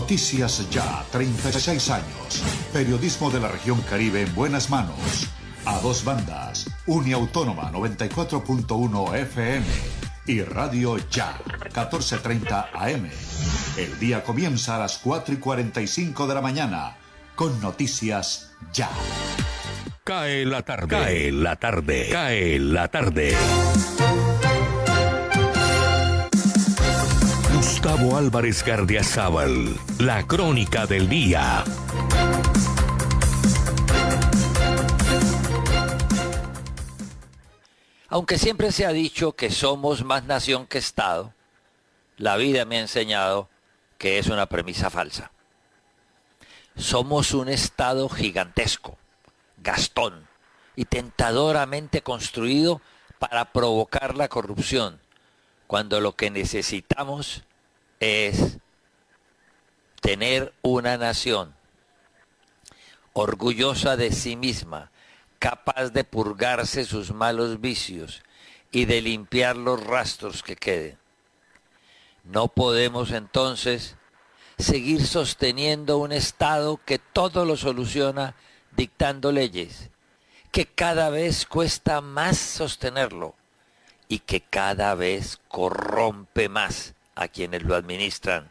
Noticias 0.00 0.66
Ya, 0.70 1.04
36 1.12 1.90
años. 1.90 2.42
Periodismo 2.72 3.30
de 3.30 3.38
la 3.38 3.48
región 3.48 3.78
Caribe 3.82 4.22
en 4.22 4.34
buenas 4.34 4.70
manos. 4.70 5.28
A 5.66 5.78
dos 5.80 6.04
bandas, 6.04 6.70
Uniautónoma 6.86 7.70
94.1 7.70 9.14
FM 9.14 9.66
y 10.26 10.40
Radio 10.40 10.96
Ya, 11.10 11.38
1430 11.46 12.70
AM. 12.72 13.10
El 13.76 13.98
día 14.00 14.24
comienza 14.24 14.76
a 14.76 14.78
las 14.78 14.96
4 14.98 15.34
y 15.34 15.36
45 15.36 16.26
de 16.26 16.34
la 16.34 16.40
mañana 16.40 16.96
con 17.36 17.60
Noticias 17.60 18.52
Ya. 18.72 18.88
Cae 20.02 20.46
la 20.46 20.62
tarde. 20.62 20.88
Cae 20.88 21.30
la 21.30 21.56
tarde. 21.56 22.08
Cae 22.10 22.58
la 22.58 22.88
tarde. 22.88 23.36
Gustavo 27.60 28.16
Álvarez 28.16 28.64
Gardiazabal, 28.64 29.78
la 29.98 30.26
crónica 30.26 30.86
del 30.86 31.10
día. 31.10 31.62
Aunque 38.08 38.38
siempre 38.38 38.72
se 38.72 38.86
ha 38.86 38.92
dicho 38.92 39.32
que 39.32 39.50
somos 39.50 40.04
más 40.04 40.24
nación 40.24 40.66
que 40.66 40.78
Estado, 40.78 41.34
la 42.16 42.38
vida 42.38 42.64
me 42.64 42.78
ha 42.78 42.80
enseñado 42.80 43.50
que 43.98 44.18
es 44.18 44.28
una 44.28 44.46
premisa 44.46 44.88
falsa. 44.88 45.30
Somos 46.76 47.34
un 47.34 47.50
Estado 47.50 48.08
gigantesco, 48.08 48.96
gastón 49.58 50.26
y 50.76 50.86
tentadoramente 50.86 52.00
construido 52.00 52.80
para 53.18 53.52
provocar 53.52 54.16
la 54.16 54.28
corrupción, 54.28 54.98
cuando 55.66 56.00
lo 56.00 56.16
que 56.16 56.30
necesitamos 56.30 57.44
es 58.00 58.56
tener 60.00 60.54
una 60.62 60.96
nación 60.96 61.54
orgullosa 63.12 63.96
de 63.96 64.10
sí 64.12 64.36
misma, 64.36 64.90
capaz 65.38 65.90
de 65.90 66.04
purgarse 66.04 66.84
sus 66.84 67.12
malos 67.12 67.60
vicios 67.60 68.22
y 68.72 68.86
de 68.86 69.02
limpiar 69.02 69.56
los 69.56 69.84
rastros 69.84 70.42
que 70.42 70.56
queden. 70.56 70.98
No 72.24 72.48
podemos 72.48 73.10
entonces 73.10 73.96
seguir 74.58 75.06
sosteniendo 75.06 75.98
un 75.98 76.12
Estado 76.12 76.80
que 76.84 76.98
todo 76.98 77.44
lo 77.44 77.56
soluciona 77.56 78.34
dictando 78.76 79.32
leyes, 79.32 79.90
que 80.52 80.66
cada 80.66 81.10
vez 81.10 81.44
cuesta 81.44 82.00
más 82.00 82.38
sostenerlo 82.38 83.34
y 84.08 84.20
que 84.20 84.40
cada 84.40 84.94
vez 84.94 85.38
corrompe 85.48 86.48
más 86.48 86.94
a 87.20 87.28
quienes 87.28 87.62
lo 87.64 87.74
administran 87.76 88.50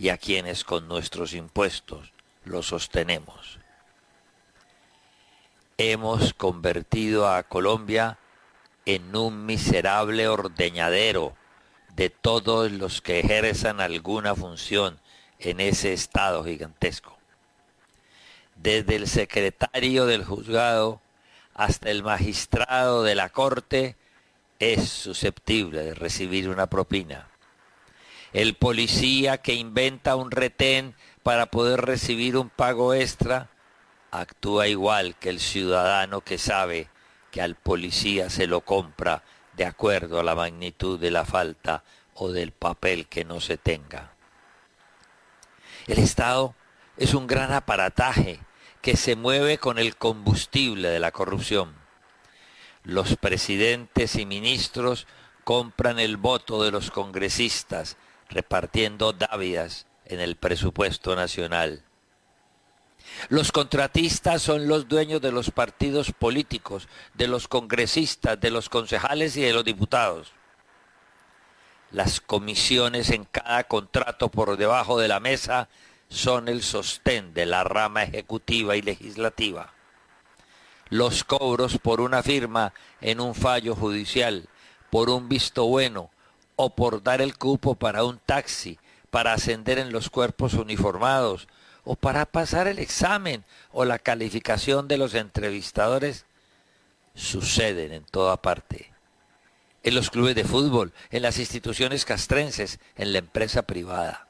y 0.00 0.08
a 0.08 0.18
quienes 0.18 0.64
con 0.64 0.88
nuestros 0.88 1.32
impuestos 1.32 2.12
lo 2.44 2.60
sostenemos. 2.64 3.60
Hemos 5.78 6.34
convertido 6.34 7.28
a 7.28 7.44
Colombia 7.44 8.18
en 8.84 9.14
un 9.14 9.46
miserable 9.46 10.26
ordeñadero 10.26 11.36
de 11.94 12.10
todos 12.10 12.72
los 12.72 13.00
que 13.00 13.20
ejerzan 13.20 13.80
alguna 13.80 14.34
función 14.34 14.98
en 15.38 15.60
ese 15.60 15.92
estado 15.92 16.42
gigantesco. 16.42 17.16
Desde 18.56 18.96
el 18.96 19.06
secretario 19.06 20.06
del 20.06 20.24
juzgado 20.24 21.00
hasta 21.54 21.90
el 21.90 22.02
magistrado 22.02 23.04
de 23.04 23.14
la 23.14 23.28
corte, 23.28 23.94
es 24.58 24.88
susceptible 24.88 25.84
de 25.84 25.94
recibir 25.94 26.48
una 26.48 26.66
propina. 26.66 27.28
El 28.34 28.54
policía 28.54 29.38
que 29.38 29.54
inventa 29.54 30.16
un 30.16 30.32
retén 30.32 30.96
para 31.22 31.46
poder 31.46 31.82
recibir 31.82 32.36
un 32.36 32.50
pago 32.50 32.92
extra 32.92 33.48
actúa 34.10 34.66
igual 34.66 35.14
que 35.14 35.28
el 35.28 35.38
ciudadano 35.38 36.20
que 36.20 36.36
sabe 36.36 36.88
que 37.30 37.40
al 37.40 37.54
policía 37.54 38.30
se 38.30 38.48
lo 38.48 38.62
compra 38.62 39.22
de 39.56 39.64
acuerdo 39.64 40.18
a 40.18 40.24
la 40.24 40.34
magnitud 40.34 40.98
de 40.98 41.12
la 41.12 41.24
falta 41.24 41.84
o 42.14 42.32
del 42.32 42.50
papel 42.50 43.06
que 43.06 43.24
no 43.24 43.40
se 43.40 43.56
tenga. 43.56 44.14
El 45.86 46.00
Estado 46.00 46.56
es 46.96 47.14
un 47.14 47.28
gran 47.28 47.52
aparataje 47.52 48.40
que 48.82 48.96
se 48.96 49.14
mueve 49.14 49.58
con 49.58 49.78
el 49.78 49.96
combustible 49.96 50.88
de 50.88 50.98
la 50.98 51.12
corrupción. 51.12 51.72
Los 52.82 53.16
presidentes 53.16 54.16
y 54.16 54.26
ministros 54.26 55.06
compran 55.44 56.00
el 56.00 56.16
voto 56.16 56.64
de 56.64 56.72
los 56.72 56.90
congresistas 56.90 57.96
repartiendo 58.34 59.12
dávidas 59.12 59.86
en 60.04 60.20
el 60.20 60.36
presupuesto 60.36 61.14
nacional. 61.14 61.84
Los 63.28 63.52
contratistas 63.52 64.42
son 64.42 64.66
los 64.66 64.88
dueños 64.88 65.20
de 65.20 65.30
los 65.30 65.50
partidos 65.50 66.12
políticos, 66.12 66.88
de 67.14 67.28
los 67.28 67.48
congresistas, 67.48 68.40
de 68.40 68.50
los 68.50 68.68
concejales 68.68 69.36
y 69.36 69.42
de 69.42 69.52
los 69.52 69.64
diputados. 69.64 70.32
Las 71.90 72.20
comisiones 72.20 73.10
en 73.10 73.24
cada 73.24 73.64
contrato 73.64 74.28
por 74.30 74.56
debajo 74.56 74.98
de 74.98 75.08
la 75.08 75.20
mesa 75.20 75.68
son 76.08 76.48
el 76.48 76.62
sostén 76.62 77.34
de 77.34 77.46
la 77.46 77.62
rama 77.62 78.02
ejecutiva 78.02 78.76
y 78.76 78.82
legislativa. 78.82 79.72
Los 80.88 81.24
cobros 81.24 81.78
por 81.78 82.00
una 82.00 82.22
firma 82.22 82.74
en 83.00 83.20
un 83.20 83.34
fallo 83.34 83.76
judicial, 83.76 84.48
por 84.90 85.08
un 85.08 85.28
visto 85.28 85.66
bueno 85.66 86.10
o 86.56 86.70
por 86.70 87.02
dar 87.02 87.20
el 87.20 87.36
cupo 87.36 87.74
para 87.74 88.04
un 88.04 88.18
taxi, 88.18 88.78
para 89.10 89.32
ascender 89.32 89.78
en 89.78 89.92
los 89.92 90.10
cuerpos 90.10 90.54
uniformados, 90.54 91.48
o 91.84 91.96
para 91.96 92.26
pasar 92.26 92.66
el 92.66 92.78
examen 92.78 93.44
o 93.72 93.84
la 93.84 93.98
calificación 93.98 94.88
de 94.88 94.96
los 94.96 95.14
entrevistadores 95.14 96.24
suceden 97.14 97.92
en 97.92 98.04
toda 98.04 98.40
parte. 98.40 98.92
En 99.82 99.94
los 99.94 100.10
clubes 100.10 100.34
de 100.34 100.44
fútbol, 100.44 100.92
en 101.10 101.22
las 101.22 101.38
instituciones 101.38 102.04
castrenses, 102.06 102.80
en 102.96 103.12
la 103.12 103.18
empresa 103.18 103.62
privada. 103.62 104.28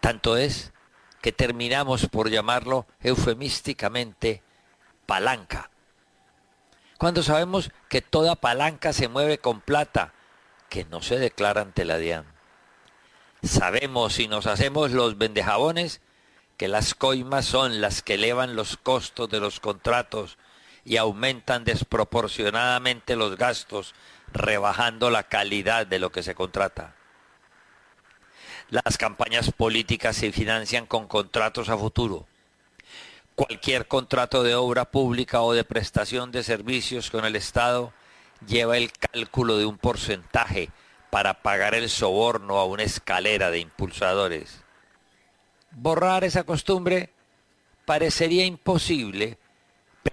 Tanto 0.00 0.36
es 0.36 0.72
que 1.20 1.32
terminamos 1.32 2.08
por 2.08 2.28
llamarlo 2.28 2.86
eufemísticamente 3.02 4.42
palanca. 5.06 5.70
Cuando 6.98 7.22
sabemos 7.22 7.70
que 7.88 8.02
toda 8.02 8.34
palanca 8.34 8.92
se 8.92 9.08
mueve 9.08 9.38
con 9.38 9.60
plata 9.60 10.12
que 10.70 10.86
no 10.86 11.02
se 11.02 11.18
declara 11.18 11.60
ante 11.60 11.84
la 11.84 11.98
DIAN. 11.98 12.24
Sabemos 13.42 14.14
si 14.14 14.28
nos 14.28 14.46
hacemos 14.46 14.92
los 14.92 15.18
vendejabones 15.18 16.00
que 16.56 16.68
las 16.68 16.94
coimas 16.94 17.44
son 17.44 17.80
las 17.80 18.02
que 18.02 18.14
elevan 18.14 18.54
los 18.54 18.76
costos 18.76 19.28
de 19.28 19.40
los 19.40 19.60
contratos 19.60 20.38
y 20.84 20.96
aumentan 20.96 21.64
desproporcionadamente 21.64 23.16
los 23.16 23.36
gastos, 23.36 23.94
rebajando 24.32 25.10
la 25.10 25.24
calidad 25.24 25.86
de 25.86 25.98
lo 25.98 26.12
que 26.12 26.22
se 26.22 26.34
contrata. 26.34 26.94
Las 28.68 28.98
campañas 28.98 29.50
políticas 29.52 30.16
se 30.16 30.32
financian 30.32 30.86
con 30.86 31.08
contratos 31.08 31.68
a 31.68 31.76
futuro. 31.76 32.26
Cualquier 33.34 33.88
contrato 33.88 34.42
de 34.42 34.54
obra 34.54 34.84
pública 34.84 35.40
o 35.40 35.52
de 35.52 35.64
prestación 35.64 36.30
de 36.30 36.44
servicios 36.44 37.10
con 37.10 37.24
el 37.24 37.36
Estado 37.36 37.92
lleva 38.46 38.76
el 38.76 38.92
cálculo 38.92 39.58
de 39.58 39.66
un 39.66 39.78
porcentaje 39.78 40.70
para 41.10 41.42
pagar 41.42 41.74
el 41.74 41.88
soborno 41.90 42.58
a 42.58 42.64
una 42.64 42.82
escalera 42.82 43.50
de 43.50 43.60
impulsadores. 43.60 44.62
Borrar 45.72 46.24
esa 46.24 46.44
costumbre 46.44 47.10
parecería 47.84 48.44
imposible, 48.44 49.38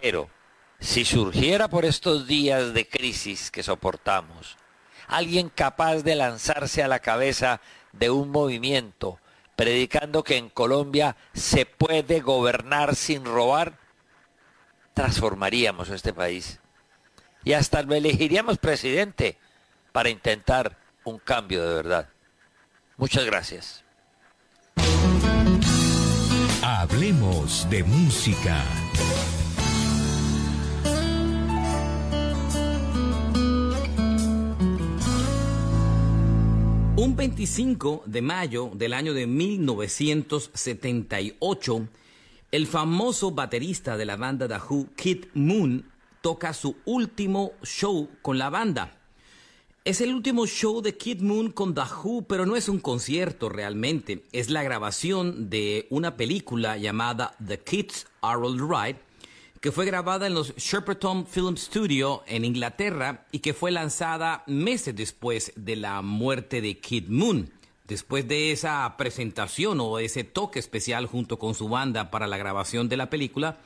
pero 0.02 0.30
si 0.80 1.06
surgiera 1.06 1.68
por 1.68 1.86
estos 1.86 2.28
días 2.28 2.74
de 2.74 2.88
crisis 2.88 3.52
que 3.52 3.64
soportamos, 3.64 4.58
alguien 5.08 5.50
capaz 5.50 5.98
de 5.98 6.16
lanzarse 6.16 6.84
a 6.84 6.88
la 6.88 7.00
cabeza 7.00 7.62
de 7.94 8.10
un 8.10 8.30
movimiento 8.30 9.20
predicando 9.58 10.24
que 10.24 10.38
en 10.38 10.50
Colombia 10.50 11.18
se 11.34 11.66
puede 11.66 12.22
gobernar 12.22 12.96
sin 12.96 13.26
robar, 13.26 13.80
transformaríamos 14.94 15.90
este 15.90 16.14
país. 16.14 16.60
Y 17.48 17.54
hasta 17.54 17.82
lo 17.82 17.96
elegiríamos 17.96 18.58
presidente 18.58 19.38
para 19.94 20.10
intentar 20.10 20.78
un 21.06 21.18
cambio 21.18 21.66
de 21.66 21.76
verdad. 21.76 22.10
Muchas 22.98 23.26
gracias. 23.26 23.86
Hablemos 26.62 27.70
de 27.70 27.86
música. 27.86 28.62
Un 36.98 37.16
25 37.16 38.04
de 38.08 38.22
mayo 38.22 38.72
del 38.74 38.92
año 38.92 39.14
de 39.14 39.26
1978, 39.26 41.88
el 42.52 42.68
famoso 42.68 43.32
baterista 43.32 43.96
de 43.96 44.06
la 44.06 44.18
banda 44.18 44.50
The 44.50 44.58
Who, 44.58 44.88
Kid 44.98 45.28
Moon, 45.34 45.86
toca 46.28 46.54
su 46.54 46.76
último 46.84 47.54
show 47.64 48.10
con 48.22 48.38
la 48.38 48.50
banda. 48.50 48.98
Es 49.86 50.02
el 50.02 50.14
último 50.14 50.46
show 50.46 50.82
de 50.82 50.98
Kid 50.98 51.22
Moon 51.22 51.52
con 51.52 51.74
The 51.74 51.84
Who, 52.04 52.24
pero 52.24 52.46
no 52.46 52.58
es 52.58 52.68
un 52.68 52.82
concierto 52.82 53.48
realmente. 53.48 54.26
Es 54.34 54.50
la 54.50 54.62
grabación 54.62 55.50
de 55.50 55.88
una 55.90 56.18
película 56.18 56.76
llamada 56.76 57.34
The 57.48 57.60
Kids 57.60 58.08
Are 58.20 58.42
Alright, 58.46 58.98
que 59.62 59.72
fue 59.72 59.86
grabada 59.86 60.28
en 60.28 60.34
los 60.34 60.54
Shepperton 60.58 61.26
Film 61.28 61.56
Studio 61.56 62.24
en 62.28 62.44
Inglaterra 62.44 63.26
y 63.32 63.40
que 63.40 63.54
fue 63.54 63.72
lanzada 63.72 64.44
meses 64.48 64.94
después 64.98 65.54
de 65.56 65.78
la 65.78 66.02
muerte 66.02 66.60
de 66.60 66.78
Kid 66.78 67.08
Moon. 67.08 67.50
Después 67.88 68.28
de 68.28 68.52
esa 68.52 68.98
presentación 68.98 69.80
o 69.80 69.98
ese 70.00 70.26
toque 70.26 70.60
especial 70.60 71.06
junto 71.06 71.40
con 71.40 71.56
su 71.56 71.70
banda 71.70 72.12
para 72.12 72.28
la 72.28 72.36
grabación 72.36 72.90
de 72.90 72.98
la 72.98 73.10
película, 73.10 73.60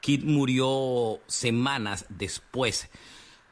Kid 0.00 0.24
murió 0.24 1.20
semanas 1.26 2.06
después. 2.08 2.88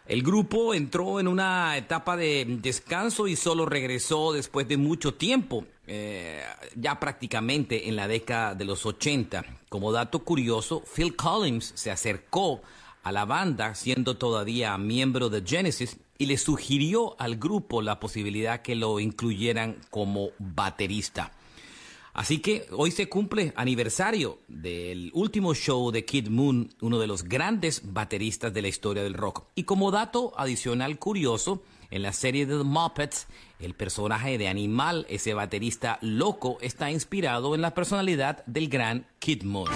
El 0.06 0.22
grupo 0.22 0.72
entró 0.72 1.20
en 1.20 1.28
una 1.28 1.76
etapa 1.76 2.16
de 2.16 2.46
descanso 2.62 3.26
y 3.26 3.36
solo 3.36 3.66
regresó 3.66 4.32
después 4.32 4.66
de 4.66 4.78
mucho 4.78 5.12
tiempo, 5.14 5.66
eh, 5.86 6.42
ya 6.74 6.98
prácticamente 6.98 7.88
en 7.88 7.96
la 7.96 8.08
década 8.08 8.54
de 8.54 8.64
los 8.64 8.86
80. 8.86 9.44
Como 9.68 9.92
dato 9.92 10.20
curioso, 10.20 10.82
Phil 10.94 11.14
Collins 11.14 11.72
se 11.74 11.90
acercó 11.90 12.62
a 13.02 13.12
la 13.12 13.26
banda 13.26 13.74
siendo 13.74 14.16
todavía 14.16 14.76
miembro 14.78 15.28
de 15.28 15.42
Genesis 15.46 15.98
y 16.16 16.24
le 16.24 16.38
sugirió 16.38 17.14
al 17.20 17.36
grupo 17.36 17.82
la 17.82 18.00
posibilidad 18.00 18.62
que 18.62 18.74
lo 18.74 19.00
incluyeran 19.00 19.76
como 19.90 20.30
baterista. 20.38 21.32
Así 22.18 22.40
que 22.40 22.66
hoy 22.72 22.90
se 22.90 23.08
cumple 23.08 23.52
aniversario 23.54 24.40
del 24.48 25.12
último 25.14 25.54
show 25.54 25.92
de 25.92 26.04
Kid 26.04 26.26
Moon, 26.26 26.68
uno 26.80 26.98
de 26.98 27.06
los 27.06 27.22
grandes 27.22 27.92
bateristas 27.92 28.52
de 28.52 28.60
la 28.60 28.66
historia 28.66 29.04
del 29.04 29.14
rock. 29.14 29.44
Y 29.54 29.62
como 29.62 29.92
dato 29.92 30.32
adicional 30.36 30.98
curioso, 30.98 31.62
en 31.92 32.02
la 32.02 32.12
serie 32.12 32.44
de 32.44 32.58
The 32.58 32.64
Muppets, 32.64 33.28
el 33.60 33.74
personaje 33.74 34.36
de 34.36 34.48
Animal, 34.48 35.06
ese 35.08 35.32
baterista 35.32 36.00
loco, 36.02 36.58
está 36.60 36.90
inspirado 36.90 37.54
en 37.54 37.60
la 37.60 37.72
personalidad 37.72 38.44
del 38.46 38.68
gran 38.68 39.06
Kid 39.20 39.44
Moon. 39.44 39.70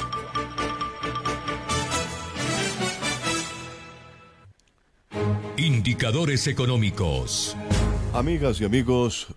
Indicadores 5.56 6.48
económicos. 6.48 7.56
Amigas 8.12 8.60
y 8.60 8.64
amigos, 8.64 9.28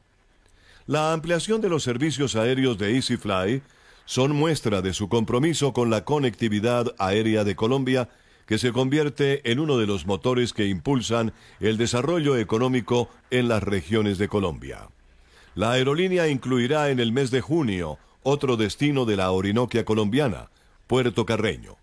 La 0.86 1.14
ampliación 1.14 1.62
de 1.62 1.70
los 1.70 1.84
servicios 1.84 2.36
aéreos 2.36 2.78
de 2.78 2.96
EasyFly 2.96 3.62
son 4.06 4.36
muestra 4.36 4.82
de 4.82 4.94
su 4.94 5.08
compromiso 5.08 5.74
con 5.74 5.90
la 5.90 6.04
conectividad 6.04 6.94
aérea 6.98 7.44
de 7.44 7.56
Colombia, 7.56 8.10
que 8.46 8.58
se 8.58 8.74
convierte 8.74 9.50
en 9.50 9.60
uno 9.60 9.78
de 9.78 9.88
los 9.88 10.06
motores 10.06 10.52
que 10.52 10.68
impulsan 10.68 11.32
el 11.62 11.78
desarrollo 11.78 12.38
económico 12.38 13.10
en 13.32 13.48
las 13.48 13.64
regiones 13.64 14.18
de 14.18 14.28
Colombia. 14.28 14.90
La 15.56 15.72
aerolínea 15.72 16.28
incluirá 16.28 16.90
en 16.90 17.00
el 17.00 17.14
mes 17.14 17.32
de 17.32 17.40
junio 17.40 17.98
otro 18.24 18.58
destino 18.58 19.06
de 19.06 19.16
la 19.16 19.32
Orinoquia 19.32 19.86
colombiana, 19.86 20.50
Puerto 20.88 21.26
Carreño. 21.26 21.78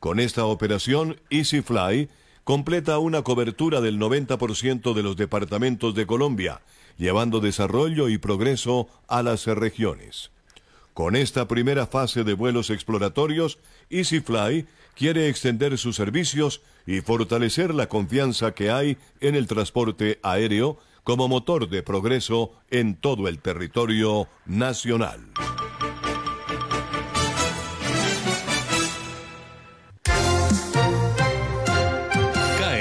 Con 0.00 0.20
esta 0.20 0.44
operación, 0.44 1.20
EasyFly 1.30 2.08
completa 2.48 2.98
una 2.98 3.20
cobertura 3.20 3.82
del 3.82 3.98
90% 3.98 4.94
de 4.94 5.02
los 5.02 5.18
departamentos 5.18 5.94
de 5.94 6.06
Colombia, 6.06 6.62
llevando 6.96 7.40
desarrollo 7.40 8.08
y 8.08 8.16
progreso 8.16 8.88
a 9.06 9.22
las 9.22 9.44
regiones. 9.44 10.30
Con 10.94 11.14
esta 11.14 11.46
primera 11.46 11.86
fase 11.86 12.24
de 12.24 12.32
vuelos 12.32 12.70
exploratorios, 12.70 13.58
EasyFly 13.90 14.64
quiere 14.94 15.28
extender 15.28 15.76
sus 15.76 15.96
servicios 15.96 16.62
y 16.86 17.02
fortalecer 17.02 17.74
la 17.74 17.90
confianza 17.90 18.54
que 18.54 18.70
hay 18.70 18.96
en 19.20 19.34
el 19.34 19.46
transporte 19.46 20.18
aéreo 20.22 20.78
como 21.04 21.28
motor 21.28 21.68
de 21.68 21.82
progreso 21.82 22.52
en 22.70 22.94
todo 22.94 23.28
el 23.28 23.40
territorio 23.40 24.26
nacional. 24.46 25.20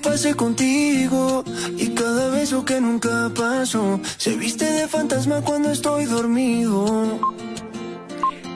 Pasé 0.00 0.34
contigo 0.34 1.44
y 1.76 1.94
cada 1.94 2.30
beso 2.30 2.64
que 2.64 2.80
nunca 2.80 3.30
pasó 3.34 4.00
se 4.16 4.34
viste 4.36 4.64
de 4.64 4.88
fantasma 4.88 5.42
cuando 5.42 5.70
estoy 5.70 6.06
dormido. 6.06 7.20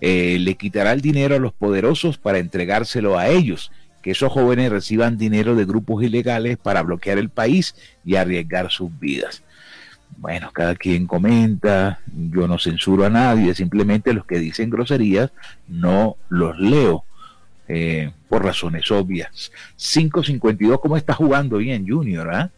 eh, 0.00 0.38
le 0.38 0.54
quitará 0.54 0.92
el 0.92 1.00
dinero 1.00 1.34
a 1.34 1.40
los 1.40 1.52
poderosos 1.52 2.16
para 2.16 2.38
entregárselo 2.38 3.18
a 3.18 3.28
ellos, 3.28 3.72
que 4.00 4.12
esos 4.12 4.32
jóvenes 4.32 4.70
reciban 4.70 5.18
dinero 5.18 5.56
de 5.56 5.64
grupos 5.64 6.04
ilegales 6.04 6.56
para 6.56 6.82
bloquear 6.82 7.18
el 7.18 7.30
país 7.30 7.74
y 8.04 8.14
arriesgar 8.14 8.70
sus 8.70 8.96
vidas. 9.00 9.42
Bueno, 10.18 10.52
cada 10.52 10.76
quien 10.76 11.06
comenta, 11.08 11.98
yo 12.30 12.46
no 12.46 12.60
censuro 12.60 13.06
a 13.06 13.10
nadie, 13.10 13.54
simplemente 13.54 14.14
los 14.14 14.24
que 14.24 14.38
dicen 14.38 14.70
groserías 14.70 15.32
no 15.66 16.16
los 16.28 16.56
leo. 16.58 17.04
Eh, 17.68 18.10
por 18.28 18.42
razones 18.44 18.90
obvias. 18.90 19.52
5.52, 19.76 20.80
¿cómo 20.80 20.96
está 20.96 21.12
jugando 21.12 21.58
bien 21.58 21.86
Junior? 21.86 22.30
Ah? 22.32 22.50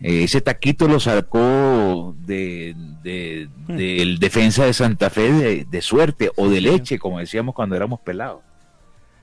Eh, 0.00 0.24
ese 0.24 0.40
taquito 0.40 0.88
lo 0.88 0.98
sacó 0.98 2.16
de, 2.24 2.74
hmm. 2.74 3.76
del 3.76 4.18
defensa 4.18 4.64
de 4.64 4.72
Santa 4.72 5.10
Fe 5.10 5.66
de, 5.66 5.82
suerte 5.82 6.30
o 6.36 6.48
de 6.48 6.62
leche, 6.62 6.98
como 6.98 7.18
decíamos 7.18 7.54
cuando 7.54 7.76
éramos 7.76 8.00
pelados. 8.00 8.40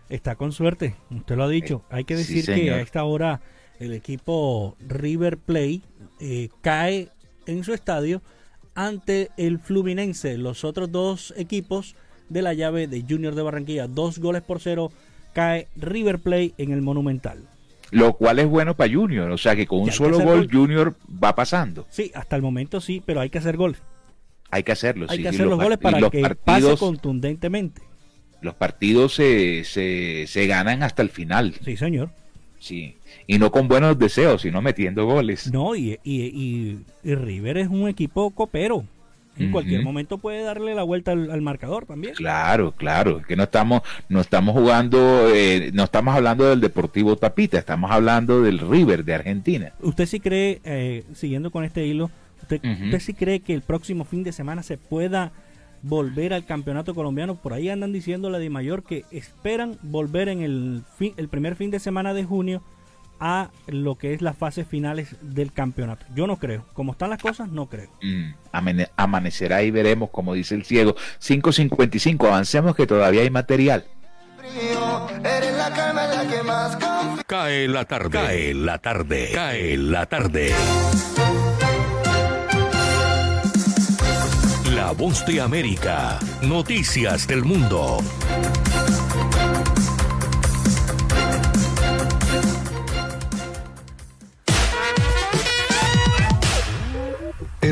Está 0.07 0.35
con 0.35 0.51
suerte, 0.51 0.95
usted 1.09 1.35
lo 1.35 1.45
ha 1.45 1.49
dicho. 1.49 1.83
Hay 1.89 2.03
que 2.03 2.15
decir 2.15 2.45
que 2.45 2.71
a 2.71 2.79
esta 2.79 3.03
hora 3.03 3.41
el 3.79 3.93
equipo 3.93 4.77
River 4.79 5.37
Play 5.37 5.83
eh, 6.19 6.49
cae 6.61 7.09
en 7.47 7.63
su 7.63 7.73
estadio 7.73 8.21
ante 8.75 9.31
el 9.37 9.57
Fluminense. 9.57 10.37
Los 10.37 10.63
otros 10.63 10.91
dos 10.91 11.33
equipos 11.37 11.95
de 12.29 12.41
la 12.43 12.53
llave 12.53 12.87
de 12.87 13.03
Junior 13.07 13.33
de 13.33 13.41
Barranquilla, 13.41 13.87
dos 13.87 14.19
goles 14.19 14.43
por 14.43 14.59
cero 14.59 14.91
cae 15.37 15.67
River 15.75 16.17
Plate 16.17 16.55
en 16.57 16.71
el 16.71 16.81
Monumental. 16.81 17.43
Lo 17.91 18.13
cual 18.13 18.39
es 18.39 18.47
bueno 18.47 18.75
para 18.75 18.91
Junior, 18.91 19.29
o 19.29 19.37
sea 19.37 19.55
que 19.55 19.67
con 19.67 19.81
un 19.81 19.91
solo 19.91 20.19
gol, 20.19 20.49
Junior 20.51 20.95
va 21.23 21.35
pasando. 21.35 21.85
Sí, 21.91 22.11
hasta 22.15 22.35
el 22.35 22.41
momento 22.41 22.81
sí, 22.81 23.03
pero 23.05 23.21
hay 23.21 23.29
que 23.29 23.37
hacer 23.37 23.55
goles. 23.55 23.79
Hay 24.49 24.63
que 24.63 24.71
hacerlo. 24.71 25.05
Hay 25.07 25.21
que 25.21 25.27
hacer 25.27 25.45
los, 25.45 25.59
goles 25.59 25.77
para 25.77 26.09
que 26.09 26.35
pase 26.43 26.75
contundentemente. 26.77 27.83
Los 28.41 28.55
partidos 28.55 29.13
se, 29.13 29.63
se, 29.63 30.47
ganan 30.47 30.81
hasta 30.81 31.03
el 31.03 31.09
final. 31.09 31.53
Sí, 31.63 31.77
señor. 31.77 32.09
Sí, 32.57 32.97
y 33.27 33.37
no 33.37 33.51
con 33.51 33.67
buenos 33.67 33.99
deseos, 33.99 34.41
sino 34.41 34.63
metiendo 34.63 35.05
goles. 35.05 35.51
No, 35.53 35.75
y, 35.75 35.99
y, 36.03 36.79
y 37.03 37.15
River 37.15 37.59
es 37.59 37.67
un 37.67 37.87
equipo 37.87 38.31
copero. 38.31 38.85
En 39.39 39.51
cualquier 39.51 39.83
momento 39.83 40.17
puede 40.17 40.41
darle 40.41 40.75
la 40.75 40.83
vuelta 40.83 41.11
al, 41.11 41.41
marcador 41.41 41.85
también. 41.85 42.15
Claro, 42.15 42.73
claro, 42.73 43.21
que 43.21 43.35
no 43.35 43.43
estamos, 43.43 43.81
no 44.09 44.21
estamos 44.21 44.55
jugando, 44.55 45.29
eh, 45.33 45.71
no 45.73 45.83
estamos 45.83 46.15
hablando 46.15 46.45
del 46.49 46.61
Deportivo 46.61 47.15
Tapita, 47.15 47.57
estamos 47.57 47.91
hablando 47.91 48.41
del 48.41 48.59
River 48.59 49.03
de 49.03 49.15
Argentina. 49.15 49.73
¿Usted 49.81 50.05
sí 50.05 50.19
cree, 50.19 50.61
eh, 50.63 51.03
siguiendo 51.13 51.51
con 51.51 51.63
este 51.63 51.85
hilo, 51.85 52.09
usted, 52.41 52.61
sí 52.99 53.13
cree 53.13 53.39
que 53.41 53.53
el 53.53 53.61
próximo 53.61 54.05
fin 54.05 54.23
de 54.23 54.31
semana 54.31 54.63
se 54.63 54.77
pueda 54.77 55.31
volver 55.81 56.33
al 56.33 56.45
campeonato 56.45 56.95
colombiano? 56.95 57.35
Por 57.35 57.53
ahí 57.53 57.69
andan 57.69 57.93
diciendo 57.93 58.29
la 58.29 58.39
de 58.39 58.49
Mayor 58.49 58.83
que 58.83 59.05
esperan 59.11 59.77
volver 59.81 60.29
en 60.29 60.41
el, 60.41 60.83
el 61.17 61.27
primer 61.29 61.55
fin 61.55 61.71
de 61.71 61.79
semana 61.79 62.13
de 62.13 62.23
junio 62.23 62.63
a 63.19 63.49
lo 63.67 63.95
que 63.95 64.13
es 64.13 64.21
las 64.21 64.37
fases 64.37 64.67
finales 64.67 65.15
del 65.21 65.51
campeonato. 65.51 66.05
Yo 66.15 66.27
no 66.27 66.37
creo. 66.37 66.65
Como 66.73 66.91
están 66.91 67.09
las 67.09 67.21
cosas, 67.21 67.49
no 67.49 67.67
creo. 67.67 67.89
Mm, 68.01 68.31
amanecerá 68.95 69.63
y 69.63 69.71
veremos, 69.71 70.09
como 70.09 70.33
dice 70.33 70.55
el 70.55 70.65
ciego. 70.65 70.95
5.55, 71.19 72.27
avancemos 72.27 72.75
que 72.75 72.87
todavía 72.87 73.21
hay 73.21 73.29
material. 73.29 73.85
Cae 77.25 77.67
la 77.67 77.85
tarde, 77.85 78.09
cae 78.09 78.53
la 78.53 78.77
tarde, 78.77 79.29
cae 79.33 79.77
la 79.77 80.05
tarde. 80.05 80.53
La 84.73 84.91
voz 84.91 85.25
de 85.25 85.41
América, 85.41 86.19
noticias 86.41 87.27
del 87.27 87.43
mundo. 87.43 87.97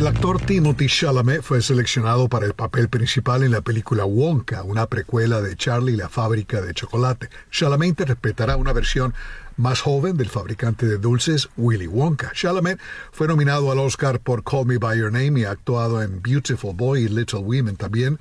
El 0.05 0.09
actor 0.09 0.39
Timothy 0.39 0.85
Chalamet 0.85 1.41
fue 1.41 1.63
seleccionado 1.63 2.29
para 2.29 2.45
el 2.45 2.53
papel 2.53 2.89
principal 2.89 3.41
en 3.41 3.49
la 3.49 3.61
película 3.61 4.05
Wonka, 4.05 4.61
una 4.61 4.85
precuela 4.85 5.41
de 5.41 5.55
Charlie 5.55 5.93
y 5.93 5.97
la 5.97 6.09
fábrica 6.09 6.61
de 6.61 6.75
chocolate. 6.75 7.27
Chalamet 7.49 7.89
interpretará 7.89 8.55
una 8.55 8.71
versión 8.71 9.15
más 9.57 9.81
joven 9.81 10.15
del 10.15 10.29
fabricante 10.29 10.85
de 10.85 10.99
dulces 10.99 11.49
Willy 11.57 11.87
Wonka. 11.87 12.31
Chalamet 12.33 12.79
fue 13.11 13.27
nominado 13.27 13.71
al 13.71 13.79
Oscar 13.79 14.19
por 14.19 14.43
Call 14.43 14.67
Me 14.67 14.77
By 14.77 14.99
Your 14.99 15.11
Name 15.11 15.39
y 15.39 15.45
ha 15.45 15.49
actuado 15.49 16.03
en 16.03 16.21
Beautiful 16.21 16.75
Boy 16.75 17.05
y 17.05 17.07
Little 17.07 17.39
Women. 17.39 17.75
También 17.75 18.19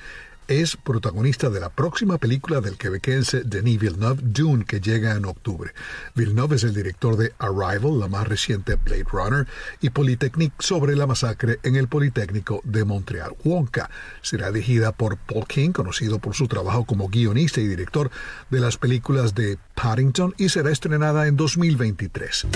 es 0.48 0.76
protagonista 0.76 1.50
de 1.50 1.60
la 1.60 1.70
próxima 1.70 2.18
película 2.18 2.60
del 2.60 2.76
quebequense 2.76 3.42
Denis 3.44 3.80
Villeneuve, 3.80 4.22
Dune, 4.22 4.64
que 4.64 4.80
llega 4.80 5.14
en 5.14 5.24
octubre. 5.24 5.72
Villeneuve 6.14 6.56
es 6.56 6.64
el 6.64 6.74
director 6.74 7.16
de 7.16 7.32
Arrival, 7.38 7.98
la 7.98 8.08
más 8.08 8.28
reciente 8.28 8.76
Blade 8.76 9.06
Runner, 9.10 9.46
y 9.80 9.90
Polytechnique 9.90 10.54
sobre 10.58 10.96
la 10.96 11.06
masacre 11.06 11.58
en 11.62 11.76
el 11.76 11.88
Politécnico 11.88 12.60
de 12.64 12.84
Montreal. 12.84 13.34
Wonka 13.44 13.90
será 14.22 14.50
dirigida 14.50 14.92
por 14.92 15.16
Paul 15.16 15.46
King, 15.46 15.70
conocido 15.70 16.18
por 16.18 16.34
su 16.34 16.48
trabajo 16.48 16.84
como 16.84 17.08
guionista 17.08 17.60
y 17.60 17.66
director 17.66 18.10
de 18.50 18.60
las 18.60 18.76
películas 18.76 19.34
de 19.34 19.58
Paddington, 19.74 20.34
y 20.36 20.48
será 20.48 20.70
estrenada 20.70 21.26
en 21.26 21.36
2023. 21.36 22.46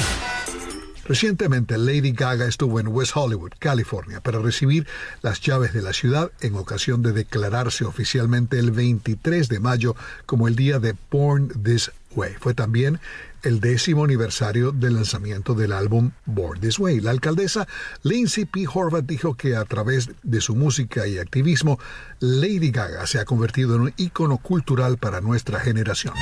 Recientemente 1.09 1.79
Lady 1.79 2.13
Gaga 2.13 2.45
estuvo 2.45 2.79
en 2.81 2.89
West 2.89 3.13
Hollywood, 3.15 3.53
California, 3.59 4.21
para 4.21 4.41
recibir 4.41 4.87
las 5.23 5.41
llaves 5.41 5.73
de 5.73 5.81
la 5.81 5.95
ciudad 5.95 6.31
en 6.43 6.55
ocasión 6.55 7.01
de 7.01 7.13
declararse 7.13 7.87
oficialmente 7.87 8.59
el 8.59 8.73
23 8.73 9.49
de 9.49 9.59
mayo 9.59 9.97
como 10.27 10.49
el 10.49 10.55
día 10.55 10.79
de 10.81 10.95
Born 11.11 11.49
This 11.65 11.91
Way. 12.15 12.35
Fue 12.39 12.53
también 12.53 13.01
el 13.43 13.61
décimo 13.61 14.05
aniversario 14.05 14.71
del 14.71 14.97
lanzamiento 14.97 15.55
del 15.55 15.73
álbum 15.73 16.11
Born 16.27 16.61
This 16.61 16.79
Way. 16.79 17.01
La 17.01 17.13
alcaldesa 17.13 17.67
Lindsay 18.03 18.45
P. 18.45 18.67
Horvath 18.71 19.07
dijo 19.07 19.35
que 19.35 19.57
a 19.57 19.65
través 19.65 20.11
de 20.23 20.43
su 20.43 20.57
música 20.57 21.07
y 21.07 21.17
activismo, 21.17 21.79
Lady 22.21 22.71
Gaga 22.71 23.07
se 23.07 23.19
ha 23.19 23.25
convertido 23.25 23.77
en 23.77 23.81
un 23.81 23.95
ícono 23.97 24.37
cultural 24.37 24.99
para 24.99 25.23
nuestra 25.23 25.59
generación. 25.59 26.13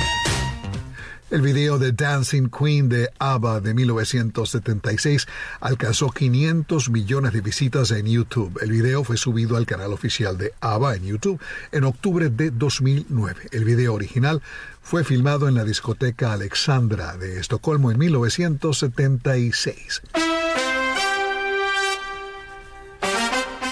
El 1.29 1.41
video 1.41 1.77
de 1.77 1.91
Dancing 1.91 2.49
Queen 2.49 2.87
de 2.87 3.09
ABBA 3.19 3.59
de 3.59 3.73
1976 3.73 5.27
alcanzó 5.59 6.09
500 6.09 6.89
millones 6.89 7.33
de 7.33 7.41
visitas 7.41 7.91
en 7.91 8.05
YouTube. 8.05 8.57
El 8.61 8.71
video 8.71 9.03
fue 9.03 9.17
subido 9.17 9.57
al 9.57 9.65
canal 9.65 9.91
oficial 9.91 10.37
de 10.37 10.53
ABBA 10.61 10.95
en 10.95 11.03
YouTube 11.03 11.41
en 11.73 11.83
octubre 11.83 12.29
de 12.29 12.51
2009. 12.51 13.49
El 13.51 13.65
video 13.65 13.93
original 13.93 14.41
fue 14.81 15.03
filmado 15.03 15.49
en 15.49 15.55
la 15.55 15.65
discoteca 15.65 16.31
Alexandra 16.31 17.17
de 17.17 17.41
Estocolmo 17.41 17.91
en 17.91 17.99
1976. 17.99 20.03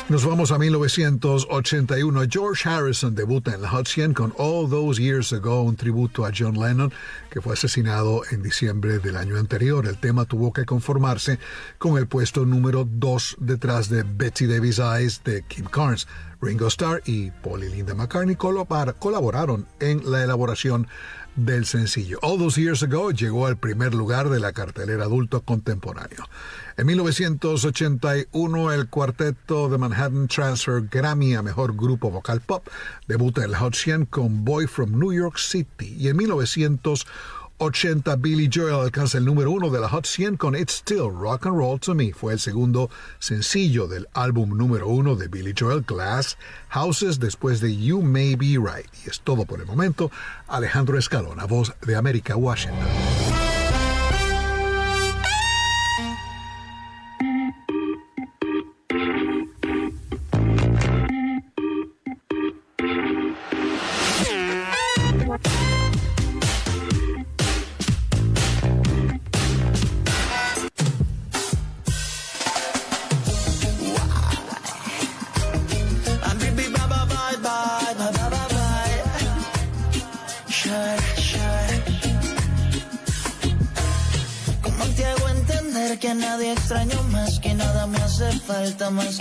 Nos 0.07 0.23
vamos 0.23 0.51
a 0.51 0.59
1981. 0.59 2.27
George 2.29 2.69
Harrison 2.69 3.15
debuta 3.15 3.55
en 3.55 3.63
la 3.63 3.69
Hot 3.69 3.87
100 3.87 4.13
con 4.13 4.35
All 4.37 4.69
Those 4.69 5.01
Years 5.01 5.33
Ago, 5.33 5.63
un 5.63 5.75
tributo 5.75 6.27
a 6.27 6.31
John 6.31 6.59
Lennon, 6.59 6.93
que 7.31 7.41
fue 7.41 7.53
asesinado 7.53 8.21
en 8.29 8.43
diciembre 8.43 8.99
del 8.99 9.17
año 9.17 9.39
anterior. 9.39 9.87
El 9.87 9.97
tema 9.97 10.25
tuvo 10.25 10.53
que 10.53 10.63
conformarse 10.63 11.39
con 11.79 11.97
el 11.97 12.05
puesto 12.05 12.45
número 12.45 12.87
2 12.87 13.37
detrás 13.39 13.89
de 13.89 14.03
Betsy 14.03 14.45
Davis 14.45 14.77
Eyes 14.77 15.23
de 15.23 15.41
Kim 15.41 15.65
Carnes. 15.65 16.07
Ringo 16.41 16.67
Starr 16.67 17.01
y 17.05 17.31
Paul 17.31 17.63
y 17.63 17.69
Linda 17.69 17.95
McCartney 17.95 18.35
colaboraron 18.35 19.67
en 19.79 20.09
la 20.09 20.23
elaboración 20.23 20.87
del 21.35 21.65
sencillo. 21.65 22.19
All 22.21 22.37
Those 22.37 22.61
Years 22.61 22.83
Ago 22.83 23.11
llegó 23.11 23.47
al 23.47 23.57
primer 23.57 23.93
lugar 23.93 24.29
de 24.29 24.39
la 24.39 24.53
cartelera 24.53 25.03
adulto 25.03 25.41
contemporáneo. 25.41 26.23
En 26.77 26.87
1981, 26.87 28.71
el 28.71 28.89
cuarteto 28.89 29.69
de 29.69 29.77
Manhattan 29.77 30.27
Transfer 30.27 30.83
Grammy 30.89 31.35
a 31.35 31.41
Mejor 31.41 31.75
Grupo 31.75 32.11
Vocal 32.11 32.41
Pop 32.41 32.67
debuta 33.07 33.43
el 33.43 33.55
Hot 33.55 33.75
100 33.75 34.05
con 34.05 34.45
Boy 34.45 34.67
from 34.67 34.99
New 34.99 35.13
York 35.13 35.37
City. 35.37 35.95
Y 35.97 36.09
en 36.09 36.17
1980, 37.57 38.17
Billy 38.17 38.49
Joel 38.51 38.81
alcanza 38.81 39.17
el 39.17 39.23
número 39.23 39.49
uno 39.49 39.69
de 39.69 39.79
la 39.79 39.87
Hot 39.87 40.05
100 40.05 40.35
con 40.35 40.57
It's 40.57 40.73
Still 40.73 41.09
Rock 41.09 41.45
and 41.45 41.55
Roll 41.55 41.79
to 41.79 41.95
Me. 41.95 42.11
Fue 42.11 42.33
el 42.33 42.39
segundo 42.39 42.89
sencillo 43.19 43.87
del 43.87 44.09
álbum 44.13 44.57
número 44.57 44.89
uno 44.89 45.15
de 45.15 45.29
Billy 45.29 45.53
Joel, 45.57 45.83
Glass 45.83 46.37
Houses, 46.69 47.17
después 47.17 47.61
de 47.61 47.73
You 47.73 48.01
May 48.01 48.35
Be 48.35 48.57
Right. 48.57 48.91
Y 49.05 49.09
es 49.09 49.21
todo 49.21 49.45
por 49.45 49.61
el 49.61 49.67
momento. 49.67 50.11
Alejandro 50.47 50.97
Escalona, 50.97 51.45
voz 51.45 51.73
de 51.81 51.95
América, 51.95 52.35
Washington. 52.35 53.44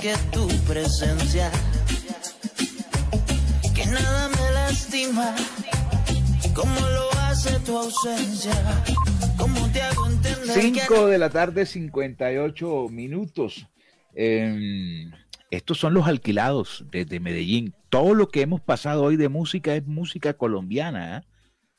Que 0.05 0.15
tu 0.33 0.47
presencia. 0.67 1.51
Que 3.75 3.87
nada 3.87 4.29
me 4.29 4.51
lastima 4.53 5.35
como 6.55 6.79
lo 6.79 7.11
hace 7.23 7.59
tu 7.61 7.79
ausencia. 7.79 8.53
¿Cómo 9.39 9.67
te 9.73 9.81
hago 9.81 10.07
entender 10.07 10.61
5 10.61 11.07
de 11.07 11.17
la 11.17 11.31
tarde, 11.31 11.65
58 11.65 12.89
minutos. 12.91 13.67
Eh, 14.15 15.07
estos 15.51 15.79
son 15.79 15.95
los 15.95 16.07
alquilados 16.07 16.85
desde 16.91 17.19
Medellín. 17.19 17.73
Todo 17.89 18.13
lo 18.13 18.29
que 18.29 18.43
hemos 18.43 18.61
pasado 18.61 19.05
hoy 19.05 19.17
de 19.17 19.31
música 19.31 19.75
es 19.75 19.87
música 19.87 20.35
colombiana. 20.35 21.17
¿eh? 21.17 21.21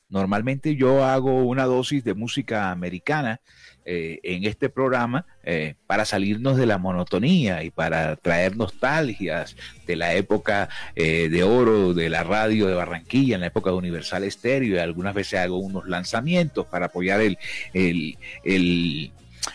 Normalmente 0.08 0.76
yo 0.76 1.04
hago 1.04 1.44
una 1.44 1.64
dosis 1.64 2.04
de 2.04 2.14
música 2.14 2.70
americana 2.70 3.40
eh, 3.84 4.20
en 4.22 4.44
este 4.44 4.68
programa 4.68 5.26
eh, 5.42 5.74
para 5.86 6.04
salirnos 6.04 6.56
de 6.56 6.66
la 6.66 6.78
monotonía 6.78 7.64
y 7.64 7.70
para 7.70 8.14
traer 8.16 8.56
nostalgias 8.56 9.56
de 9.86 9.96
la 9.96 10.14
época 10.14 10.68
eh, 10.94 11.28
de 11.28 11.42
oro 11.42 11.92
de 11.92 12.08
la 12.08 12.22
radio 12.22 12.68
de 12.68 12.74
Barranquilla, 12.74 13.34
en 13.34 13.40
la 13.40 13.48
época 13.48 13.70
de 13.70 13.76
Universal 13.76 14.22
Estéreo, 14.22 14.76
y 14.76 14.78
algunas 14.78 15.14
veces 15.14 15.40
hago 15.40 15.58
unos 15.58 15.88
lanzamientos 15.88 16.66
para 16.66 16.86
apoyar 16.86 17.20
el, 17.20 17.38
el, 17.74 18.16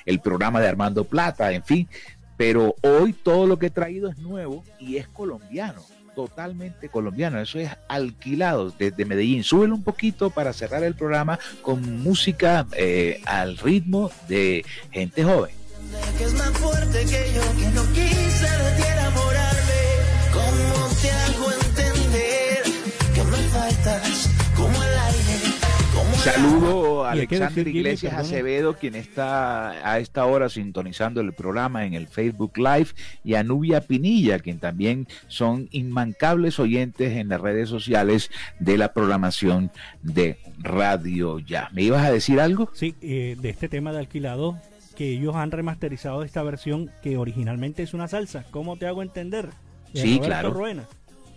el 0.06 0.20
programa 0.20 0.60
de 0.60 0.68
Armando 0.68 1.06
Plata, 1.06 1.52
en 1.54 1.64
fin. 1.64 1.88
Pero 2.36 2.76
hoy 2.82 3.14
todo 3.14 3.48
lo 3.48 3.58
que 3.58 3.68
he 3.68 3.72
traído 3.72 4.10
es 4.10 4.18
nuevo 4.18 4.64
y 4.80 4.98
es 4.98 5.08
colombiano 5.08 5.82
totalmente 6.16 6.90
colombiano. 6.90 7.40
Eso 7.40 7.60
es 7.60 7.70
alquilado 7.88 8.72
desde 8.78 9.06
Medellín. 9.06 9.44
Súbelo 9.44 9.76
un 9.76 9.84
poquito 9.84 10.30
para 10.30 10.54
cerrar 10.54 10.84
el 10.84 10.96
programa 10.96 11.40
con 11.62 12.04
música 12.04 12.66
eh, 12.74 13.22
al 13.26 13.58
ritmo 13.58 14.12
de 14.28 14.66
gente 14.92 15.24
joven. 15.24 15.56
Saludo 26.24 27.04
a 27.04 27.14
Alexander 27.14 27.68
Iglesias 27.68 28.14
Acevedo, 28.14 28.76
quien 28.76 28.94
está 28.94 29.72
a 29.92 29.98
esta 29.98 30.24
hora 30.26 30.50
sintonizando 30.50 31.20
el 31.20 31.34
programa 31.34 31.88
en 31.88 31.96
el 31.96 32.08
Facebook 32.08 32.58
Live, 32.58 32.90
y 33.24 33.34
a 33.34 33.44
Nubia 33.44 33.82
Pinilla, 33.82 34.38
quien 34.38 34.60
también 34.60 35.08
son 35.28 35.68
inmancables 35.72 36.60
oyentes 36.60 37.18
en 37.18 37.30
las 37.30 37.42
redes 37.42 37.70
sociales 37.70 38.30
de 38.60 38.78
la 38.78 38.94
programación 38.94 39.72
de 40.04 40.38
Radio 40.60 41.40
Ya. 41.40 41.70
¿Me 41.74 41.82
ibas 41.82 42.06
a 42.06 42.12
decir 42.12 42.40
algo? 42.40 42.70
Sí, 42.74 42.94
eh, 43.02 43.36
de 43.40 43.50
este 43.50 43.68
tema 43.68 43.92
de 43.92 43.98
alquilado, 43.98 44.60
que 44.96 45.14
ellos 45.14 45.36
han 45.36 45.50
remasterizado 45.50 46.24
esta 46.24 46.44
versión 46.44 46.92
que 47.02 47.18
originalmente 47.18 47.82
es 47.82 47.96
una 47.96 48.08
salsa. 48.08 48.46
¿Cómo 48.52 48.78
te 48.78 48.86
hago 48.86 49.02
entender? 49.02 49.50
sí, 49.94 50.20
claro. 50.20 50.54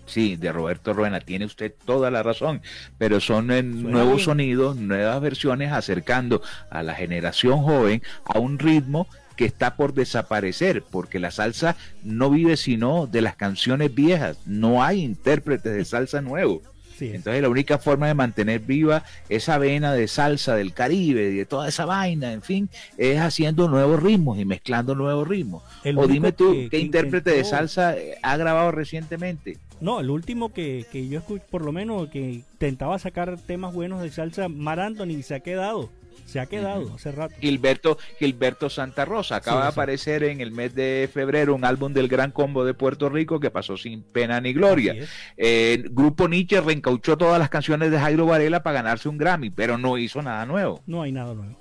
Sí, 0.07 0.37
de 0.37 0.53
Roberto 0.53 0.93
Ruena, 0.93 1.21
tiene 1.21 1.47
usted 1.47 1.73
toda 1.85 2.11
la 2.11 2.23
razón, 2.23 2.63
pero 2.99 3.21
son 3.21 3.47
nuevos 3.47 4.25
sonidos, 4.25 4.77
nuevas 4.77 5.21
versiones 5.21 5.73
acercando 5.73 6.43
a 6.71 6.83
la 6.83 6.95
generación 6.95 7.63
joven 7.63 8.03
a 8.25 8.39
un 8.39 8.59
ritmo 8.59 9.09
que 9.37 9.45
está 9.45 9.77
por 9.77 9.95
desaparecer, 9.95 10.83
porque 10.83 11.19
la 11.19 11.31
salsa 11.31 11.77
no 12.03 12.31
vive 12.31 12.57
sino 12.57 13.07
de 13.07 13.23
las 13.23 13.37
canciones 13.37 13.95
viejas, 13.95 14.39
no 14.47 14.83
hay 14.83 15.03
intérpretes 15.03 15.75
de 15.75 15.85
salsa 15.85 16.21
nuevos. 16.21 16.63
Entonces 17.01 17.43
la 17.43 17.49
única 17.49 17.79
forma 17.79 18.07
de 18.07 18.15
mantener 18.15 18.61
viva 18.61 19.05
esa 19.29 19.59
vena 19.59 19.93
de 19.93 20.09
salsa 20.09 20.55
del 20.55 20.73
Caribe, 20.73 21.31
y 21.31 21.37
de 21.37 21.47
toda 21.47 21.69
esa 21.69 21.85
vaina, 21.85 22.33
en 22.33 22.43
fin, 22.43 22.69
es 22.97 23.19
haciendo 23.19 23.69
nuevos 23.69 24.03
ritmos 24.03 24.39
y 24.39 24.45
mezclando 24.45 24.95
nuevos 24.95 25.27
ritmos. 25.27 25.63
o 25.97 26.07
dime 26.07 26.33
tú, 26.33 26.69
¿qué 26.71 26.79
intérprete 26.79 27.31
de 27.31 27.45
salsa 27.45 27.97
ha 28.23 28.37
grabado 28.37 28.71
recientemente? 28.71 29.59
No, 29.81 30.01
el 30.01 30.11
último 30.11 30.53
que, 30.53 30.87
que 30.91 31.09
yo 31.09 31.19
escucho, 31.19 31.45
por 31.51 31.65
lo 31.65 31.73
menos, 31.73 32.09
que 32.09 32.21
intentaba 32.21 32.99
sacar 32.99 33.39
temas 33.39 33.75
buenos 33.75 34.01
de 34.03 34.11
salsa, 34.11 34.49
Mar 34.49 34.81
Anthony, 34.81 35.23
se 35.23 35.35
ha 35.35 35.41
quedado. 35.41 35.91
Se 36.27 36.41
ha 36.41 36.47
quedado 36.47 36.95
hace 36.95 37.13
rato. 37.13 37.35
Gilberto, 37.39 37.99
Gilberto 38.19 38.71
Santa 38.71 39.05
Rosa. 39.05 39.37
Acaba 39.37 39.63
de 39.63 39.69
aparecer 39.69 40.25
en 40.25 40.41
el 40.41 40.53
mes 40.53 40.75
de 40.75 41.09
febrero 41.13 41.55
un 41.55 41.65
álbum 41.65 41.93
del 41.93 42.09
Gran 42.09 42.31
Combo 42.31 42.65
de 42.65 42.73
Puerto 42.73 43.09
Rico 43.09 43.41
que 43.41 43.51
pasó 43.51 43.77
sin 43.77 44.03
pena 44.03 44.41
ni 44.41 44.53
gloria. 44.53 44.95
Eh, 45.37 45.85
Grupo 45.91 46.29
Nietzsche 46.29 46.61
reencauchó 46.61 47.19
todas 47.19 47.39
las 47.39 47.51
canciones 47.51 47.91
de 47.91 47.99
Jairo 47.99 48.27
Varela 48.27 48.63
para 48.63 48.83
ganarse 48.83 49.09
un 49.09 49.19
Grammy, 49.19 49.51
pero 49.51 49.77
no 49.77 49.99
hizo 49.99 50.23
nada 50.23 50.47
nuevo. 50.47 50.83
No 50.87 51.03
hay 51.03 51.13
nada 51.13 51.35
nuevo. 51.35 51.59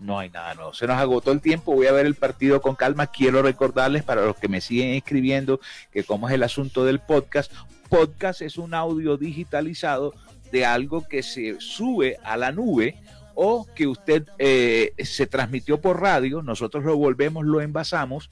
No 0.00 0.18
hay 0.18 0.30
nada 0.30 0.54
nuevo. 0.54 0.72
Se 0.72 0.86
nos 0.86 0.96
agotó 0.96 1.30
el 1.30 1.40
tiempo. 1.40 1.74
Voy 1.74 1.86
a 1.86 1.92
ver 1.92 2.06
el 2.06 2.14
partido 2.14 2.62
con 2.62 2.74
calma. 2.74 3.08
Quiero 3.08 3.42
recordarles 3.42 4.02
para 4.02 4.24
los 4.24 4.36
que 4.36 4.48
me 4.48 4.60
siguen 4.60 4.94
escribiendo 4.94 5.60
que 5.92 6.04
como 6.04 6.28
es 6.28 6.34
el 6.34 6.42
asunto 6.42 6.84
del 6.84 7.00
podcast, 7.00 7.52
podcast 7.88 8.40
es 8.40 8.56
un 8.56 8.72
audio 8.72 9.16
digitalizado 9.16 10.14
de 10.50 10.64
algo 10.64 11.06
que 11.06 11.22
se 11.22 11.60
sube 11.60 12.16
a 12.24 12.36
la 12.36 12.50
nube 12.50 12.96
o 13.34 13.66
que 13.74 13.86
usted 13.86 14.26
eh, 14.38 14.92
se 14.98 15.26
transmitió 15.26 15.80
por 15.80 16.00
radio, 16.00 16.42
nosotros 16.42 16.84
lo 16.84 16.96
volvemos, 16.96 17.44
lo 17.44 17.60
envasamos 17.60 18.28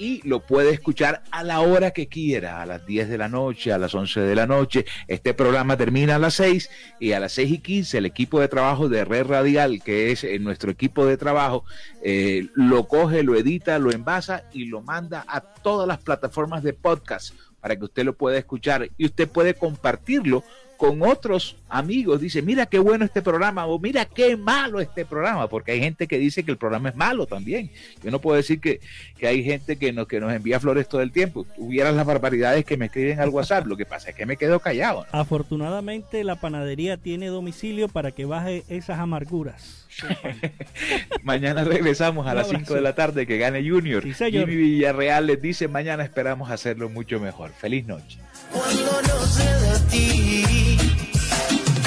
y 0.00 0.26
lo 0.26 0.40
puede 0.40 0.70
escuchar 0.70 1.22
a 1.30 1.44
la 1.44 1.60
hora 1.60 1.90
que 1.90 2.08
quiera, 2.08 2.62
a 2.62 2.66
las 2.66 2.86
10 2.86 3.10
de 3.10 3.18
la 3.18 3.28
noche, 3.28 3.70
a 3.70 3.76
las 3.76 3.94
11 3.94 4.20
de 4.20 4.34
la 4.34 4.46
noche. 4.46 4.86
Este 5.06 5.34
programa 5.34 5.76
termina 5.76 6.16
a 6.16 6.18
las 6.18 6.34
6 6.34 6.70
y 6.98 7.12
a 7.12 7.20
las 7.20 7.32
6 7.32 7.52
y 7.52 7.58
15 7.58 7.98
el 7.98 8.06
equipo 8.06 8.40
de 8.40 8.48
trabajo 8.48 8.88
de 8.88 9.04
Red 9.04 9.26
Radial, 9.26 9.82
que 9.82 10.10
es 10.10 10.24
eh, 10.24 10.38
nuestro 10.38 10.70
equipo 10.70 11.04
de 11.04 11.18
trabajo, 11.18 11.66
eh, 12.02 12.48
lo 12.54 12.88
coge, 12.88 13.22
lo 13.22 13.36
edita, 13.36 13.78
lo 13.78 13.92
envasa 13.92 14.44
y 14.54 14.64
lo 14.64 14.80
manda 14.80 15.22
a 15.28 15.42
todas 15.42 15.86
las 15.86 15.98
plataformas 15.98 16.62
de 16.62 16.72
podcast 16.72 17.34
para 17.60 17.76
que 17.76 17.84
usted 17.84 18.04
lo 18.04 18.16
pueda 18.16 18.38
escuchar 18.38 18.88
y 18.96 19.04
usted 19.04 19.28
puede 19.28 19.52
compartirlo 19.52 20.42
con 20.80 21.02
otros 21.02 21.56
amigos, 21.68 22.22
dice, 22.22 22.40
mira 22.40 22.64
qué 22.64 22.78
bueno 22.78 23.04
este 23.04 23.20
programa 23.20 23.66
o 23.66 23.78
mira 23.78 24.06
qué 24.06 24.34
malo 24.38 24.80
este 24.80 25.04
programa, 25.04 25.46
porque 25.46 25.72
hay 25.72 25.80
gente 25.80 26.08
que 26.08 26.16
dice 26.16 26.42
que 26.42 26.50
el 26.50 26.56
programa 26.56 26.88
es 26.88 26.96
malo 26.96 27.26
también. 27.26 27.70
Yo 28.02 28.10
no 28.10 28.18
puedo 28.18 28.38
decir 28.38 28.62
que, 28.62 28.80
hay 29.20 29.44
gente 29.44 29.76
que 29.76 29.92
nos, 29.92 30.08
que 30.08 30.20
nos 30.20 30.32
envía 30.32 30.58
flores 30.58 30.88
todo 30.88 31.02
el 31.02 31.12
tiempo. 31.12 31.46
Hubieran 31.58 31.96
las 31.96 32.06
barbaridades 32.06 32.64
que 32.64 32.78
me 32.78 32.86
escriben 32.86 33.20
al 33.20 33.28
WhatsApp, 33.28 33.66
lo 33.66 33.76
que 33.76 33.84
pasa 33.84 34.08
es 34.08 34.16
que 34.16 34.24
me 34.24 34.38
quedo 34.38 34.58
callado. 34.60 35.04
Afortunadamente 35.12 36.24
la 36.24 36.36
panadería 36.36 36.96
tiene 36.96 37.26
domicilio 37.26 37.88
para 37.88 38.12
que 38.12 38.24
baje 38.24 38.64
esas 38.70 39.00
amarguras. 39.00 39.86
mañana 41.24 41.62
regresamos 41.62 42.26
a 42.26 42.32
las 42.32 42.48
5 42.48 42.72
de 42.72 42.80
la 42.80 42.94
tarde 42.94 43.26
que 43.26 43.36
gane 43.36 43.68
Junior. 43.68 44.02
Sí, 44.02 44.30
Jimmy 44.30 44.56
Villarreal 44.56 45.26
les 45.26 45.42
dice 45.42 45.68
mañana 45.68 46.04
esperamos 46.04 46.50
hacerlo 46.50 46.88
mucho 46.88 47.20
mejor. 47.20 47.50
Feliz 47.50 47.86
noche. 47.86 48.18
Cuando 48.50 49.02
no 49.02 49.26
sé 49.26 49.44
de 49.44 49.80
ti, 49.90 50.69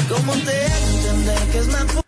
¿cómo 0.09 0.33
te 0.33 0.65
entender 0.65 1.39
que 1.51 1.59
es 1.59 1.67
más 1.67 2.03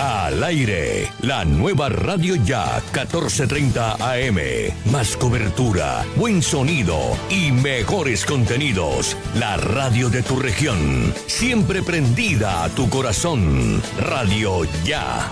al 0.00 0.42
aire, 0.44 1.12
la 1.20 1.44
nueva 1.44 1.90
Radio 1.90 2.34
Ya 2.36 2.80
1430 2.94 3.96
AM. 3.96 4.38
Más 4.90 5.14
cobertura, 5.14 6.06
buen 6.16 6.40
sonido 6.40 6.98
y 7.28 7.52
mejores 7.52 8.24
contenidos. 8.24 9.14
La 9.34 9.58
radio 9.58 10.08
de 10.08 10.22
tu 10.22 10.40
región, 10.40 11.12
siempre 11.26 11.82
prendida 11.82 12.64
a 12.64 12.70
tu 12.70 12.88
corazón. 12.88 13.82
Radio 13.98 14.62
Ya. 14.84 15.30